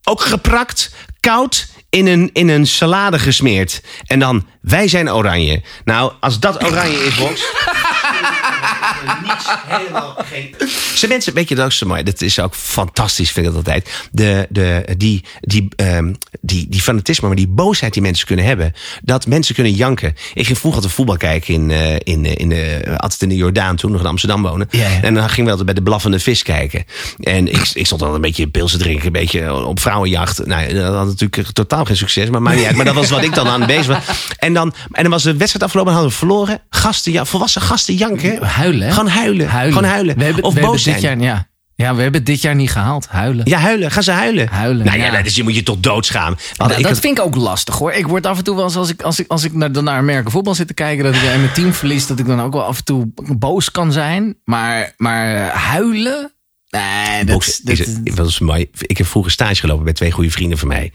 ook 0.05 0.21
geprakt, 0.23 0.91
koud. 1.21 1.67
In 1.91 2.07
een, 2.07 2.31
in 2.33 2.49
een 2.49 2.67
salade 2.67 3.19
gesmeerd. 3.19 3.81
En 4.07 4.19
dan, 4.19 4.47
wij 4.61 4.89
zijn 4.89 5.13
oranje. 5.13 5.63
Nou, 5.85 6.13
als 6.21 6.39
dat 6.41 6.65
oranje 6.65 7.05
is, 7.05 7.15
Box. 7.15 7.41
helemaal 9.67 10.17
geen. 10.25 10.55
Ze 10.95 11.07
mensen, 11.07 11.35
weet 11.35 11.49
je, 11.49 11.55
dat 11.55 11.69
is 11.69 11.79
zo 11.79 11.87
mooi. 11.87 12.03
Dat 12.03 12.21
is 12.21 12.41
ook 12.41 12.55
fantastisch, 12.55 13.31
vind 13.31 13.47
ik 13.47 13.53
dat 13.53 13.67
altijd. 13.67 14.09
De, 14.11 14.47
de, 14.51 14.95
die, 14.97 15.25
die, 15.41 15.69
ehm, 15.77 16.13
die, 16.41 16.67
die 16.69 16.81
fanatisme, 16.81 17.27
maar 17.27 17.37
die 17.37 17.49
boosheid 17.49 17.93
die 17.93 18.03
mensen 18.03 18.27
kunnen 18.27 18.45
hebben. 18.45 18.73
Dat 19.03 19.27
mensen 19.27 19.55
kunnen 19.55 19.73
janken. 19.73 20.15
Ik 20.35 20.47
ging 20.47 20.59
vroeger 20.59 20.81
altijd 20.81 20.93
voetbal 20.93 21.17
kijken 21.17 21.55
in, 21.55 21.71
eh, 21.71 21.95
in, 21.95 22.27
eh, 22.27 22.33
in, 22.37 22.49
de 22.49 22.83
altijd 22.97 23.23
in 23.23 23.29
de 23.29 23.37
Jordaan, 23.37 23.77
toen 23.77 23.91
nog 23.91 24.01
in 24.01 24.07
Amsterdam 24.07 24.43
wonen. 24.43 24.67
Ja, 24.71 24.89
ja. 24.89 25.03
En 25.03 25.15
dan 25.15 25.29
gingen 25.29 25.45
we 25.45 25.51
altijd 25.51 25.67
bij 25.67 25.75
de 25.75 25.83
blaffende 25.83 26.19
vis 26.19 26.43
kijken. 26.43 26.85
En 27.21 27.49
ik, 27.49 27.71
ik 27.73 27.87
stond 27.87 28.01
dan 28.01 28.15
een 28.15 28.21
beetje 28.21 28.49
pils 28.49 28.71
te 28.71 28.79
drinken, 28.79 29.07
een 29.07 29.13
beetje 29.13 29.55
op 29.55 29.81
vrouwenjacht. 29.81 30.47
Nou, 30.47 30.73
dat 30.73 30.95
had 30.95 31.07
natuurlijk 31.07 31.53
totaal 31.53 31.85
geen 31.85 31.97
succes, 31.97 32.31
maar 32.31 32.57
niet 32.57 32.65
uit. 32.65 32.77
Maar 32.77 32.85
dat 32.85 32.95
was 32.95 33.11
wat 33.11 33.23
ik 33.23 33.35
dan 33.35 33.49
aan 33.49 33.67
bezig 33.67 33.87
was. 33.87 34.17
En 34.39 34.53
dan, 34.53 34.75
en 34.93 35.03
dan 35.03 35.13
was 35.13 35.23
de 35.23 35.37
wedstrijd 35.37 35.65
afgelopen, 35.65 35.93
hadden 35.93 36.11
we 36.11 36.17
verloren. 36.17 36.61
Gasten, 36.71 37.13
ja, 37.13 37.25
volwassen 37.25 37.63
gasten 37.63 37.95
janken. 37.95 38.43
Huilen, 38.43 38.87
hè? 38.87 38.93
Gewoon 38.93 39.09
huilen. 39.09 39.18
Gewoon 39.25 39.85
huilen. 39.85 40.17
We 40.19 40.25
hebben, 40.25 40.43
of 40.45 40.55
we 40.55 40.61
boos 40.61 40.85
hebben 40.85 41.01
zijn. 41.03 41.19
dit 41.19 41.27
jaar, 41.27 41.37
ja. 41.37 41.85
ja, 41.87 41.95
we 41.95 42.03
hebben 42.03 42.21
het 42.21 42.27
dit 42.27 42.41
jaar 42.43 42.55
niet 42.55 42.71
gehaald. 42.71 43.07
Huilen. 43.09 43.49
Ja, 43.49 43.59
huilen. 43.59 43.91
Gaan 43.91 44.03
ze 44.03 44.11
huilen? 44.11 44.49
Huilen, 44.49 44.87
Nou 44.87 44.99
ja, 44.99 45.13
ja. 45.13 45.23
dus 45.23 45.35
je 45.37 45.43
moet 45.43 45.55
je 45.55 45.63
toch 45.63 45.81
doodschamen. 45.81 46.39
Want 46.57 46.71
Nou, 46.71 46.83
dat 46.83 46.91
had- 46.91 47.01
vind 47.01 47.19
ik 47.19 47.25
ook 47.25 47.37
lastig 47.37 47.75
hoor. 47.79 47.93
Ik 47.93 48.07
word 48.07 48.27
af 48.27 48.39
en 48.39 48.45
toe 48.45 48.55
wel 48.57 48.65
eens 48.65 48.77
als 48.77 48.89
ik, 48.91 49.03
als 49.03 49.19
ik, 49.19 49.29
als 49.29 49.45
ik 49.45 49.53
naar, 49.55 49.73
dan 49.73 49.85
naar 49.85 49.97
Amerika 49.99 50.31
voetbal 50.31 50.55
zit 50.55 50.67
te 50.67 50.75
kijken. 50.75 51.05
dat 51.05 51.15
ik 51.15 51.23
mijn 51.23 51.53
team 51.53 51.73
verlies. 51.73 52.07
dat 52.07 52.19
ik 52.19 52.27
dan 52.27 52.41
ook 52.41 52.53
wel 52.53 52.65
af 52.65 52.79
en 52.79 52.85
toe 52.85 53.07
boos 53.39 53.71
kan 53.71 53.93
zijn. 53.93 54.37
Maar, 54.45 54.93
maar 54.97 55.49
huilen. 55.51 56.33
Nee, 56.71 57.25
dat, 57.25 57.27
Box, 57.35 57.61
dat, 57.61 57.79
is 57.79 57.87
het, 57.87 58.17
dat 58.17 58.29
is 58.29 58.39
mooi. 58.39 58.71
Ik 58.81 58.99
heb 58.99 59.07
vroeger 59.07 59.33
stage 59.33 59.61
gelopen 59.61 59.85
bij 59.85 59.93
twee 59.93 60.11
goede 60.11 60.31
vrienden 60.31 60.59
van 60.59 60.69
mij. 60.69 60.93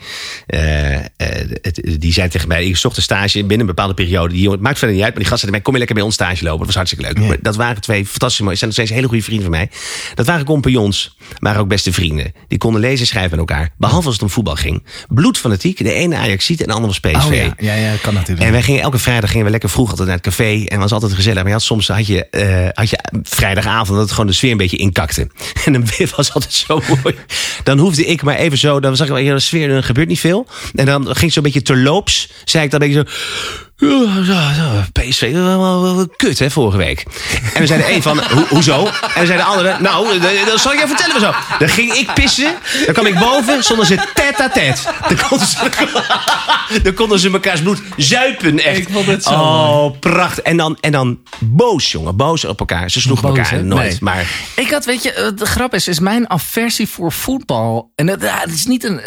Eh, 0.47 0.95
eh, 0.95 1.05
het- 1.61 1.95
die 1.99 2.13
zei 2.13 2.29
tegen 2.29 2.47
mij: 2.47 2.65
Ik 2.65 2.77
zocht 2.77 2.97
een 2.97 3.03
stage 3.03 3.39
binnen 3.39 3.59
een 3.59 3.65
bepaalde 3.65 3.93
periode. 3.93 4.29
Die 4.33 4.41
jongen, 4.41 4.57
het 4.57 4.61
maakt 4.67 4.77
verder 4.77 4.95
niet 4.95 5.03
uit, 5.05 5.13
maar 5.13 5.23
die 5.23 5.31
gasten 5.31 5.49
zei: 5.49 5.61
Kom 5.61 5.71
je 5.73 5.79
lekker 5.79 5.95
bij 5.97 6.05
ons 6.05 6.13
stage 6.15 6.43
lopen? 6.43 6.57
Dat 6.57 6.65
was 6.65 6.75
hartstikke 6.75 7.05
leuk. 7.05 7.27
Maar 7.27 7.37
dat 7.41 7.55
waren 7.55 7.81
twee 7.81 8.05
fantastische 8.05 8.43
mooie. 8.43 8.55
zijn 8.55 8.69
nog 8.69 8.79
steeds 8.79 8.93
hele 8.95 9.07
goede 9.07 9.23
vrienden 9.23 9.45
van 9.45 9.53
mij. 9.57 9.69
Dat 10.15 10.25
waren 10.25 10.45
compagnons, 10.45 11.17
waren 11.39 11.61
ook 11.61 11.67
beste 11.67 11.93
vrienden. 11.93 12.33
Die 12.47 12.57
konden 12.57 12.81
lezen 12.81 12.99
en 12.99 13.07
schrijven 13.07 13.31
aan 13.31 13.39
elkaar. 13.39 13.69
Behalve 13.77 14.05
als 14.05 14.15
het 14.15 14.23
om 14.23 14.29
voetbal 14.29 14.55
ging. 14.55 14.83
Bloedfanatiek. 15.07 15.77
De 15.77 15.93
ene 15.93 16.15
Ajax 16.15 16.45
ziet 16.45 16.61
en 16.61 16.67
de 16.67 16.73
andere 16.73 16.99
was 16.99 16.99
PSV. 16.99 17.27
oh 17.27 17.33
ja, 17.35 17.53
ja, 17.57 17.73
ja, 17.75 17.91
dat 17.91 18.01
kan 18.01 18.13
natuurlijk. 18.13 18.45
En 18.47 18.51
wij 18.51 18.61
gingen 18.61 18.81
elke 18.81 18.97
vrijdag 18.99 19.29
gingen 19.29 19.45
we 19.45 19.51
lekker 19.51 19.69
vroeg 19.69 19.89
altijd 19.89 20.07
naar 20.07 20.17
het 20.17 20.25
café. 20.25 20.63
En 20.67 20.79
was 20.79 20.91
altijd 20.91 21.13
gezellig. 21.13 21.43
Maar 21.43 21.51
had, 21.51 21.61
soms 21.61 21.87
had 21.87 22.07
je, 22.07 22.29
eh, 22.29 22.67
had 22.71 22.89
je 22.89 22.99
vrijdagavond 23.23 23.89
dat 23.89 23.99
het 24.01 24.11
gewoon 24.11 24.27
de 24.27 24.33
sfeer 24.33 24.51
een 24.51 24.57
beetje 24.57 24.77
inkakte. 24.77 25.27
En 25.65 25.73
dan 25.73 25.85
was 26.15 26.33
altijd 26.33 26.53
zo 26.53 26.81
mooi. 27.03 27.15
Dan 27.63 27.79
hoefde 27.79 28.05
ik 28.05 28.23
maar 28.23 28.35
even 28.35 28.57
zo. 28.57 28.79
Dan 28.79 28.95
zag 28.95 29.09
ik 29.09 29.25
de 29.25 29.39
sfeer, 29.39 29.69
er 29.69 29.83
gebeurt 29.83 30.07
niet 30.07 30.19
veel. 30.19 30.47
En 30.75 30.85
dan 30.85 31.03
ging 31.05 31.19
het 31.19 31.33
zo'n 31.33 31.43
beetje 31.43 31.61
terloops. 31.61 32.29
Zei 32.45 32.63
ik 32.63 32.71
dan 32.71 32.81
een 32.81 32.87
beetje 32.87 33.03
zo. 33.05 33.11
"Ja, 33.89 34.21
ja, 34.33 34.51
ja, 34.55 34.87
PSV, 34.91 35.33
kut 36.15 36.39
hè, 36.39 36.51
vorige 36.51 36.77
week. 36.77 37.03
En 37.53 37.61
we 37.61 37.67
zeiden 37.67 37.87
één 37.89 38.01
van, 38.01 38.17
"Ho- 38.19 38.45
hoezo? 38.49 38.85
En 38.85 39.19
we 39.19 39.25
zeiden 39.25 39.37
de 39.37 39.43
andere, 39.43 39.77
nou, 39.79 40.19
dat 40.45 40.59
zal 40.59 40.73
ik 40.73 40.79
je 40.79 40.87
vertellen 40.87 41.21
maar 41.21 41.33
zo. 41.33 41.57
Dan 41.59 41.69
ging 41.69 41.93
ik 41.93 42.13
pissen, 42.13 42.53
dan 42.85 42.93
kwam 42.93 43.05
ik 43.05 43.19
boven, 43.19 43.63
stonden 43.63 43.85
ze 43.85 43.95
tête 44.13 44.43
à 44.43 44.49
tête. 44.49 44.81
Dan 45.07 45.17
konden 45.29 45.47
ze, 45.47 45.69
dan 46.83 46.93
konden 46.93 47.19
ze 47.19 47.29
mekaars 47.29 47.61
bloed 47.61 47.81
zuipen, 47.97 48.59
echt. 48.59 48.77
Ik 48.77 48.87
vond 48.91 49.05
het 49.05 49.23
zo 49.23 49.31
Oh, 49.33 49.99
prachtig. 49.99 50.43
En 50.43 50.57
dan, 50.57 50.77
en 50.81 50.91
dan 50.91 51.19
boos, 51.39 51.91
jongen, 51.91 52.15
boos 52.15 52.45
op 52.45 52.59
elkaar. 52.59 52.89
Ze 52.91 53.01
sloegen 53.01 53.27
Boos, 53.27 53.37
elkaar 53.37 53.51
hè? 53.51 53.63
nooit, 53.63 53.81
Nee. 53.89 53.97
maar... 54.01 54.25
Ik 54.55 54.69
had, 54.71 54.85
weet 54.85 55.03
je, 55.03 55.11
eh, 55.13 55.27
de 55.35 55.45
grap 55.45 55.73
is, 55.73 55.87
is 55.87 55.99
mijn 55.99 56.29
aversie 56.29 56.87
voor 56.89 57.11
voetbal. 57.11 57.91
En 57.95 58.05
dat, 58.05 58.23
is 58.47 58.65
niet 58.65 58.83
een. 58.83 59.01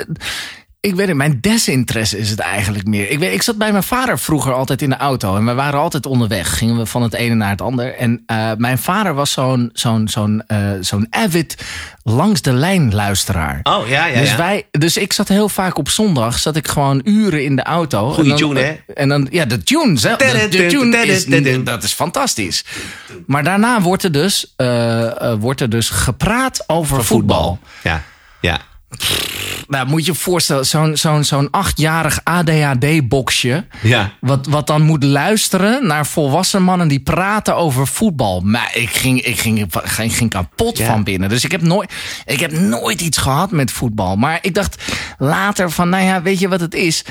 Ik 0.86 0.94
weet 0.94 1.06
het, 1.08 1.16
mijn 1.16 1.38
desinteresse 1.40 2.18
is 2.18 2.30
het 2.30 2.38
eigenlijk 2.38 2.86
meer. 2.86 3.10
Ik, 3.10 3.18
weet, 3.18 3.32
ik 3.32 3.42
zat 3.42 3.56
bij 3.56 3.70
mijn 3.72 3.82
vader 3.82 4.18
vroeger 4.18 4.52
altijd 4.52 4.82
in 4.82 4.90
de 4.90 4.96
auto. 4.96 5.36
En 5.36 5.44
we 5.46 5.54
waren 5.54 5.80
altijd 5.80 6.06
onderweg. 6.06 6.58
Gingen 6.58 6.76
we 6.76 6.86
van 6.86 7.02
het 7.02 7.14
ene 7.14 7.34
naar 7.34 7.50
het 7.50 7.60
ander. 7.62 7.94
En 7.94 8.22
eh, 8.26 8.50
mijn 8.56 8.78
vader 8.78 9.14
was 9.14 9.32
zo'n 9.32 9.70
zo'n 9.72 10.08
zo'n 10.08 10.42
eh, 10.46 10.58
zo'n 10.80 11.06
avid 11.10 11.64
langs 12.02 12.42
de 12.42 12.52
lijn 12.52 12.94
luisteraar. 12.94 13.60
Oh, 13.62 13.88
ja, 13.88 14.06
ja, 14.06 14.20
dus, 14.20 14.30
ja. 14.30 14.36
wij, 14.36 14.66
dus 14.70 14.96
ik 14.96 15.12
zat 15.12 15.28
heel 15.28 15.48
vaak 15.48 15.78
op 15.78 15.88
zondag, 15.88 16.38
zat 16.38 16.56
ik 16.56 16.68
gewoon 16.68 17.00
uren 17.04 17.44
in 17.44 17.56
de 17.56 17.62
auto. 17.62 18.12
Goeie 18.12 18.32
En 18.32 18.38
dan- 18.38 18.48
tune, 18.48 18.60
hè? 18.60 18.92
En 18.94 19.08
dan, 19.08 19.26
ja, 19.30 19.44
de 19.44 19.62
tune 19.62 19.98
zelf. 19.98 20.16
De, 20.16 20.46
de 20.50 20.66
tune 20.66 20.96
is, 21.06 21.64
dat 21.64 21.82
is 21.82 21.92
fantastisch. 21.92 22.64
Maar 23.26 23.44
daarna 23.44 23.80
wordt 23.80 24.02
er 24.02 24.12
dus, 24.12 24.52
eh, 24.56 25.34
wordt 25.38 25.60
er 25.60 25.70
dus 25.70 25.90
gepraat 25.90 26.64
over 26.66 27.04
voetbal. 27.04 27.58
Ja, 27.82 28.02
ja. 28.40 28.60
Nou, 29.68 29.86
moet 29.86 30.06
je 30.06 30.12
je 30.12 30.18
voorstellen, 30.18 30.66
zo'n 30.66 30.96
zo'n 30.96 31.24
zo'n 31.24 31.50
achtjarig 31.50 32.20
ADHD-boxje. 32.24 33.66
Ja. 33.82 34.12
Wat, 34.20 34.46
wat 34.46 34.66
dan 34.66 34.82
moet 34.82 35.04
luisteren 35.04 35.86
naar 35.86 36.06
volwassen 36.06 36.62
mannen 36.62 36.88
die 36.88 37.00
praten 37.00 37.56
over 37.56 37.86
voetbal. 37.86 38.40
Maar 38.40 38.70
ik 38.76 38.88
ging, 38.90 39.22
ik 39.22 39.38
ging, 39.38 39.60
ik 39.60 39.72
ging, 39.84 40.16
ging 40.16 40.30
kapot 40.30 40.78
Ja. 40.78 40.86
van 40.86 41.04
binnen. 41.04 41.28
Dus 41.28 41.44
ik 41.44 41.50
heb, 41.50 41.62
nooit, 41.62 41.92
ik 42.24 42.40
heb 42.40 42.52
nooit 42.52 43.00
iets 43.00 43.18
gehad 43.18 43.50
met 43.50 43.70
voetbal. 43.70 44.16
Maar 44.16 44.38
ik 44.42 44.54
dacht 44.54 44.82
later 45.18 45.70
van, 45.70 45.88
nou 45.88 46.04
ja, 46.04 46.22
weet 46.22 46.38
je 46.38 46.48
wat 46.48 46.60
het 46.60 46.74
is? 46.74 47.04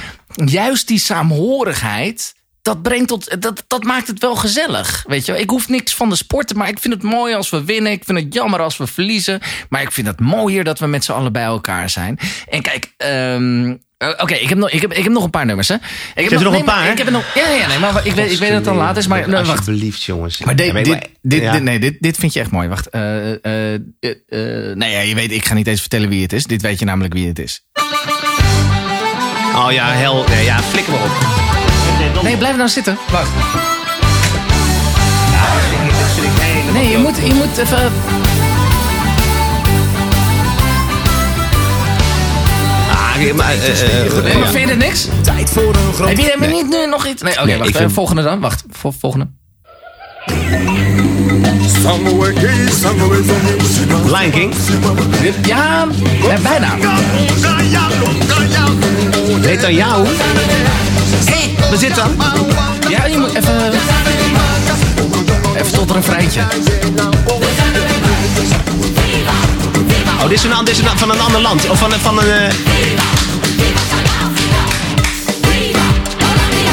Juist 0.45 0.87
die 0.87 0.99
saamhorigheid. 0.99 2.33
Dat, 2.65 2.81
brengt 2.81 3.07
tot, 3.07 3.41
dat, 3.41 3.63
dat 3.67 3.83
maakt 3.83 4.07
het 4.07 4.19
wel 4.19 4.35
gezellig. 4.35 5.03
Weet 5.07 5.25
je, 5.25 5.31
wel. 5.31 5.41
ik 5.41 5.49
hoef 5.49 5.69
niks 5.69 5.95
van 5.95 6.09
de 6.09 6.15
sporten, 6.15 6.57
maar 6.57 6.67
ik 6.67 6.79
vind 6.79 6.93
het 6.93 7.03
mooi 7.03 7.33
als 7.33 7.49
we 7.49 7.63
winnen. 7.63 7.91
Ik 7.91 8.03
vind 8.05 8.19
het 8.19 8.33
jammer 8.33 8.61
als 8.61 8.77
we 8.77 8.87
verliezen. 8.87 9.39
Maar 9.69 9.81
ik 9.81 9.91
vind 9.91 10.07
het 10.07 10.19
mooier 10.19 10.63
dat 10.63 10.79
we 10.79 10.85
met 10.87 11.03
z'n 11.03 11.11
allen 11.11 11.31
bij 11.31 11.43
elkaar 11.43 11.89
zijn. 11.89 12.19
En 12.49 12.61
kijk, 12.61 12.93
ehm, 12.97 13.75
eh, 13.97 14.09
Oké, 14.17 14.33
ik, 14.33 14.49
heb 14.49 14.57
nog, 14.57 14.69
ik, 14.69 14.81
heb, 14.81 14.93
ik 14.93 15.03
heb 15.03 15.13
nog 15.13 15.23
een 15.23 15.29
paar 15.29 15.45
nummers. 15.45 15.67
Hè. 15.67 15.75
Ik 15.75 15.81
heb 16.15 16.31
er 16.31 16.41
nog 16.41 16.51
nee, 16.51 16.59
een 16.59 16.65
maar 16.65 16.75
paar? 16.75 16.91
Ik 16.91 16.97
heb 16.97 17.09
nog, 17.09 17.25
ja, 17.35 17.49
ja, 17.49 17.67
nee, 17.67 17.79
maar 17.79 18.05
ik 18.05 18.13
weet, 18.13 18.31
ik 18.31 18.39
weet 18.39 18.47
dat 18.47 18.57
het 18.57 18.65
dan 18.65 18.75
laat 18.75 18.97
is. 18.97 19.07
Maar 19.07 19.29
wacht. 19.29 19.49
Alsjeblieft, 19.49 20.03
jongens. 20.03 20.43
Maar, 20.43 20.55
dit, 20.55 20.73
dit, 21.21 21.41
ja. 21.41 21.51
dit- 21.51 21.63
nee, 21.63 21.79
dit, 21.79 21.95
dit 21.99 22.17
vind 22.17 22.33
je 22.33 22.39
echt 22.39 22.51
mooi. 22.51 22.67
Wacht. 22.67 22.89
eh 22.89 23.31
eh, 23.31 23.73
eh, 23.73 24.75
nee, 24.75 24.91
ja, 24.91 24.99
je 24.99 25.15
weet, 25.15 25.31
ik 25.31 25.45
ga 25.45 25.53
niet 25.53 25.67
eens 25.67 25.81
vertellen 25.81 26.09
wie 26.09 26.21
het 26.21 26.33
is. 26.33 26.43
Dit 26.43 26.61
weet 26.61 26.79
je 26.79 26.85
namelijk 26.85 27.13
wie 27.13 27.27
het 27.27 27.39
is. 27.39 27.65
Oh 29.55 29.67
ja, 29.71 29.91
hel. 29.91 30.23
Nee, 30.27 30.43
ja, 30.43 30.61
flikker 30.61 30.93
maar 30.93 31.03
op. 31.03 31.44
Nee, 32.23 32.37
blijf 32.37 32.55
nou 32.55 32.69
zitten. 32.69 32.97
Wacht. 33.11 33.29
Nee, 36.73 36.89
je 36.89 36.97
moet, 36.97 37.15
je 37.17 37.33
moet 37.33 37.57
even... 37.57 37.91
Ah, 42.91 43.33
maar, 43.35 43.51
eh, 43.51 43.69
eh, 43.81 44.05
eh, 44.05 44.23
Nee, 44.23 44.31
ja. 44.33 44.39
maar 44.39 44.47
vind 44.49 44.65
je 44.67 44.71
er 44.71 44.77
niks? 44.77 45.07
Tijd 45.21 45.49
voor 45.49 45.63
een 45.75 45.93
groot 45.93 46.07
Heb 46.07 46.17
je 46.17 46.35
je 46.39 46.47
niet 46.47 46.69
nu 46.69 46.85
nog 46.87 47.05
iets? 47.07 47.21
Nee, 47.21 47.33
oké, 47.33 47.45
Nee, 47.45 47.57
wacht. 47.57 47.77
vind- 47.77 47.91
Volgende 47.93 48.21
dan. 48.21 48.39
Wacht, 48.39 48.63
vol- 48.71 48.93
volgende. 48.99 49.27
Lion 54.05 54.31
King. 54.31 54.53
Ja, 55.45 55.87
bijna. 56.43 56.75
Heet 59.41 59.61
dan 61.25 61.37
jou? 61.37 61.49
Hé, 61.59 61.69
wat 61.69 61.79
zit 61.79 61.95
dan? 61.95 62.15
Ja, 62.89 63.05
je 63.05 63.17
moet 63.17 63.33
even... 63.33 63.71
Even 65.55 65.71
tot 65.73 65.89
een 65.89 65.95
refreintje. 65.95 66.41
Oh, 70.21 70.29
dit 70.29 70.37
is, 70.37 70.43
een, 70.43 70.51
dit 70.65 70.69
is 70.69 70.77
een, 70.79 70.97
van 70.97 71.11
een 71.11 71.19
ander 71.19 71.41
land. 71.41 71.69
Of 71.69 71.79
van, 71.79 71.93
een- 71.93 71.99
van 71.99 72.17
een... 72.19 72.27
eh, 72.29 72.53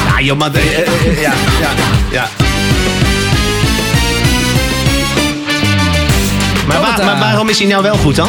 Ja, 0.07 0.21
joh, 0.21 0.39
maar... 0.39 0.55
eh, 0.55 0.79
eh, 0.79 1.21
ja, 1.21 1.33
ja, 1.61 1.71
ja. 2.11 2.29
Maar, 6.67 6.81
waar- 6.81 6.97
wat, 6.97 7.05
maar 7.05 7.19
waarom 7.19 7.49
is 7.49 7.59
hij 7.59 7.67
nou 7.69 7.83
wel 7.83 7.97
goed 7.97 8.17
dan? 8.17 8.29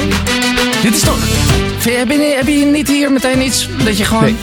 Dit 0.81 0.95
is 0.95 1.01
toch... 1.01 1.17
Heb 1.83 2.09
je, 2.11 2.33
heb 2.37 2.47
je 2.47 2.65
niet 2.65 2.87
hier 2.87 3.11
meteen 3.11 3.41
iets 3.41 3.67
dat 3.83 3.97
je 3.97 4.03
gewoon... 4.05 4.23
Nee. 4.23 4.35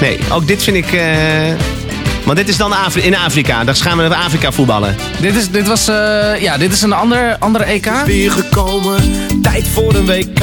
Nee, 0.00 0.18
ook 0.32 0.46
dit 0.46 0.62
vind 0.62 0.76
ik... 0.76 0.92
eh 0.92 1.52
want 2.24 2.38
dit 2.38 2.48
is 2.48 2.56
dan 2.56 2.72
Afri- 2.72 3.00
in 3.02 3.16
Afrika. 3.16 3.64
Dan 3.64 3.74
gaan 3.76 3.96
we 3.98 4.02
naar 4.08 4.18
Afrika 4.18 4.52
voetballen. 4.52 4.96
Dit, 5.20 5.34
is, 5.36 5.50
dit 5.50 5.66
was... 5.66 5.88
eh, 5.88 6.40
ja, 6.40 6.58
dit 6.58 6.72
is 6.72 6.82
een 6.82 6.92
ander, 6.92 7.36
andere 7.38 7.64
EK. 7.64 7.90
weer 8.06 8.30
gekomen. 8.30 9.00
Tijd 9.42 9.68
voor 9.68 9.94
een 9.94 10.06
WK. 10.06 10.38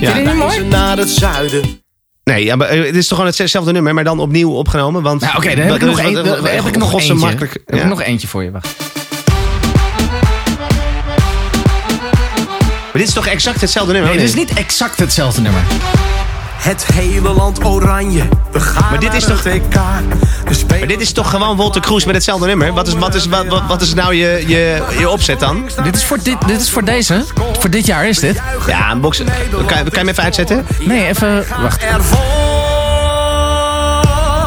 Ja. 0.00 0.12
Vind 0.12 0.28
je 0.28 0.34
mooi? 0.34 0.64
Naar 0.64 0.96
het 0.96 1.08
zuiden. 1.10 1.80
Nee, 2.24 2.44
ja, 2.44 2.56
maar 2.56 2.68
eh, 2.68 2.84
het 2.86 2.96
is 2.96 3.06
toch 3.06 3.18
gewoon 3.18 3.32
hetzelfde 3.36 3.72
nummer, 3.72 3.94
maar 3.94 4.04
dan 4.04 4.18
opnieuw 4.18 4.50
opgenomen. 4.50 5.02
Want 5.02 5.20
Nou, 5.20 5.36
oké, 5.36 5.54
dan 5.54 5.64
heb 5.66 5.74
ik 5.74 5.80
nog, 5.82 5.98
een, 5.98 6.12
dan 6.14 6.46
heb 6.46 6.64
ik 6.66 6.76
nog 6.76 6.92
eentje. 6.92 7.14
makkelijk. 7.14 7.52
Heb 7.66 7.80
ik 7.80 7.86
nog 7.88 8.02
eentje 8.02 8.28
voor 8.28 8.42
je, 8.44 8.50
wacht. 8.50 8.68
Maar 12.92 13.00
dit 13.00 13.08
is 13.08 13.14
toch 13.14 13.26
exact 13.26 13.60
hetzelfde 13.60 13.92
nummer? 13.92 14.10
Nee, 14.10 14.18
dit 14.20 14.28
is 14.28 14.34
niet 14.34 14.52
exact 14.52 14.98
hetzelfde 14.98 15.40
nummer. 15.40 15.62
Het 16.62 16.86
hele 16.94 17.28
land 17.32 17.64
oranje. 17.64 18.22
We 18.52 18.60
gaan 18.60 18.90
Maar 18.90 18.98
dit 19.00 19.08
naar 19.08 19.16
is 19.18 19.24
toch- 19.24 19.38
spelers 19.38 20.68
Maar 20.68 20.86
dit 20.88 21.00
is 21.00 21.12
toch 21.12 21.30
gewoon 21.30 21.56
Walter 21.56 21.80
Kroes 21.80 22.04
met 22.04 22.14
hetzelfde 22.14 22.46
nummer? 22.46 22.72
Wat 22.72 22.86
is, 22.86 22.94
wat 22.94 23.14
is, 23.14 23.26
wat, 23.26 23.46
wat, 23.46 23.62
wat 23.68 23.82
is 23.82 23.94
nou 23.94 24.14
je, 24.14 24.44
je, 24.46 24.82
je 24.98 25.08
opzet 25.08 25.40
dan? 25.40 25.70
Dit 25.82 25.96
is, 25.96 26.04
voor 26.04 26.18
dit, 26.22 26.36
dit 26.46 26.60
is 26.60 26.70
voor 26.70 26.84
deze. 26.84 27.24
Voor 27.58 27.70
dit 27.70 27.86
jaar 27.86 28.08
is 28.08 28.18
dit. 28.18 28.40
Ja, 28.66 28.90
een 28.90 29.00
box. 29.00 29.18
Kan, 29.18 29.26
je- 29.26 29.66
kan 29.66 29.76
je 29.90 29.90
hem 29.98 30.08
even 30.08 30.22
uitzetten? 30.22 30.66
Nee, 30.80 31.06
even... 31.08 31.44
Wacht. 31.62 31.80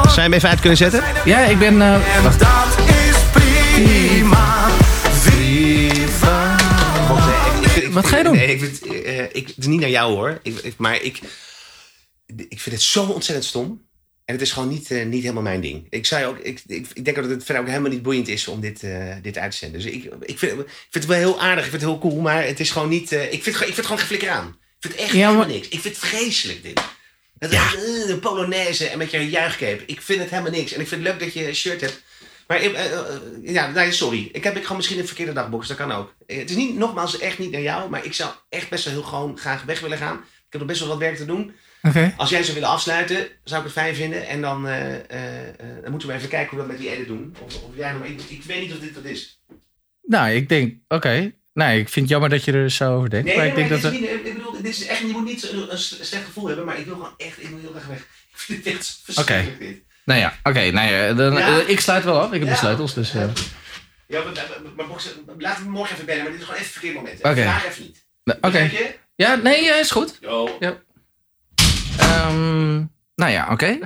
Zou 0.03 0.15
je 0.15 0.21
hem 0.21 0.33
even 0.33 0.49
uit 0.49 0.59
kunnen 0.59 0.77
zetten? 0.77 1.03
Ja, 1.25 1.39
ik 1.39 1.59
ben... 1.59 1.81
eh, 1.81 1.93
En 1.93 2.23
wacht. 2.23 2.39
dat 2.39 2.47
is 2.87 3.15
prima. 3.31 4.65
Viva. 5.19 6.55
Wat 7.91 8.07
ga 8.07 8.17
je 8.17 8.23
doen? 8.23 8.35
Nee, 8.35 8.47
ik 8.47 8.59
vind, 8.59 9.03
eh, 9.05 9.19
ik, 9.31 9.47
het 9.47 9.55
is 9.57 9.65
niet 9.65 9.79
naar 9.79 9.89
jou 9.89 10.13
hoor. 10.13 10.39
Ik, 10.43 10.59
ik- 10.63 10.73
maar 10.77 11.01
ik, 11.01 11.19
ik 12.25 12.59
vind 12.59 12.75
het 12.75 12.81
zo 12.81 13.03
ontzettend 13.05 13.47
stom. 13.47 13.83
En 14.25 14.33
het 14.33 14.43
is 14.43 14.51
gewoon 14.51 14.69
niet, 14.69 14.91
eh, 14.91 15.05
niet 15.05 15.21
helemaal 15.21 15.43
mijn 15.43 15.61
ding. 15.61 15.87
Ik, 15.89 16.05
zei 16.05 16.25
ook, 16.25 16.37
ik, 16.37 16.61
ik, 16.67 16.87
ik 16.93 17.05
denk 17.05 17.17
dat 17.17 17.29
het 17.29 17.43
verder 17.43 17.63
ook 17.63 17.69
helemaal 17.69 17.91
niet 17.91 18.01
boeiend 18.01 18.27
is 18.27 18.47
om 18.47 18.59
dit, 18.61 18.83
eh, 18.83 19.15
dit 19.21 19.37
uit 19.37 19.51
te 19.51 19.57
zenden. 19.57 19.81
Dus 19.81 19.91
ik, 19.91 20.03
ik, 20.21 20.39
vind, 20.39 20.51
ik 20.51 20.67
vind 20.67 20.93
het 20.93 21.05
wel 21.05 21.17
heel 21.17 21.41
aardig, 21.41 21.63
ik 21.63 21.69
vind 21.69 21.81
het 21.81 21.91
heel 21.91 21.99
cool, 21.99 22.19
maar 22.21 22.45
het 22.45 22.59
is 22.59 22.71
gewoon 22.71 22.89
niet. 22.89 23.11
eh, 23.11 23.23
ik, 23.23 23.29
vind, 23.29 23.45
het 23.45 23.55
gewoon- 23.55 23.69
ik 23.69 23.73
vind 23.73 23.77
het 23.77 23.85
gewoon 23.85 23.99
geen 23.99 24.07
flikker 24.07 24.29
aan. 24.29 24.47
Ik 24.47 24.55
vind 24.79 24.93
het 24.93 25.01
echt 25.01 25.11
Ja, 25.11 25.27
helemaal 25.27 25.47
niks. 25.47 25.67
Ik 25.67 25.79
vind 25.79 25.95
het 25.95 26.05
vreselijk 26.05 26.63
dit. 26.63 26.81
Dat, 27.39 27.51
eh, 27.51 27.61
de 28.07 28.17
Polonaise 28.21 28.87
en 28.87 28.97
met 28.97 29.11
je 29.11 29.29
juichcape. 29.29 29.83
Ik 29.85 30.01
vind 30.01 30.19
het 30.19 30.29
helemaal 30.29 30.51
niks. 30.51 30.73
En 30.73 30.81
ik 30.81 30.87
vind 30.87 31.01
het 31.03 31.09
leuk 31.11 31.19
dat 31.19 31.33
je 31.33 31.47
een 31.47 31.55
shirt 31.55 31.81
hebt. 31.81 32.01
Maar 32.47 32.57
eh, 32.57 32.65
eh, 32.65 32.91
eh, 32.99 33.05
ja, 33.43 33.71
nee, 33.71 33.91
sorry. 33.91 34.29
Ik 34.33 34.43
heb 34.43 34.55
ik 34.55 34.61
gewoon 34.61 34.77
misschien 34.77 34.99
een 34.99 35.07
verkeerde 35.07 35.33
dagbox. 35.33 35.67
Dat 35.67 35.77
kan 35.77 35.91
ook. 35.91 36.13
Eh, 36.27 36.37
Het 36.37 36.49
is 36.49 36.55
niet, 36.55 36.75
nogmaals 36.77 37.17
echt 37.19 37.39
niet 37.39 37.51
naar 37.51 37.61
jou. 37.61 37.89
Maar 37.89 38.05
ik 38.05 38.13
zou 38.13 38.31
echt 38.49 38.69
best 38.69 38.85
wel 38.85 38.93
heel 38.93 39.03
gewoon 39.03 39.37
graag 39.37 39.63
weg 39.63 39.79
willen 39.79 39.97
gaan. 39.97 40.15
Ik 40.15 40.51
heb 40.51 40.59
nog 40.61 40.69
best 40.69 40.79
wel 40.79 40.89
wat 40.89 40.97
werk 40.97 41.15
te 41.17 41.25
doen. 41.25 41.55
Als 42.17 42.29
jij 42.29 42.41
zou 42.43 42.53
willen 42.53 42.69
afsluiten, 42.69 43.27
zou 43.43 43.59
ik 43.59 43.65
het 43.67 43.75
fijn 43.77 43.95
vinden. 43.95 44.27
En 44.27 44.41
dan, 44.41 44.67
eh, 44.67 44.93
eh, 44.93 45.47
eh, 45.47 45.55
dan 45.81 45.91
moeten 45.91 46.09
we 46.09 46.15
even 46.15 46.29
kijken 46.29 46.49
hoe 46.49 46.59
we 46.59 46.63
dat 46.67 46.71
met 46.77 46.81
die 46.85 46.95
edit 46.95 47.07
doen. 47.07 47.35
Of, 47.41 47.55
of 47.63 47.75
jij 47.75 47.91
nog, 47.91 48.03
ik, 48.03 48.21
ik 48.27 48.43
weet 48.43 48.61
niet 48.61 48.71
of 48.73 48.79
dit 48.79 48.95
wat 48.95 49.03
is. 49.03 49.41
Nou, 50.03 50.29
ik 50.31 50.49
denk... 50.49 50.73
Oké. 50.87 51.31
Nee, 51.53 51.79
ik 51.79 51.89
vind 51.89 51.95
het 52.05 52.09
jammer 52.09 52.29
dat 52.29 52.43
je 52.43 52.51
er 52.51 52.69
zo 52.71 52.95
over 52.97 53.09
denkt. 53.09 53.25
Nee, 53.27 53.35
maar 53.35 53.43
nee, 53.45 53.53
ik 53.53 53.57
denk 53.69 53.69
maar 53.69 53.81
dat... 53.81 53.91
dit 53.91 54.01
we- 54.01 54.07
is 54.07 54.17
niet, 54.17 54.25
ik 54.27 54.33
bedoel, 54.37 54.51
dit 54.51 54.65
is 54.65 54.85
echt, 54.85 54.99
je 54.99 55.05
moet 55.07 55.25
niet 55.25 55.51
een, 55.51 55.71
een 55.71 55.77
slecht 55.77 56.25
gevoel 56.25 56.47
hebben. 56.47 56.65
Maar 56.65 56.79
ik 56.79 56.85
wil 56.85 56.93
gewoon 56.95 57.13
echt, 57.17 57.41
ik 57.43 57.49
wil 57.49 57.59
heel 57.59 57.71
graag 57.71 57.85
weg. 57.87 57.97
Ik 58.35 58.41
vind 58.41 58.65
het 58.65 58.73
echt 58.73 58.99
verschrikkelijk 59.03 59.59
dit. 59.59 59.83
Nou 60.05 60.19
ja, 60.19 60.33
oké. 60.43 60.71
nou 60.71 60.91
ja, 60.91 61.13
dan, 61.13 61.33
Ja. 61.33 61.61
ik 61.67 61.79
sluit 61.79 62.03
wel 62.03 62.19
af. 62.19 62.25
Ik 62.31 62.39
heb 62.39 62.43
Ja. 62.47 62.49
de 62.53 62.59
sleutels, 62.59 62.93
dus... 62.93 63.13
eh, 63.13 63.21
Ja, 64.07 64.23
maar, 64.23 64.33
maar, 64.75 64.87
maar 64.87 65.35
laten 65.37 65.63
we 65.63 65.69
morgen 65.69 65.93
even 65.93 66.05
bellen, 66.05 66.21
maar 66.23 66.31
dit 66.31 66.41
is 66.41 66.45
gewoon 66.45 66.61
even 66.61 66.67
een 66.73 66.79
verkeerd 66.79 66.95
moment. 66.95 67.17
Oké. 67.17 67.25
Vandaag 67.35 67.65
even 67.67 67.83
niet. 67.83 68.05
nou, 68.23 68.39
Oké. 68.41 68.69
Ja, 69.15 69.35
nee, 69.35 69.65
is 69.79 69.91
goed. 69.91 70.17
Jo. 70.21 70.57
Ehm, 71.97 72.75
nou 73.15 73.31
ja, 73.31 73.47
oké. 73.51 73.77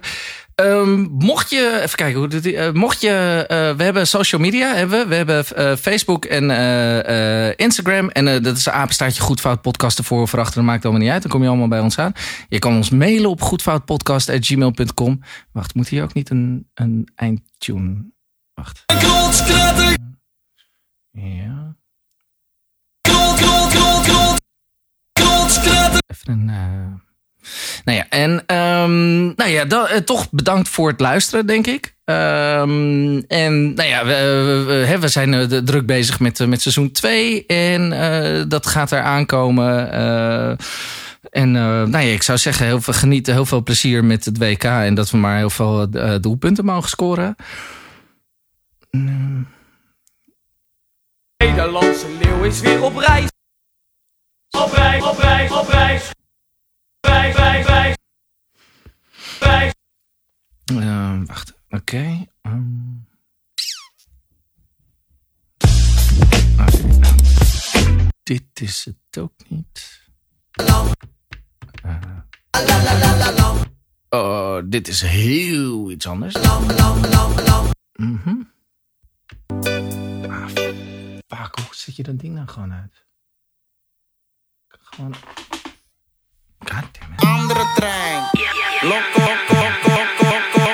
Ehm, 0.60 1.02
mocht 1.02 1.50
je, 1.50 1.80
even 1.84 1.98
kijken 1.98 2.20
hoe 2.20 2.28
dit, 2.28 2.46
eh, 2.46 2.72
mocht 2.72 3.02
je, 3.02 3.46
eh, 3.48 3.76
we 3.76 3.84
hebben 3.84 4.08
social 4.08 4.42
media, 4.42 4.74
hebben 4.76 5.00
we, 5.00 5.08
we 5.08 5.16
hebben 5.16 5.46
eh, 5.46 5.76
Facebook 5.76 6.26
en 6.26 6.44
Instagram 7.56 8.10
en 8.10 8.44
dat 8.44 8.58
is 8.58 8.66
een 8.66 8.74
apenstaartje 8.74 9.22
Goedfout 9.22 9.62
podcasten 9.62 10.04
voor 10.04 10.22
of 10.22 10.36
achter, 10.36 10.56
dat 10.56 10.64
maakt 10.64 10.84
allemaal 10.84 11.02
niet 11.02 11.12
uit. 11.12 11.22
Dan 11.22 11.32
kom 11.32 11.42
je 11.42 11.48
allemaal 11.48 11.68
bij 11.68 11.80
ons 11.80 12.00
aan. 12.00 12.12
Je 12.50 12.60
kan 12.60 12.76
ons 12.76 12.90
mailen 12.90 13.30
op 13.30 13.42
goedfoutpodcast@gmail.com. 13.42 15.22
Wacht, 15.52 15.76
moet 15.76 15.88
hier 15.88 16.04
ook 16.04 16.14
niet 16.14 16.30
een, 16.30 16.70
een 16.74 17.10
eindtune? 17.16 18.12
Wacht. 18.54 18.84
Ja, 21.12 21.76
even 26.08 26.50
een. 26.50 27.08
Nou 27.86 27.98
ja, 27.98 28.06
en 28.10 28.44
ehm, 28.46 29.26
nou 29.26 29.50
ja, 29.50 29.66
eh, 29.66 29.98
toch 29.98 30.28
bedankt 30.32 30.70
voor 30.70 30.90
het 30.90 31.00
luisteren, 31.00 31.46
denk 31.46 31.68
ik. 31.68 31.96
Ehm, 32.06 33.22
en 33.28 33.74
nou 33.74 33.90
ja, 33.90 34.06
we, 35.00 35.08
zijn 35.08 35.34
eh, 35.34 35.42
druk 35.42 35.86
bezig 35.86 36.20
met, 36.20 36.40
eh, 36.40 36.48
met 36.48 36.62
seizoen 36.62 36.92
2. 36.92 37.46
En 37.46 37.90
dat 38.50 38.68
gaat 38.68 38.92
er 38.92 39.02
aankomen. 39.02 39.92
En 41.30 41.52
nou 41.52 41.92
ja, 41.92 42.00
ik 42.00 42.24
zou 42.24 42.38
zeggen, 42.38 42.66
heel 42.66 42.82
veel 42.82 42.94
genieten, 42.94 43.34
heel 43.34 43.46
veel 43.46 43.64
plezier 43.64 44.06
met 44.06 44.26
het 44.26 44.38
WK. 44.38 44.64
En 44.64 44.94
dat 44.94 45.12
we 45.12 45.18
maar 45.18 45.38
heel 45.38 45.50
veel 45.50 45.90
doelpunten 46.22 46.66
mogen 46.66 46.90
scoren. 46.90 47.36
Nederlandse 51.38 52.08
leeuw 52.22 52.44
is 52.44 52.62
weer 52.62 52.84
op 52.84 52.96
reis. 52.96 53.30
Op 54.50 54.72
reis, 54.72 55.04
op 55.04 55.18
reis, 55.18 55.52
op 55.52 55.68
reis. 55.68 56.12
Reis, 57.02 57.36
reis, 57.36 57.66
reis. 57.66 57.96
Reis. 59.40 59.74
Eh, 60.66 61.22
wacht, 61.26 61.54
oké. 61.70 62.26
ehm. 62.42 62.98
Oké, 66.60 66.82
nou. 66.88 67.16
Dit 68.24 68.62
is 68.62 68.86
het 68.86 69.18
ook 69.24 69.34
niet. 69.48 70.08
Eh. 71.84 72.18
Oh, 74.10 74.58
dit 74.66 74.88
is 74.88 75.02
heel 75.02 75.92
iets 75.92 76.08
anders. 76.08 76.36
Mhm. 77.94 78.42
Ah, 80.28 80.48
fuck, 81.28 81.56
hoe 81.56 81.76
zet 81.76 81.96
je 81.96 82.04
dat 82.04 82.20
ding 82.20 82.34
nou 82.36 82.48
gewoon 82.48 82.74
uit? 82.74 83.06
Gewoon... 84.68 85.16
Goddammit. 86.70 87.22
Andere 87.24 87.66
trein. 87.76 88.22
Loco, 88.82 89.20
loco, 89.20 89.54
loco, 89.54 89.90
loco, 89.90 90.68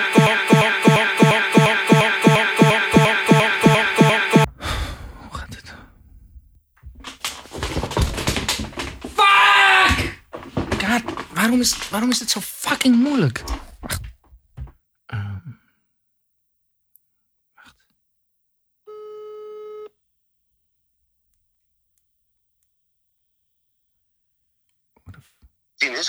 Hoe 5.19 5.31
gaat 5.31 5.49
dit? 5.49 5.73
Fuck! 9.15 10.13
God, 10.87 11.03
waarom 11.33 11.59
is, 11.59 11.75
waarom 11.89 12.09
is 12.09 12.17
dit 12.19 12.29
zo 12.29 12.39
fucking 12.43 12.95
moeilijk? 12.95 13.43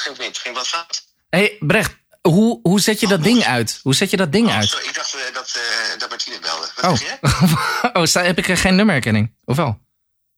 Vriend, 0.01 0.39
ging 0.39 0.55
wat 0.55 0.69
fout. 0.69 1.05
Hé, 1.31 1.39
hey, 1.39 1.57
Brecht, 1.61 1.97
hoe, 2.23 2.61
hoe 2.63 2.81
zet 2.81 3.01
je 3.01 3.07
dat 3.07 3.23
ding 3.23 3.45
uit? 3.45 3.81
Hoe 3.83 3.95
zet 3.95 4.11
je 4.11 4.17
dat 4.17 4.33
ding 4.33 4.51
uit? 4.51 4.69
Sorry, 4.69 4.87
ik 4.87 4.95
dacht 4.95 5.15
eh, 5.15 5.35
dat, 5.35 5.53
eh, 5.57 5.99
dat 5.99 6.09
Martine 6.09 6.39
belde. 6.39 6.69
Wat 6.75 6.85
Oh, 6.85 6.97
zeg 6.99 7.19
je? 7.21 8.17
oh 8.21 8.25
heb 8.27 8.39
ik 8.39 8.59
geen 8.59 8.77
nummerherkenning? 8.77 9.35
Of 9.45 9.57
wel? 9.57 9.85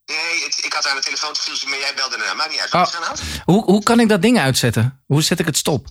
Nee, 0.07 0.45
het- 0.45 0.65
ik 0.65 0.73
had 0.73 0.87
aan 0.87 0.97
de 0.97 1.03
telefoon 1.03 1.33
te 1.33 1.67
maar 1.69 1.79
jij 1.79 1.95
belde 1.95 2.17
ernaar. 2.17 2.37
Maakt 2.37 2.51
niet 2.51 2.61
uit. 2.61 2.75
Oh. 2.75 2.81
Wat 2.81 3.03
aan? 3.03 3.17
Hoe, 3.45 3.65
hoe 3.65 3.83
kan 3.83 4.01
ik 4.01 4.09
dat 4.09 4.23
ding 4.23 4.39
uitzetten? 4.39 5.03
Hoe 5.07 5.23
zet 5.23 5.39
ik 5.39 5.47
het 5.47 5.57
stop? 5.57 5.87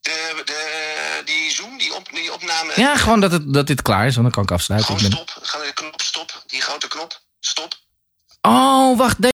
De, 0.00 0.42
de, 0.44 1.22
die 1.24 1.50
Zoom, 1.50 1.78
die, 1.78 1.94
op, 1.94 2.08
die 2.12 2.32
opname. 2.32 2.72
Ja, 2.76 2.96
gewoon 2.96 3.20
dat, 3.20 3.32
het, 3.32 3.54
dat 3.54 3.66
dit 3.66 3.82
klaar 3.82 4.06
is, 4.06 4.14
want 4.14 4.22
dan 4.26 4.34
kan 4.34 4.42
ik 4.42 4.50
afsluiten. 4.50 4.96
Gewoon 4.96 5.10
Ik 5.10 5.16
ben... 5.16 5.26
stop. 5.28 5.44
Ga 5.46 5.58
de 5.58 5.72
knop 5.72 6.00
stop. 6.02 6.42
Die 6.46 6.60
grote 6.60 6.88
knop. 6.88 7.20
Stop. 7.40 7.74
Oh, 8.40 8.98
wacht. 8.98 9.16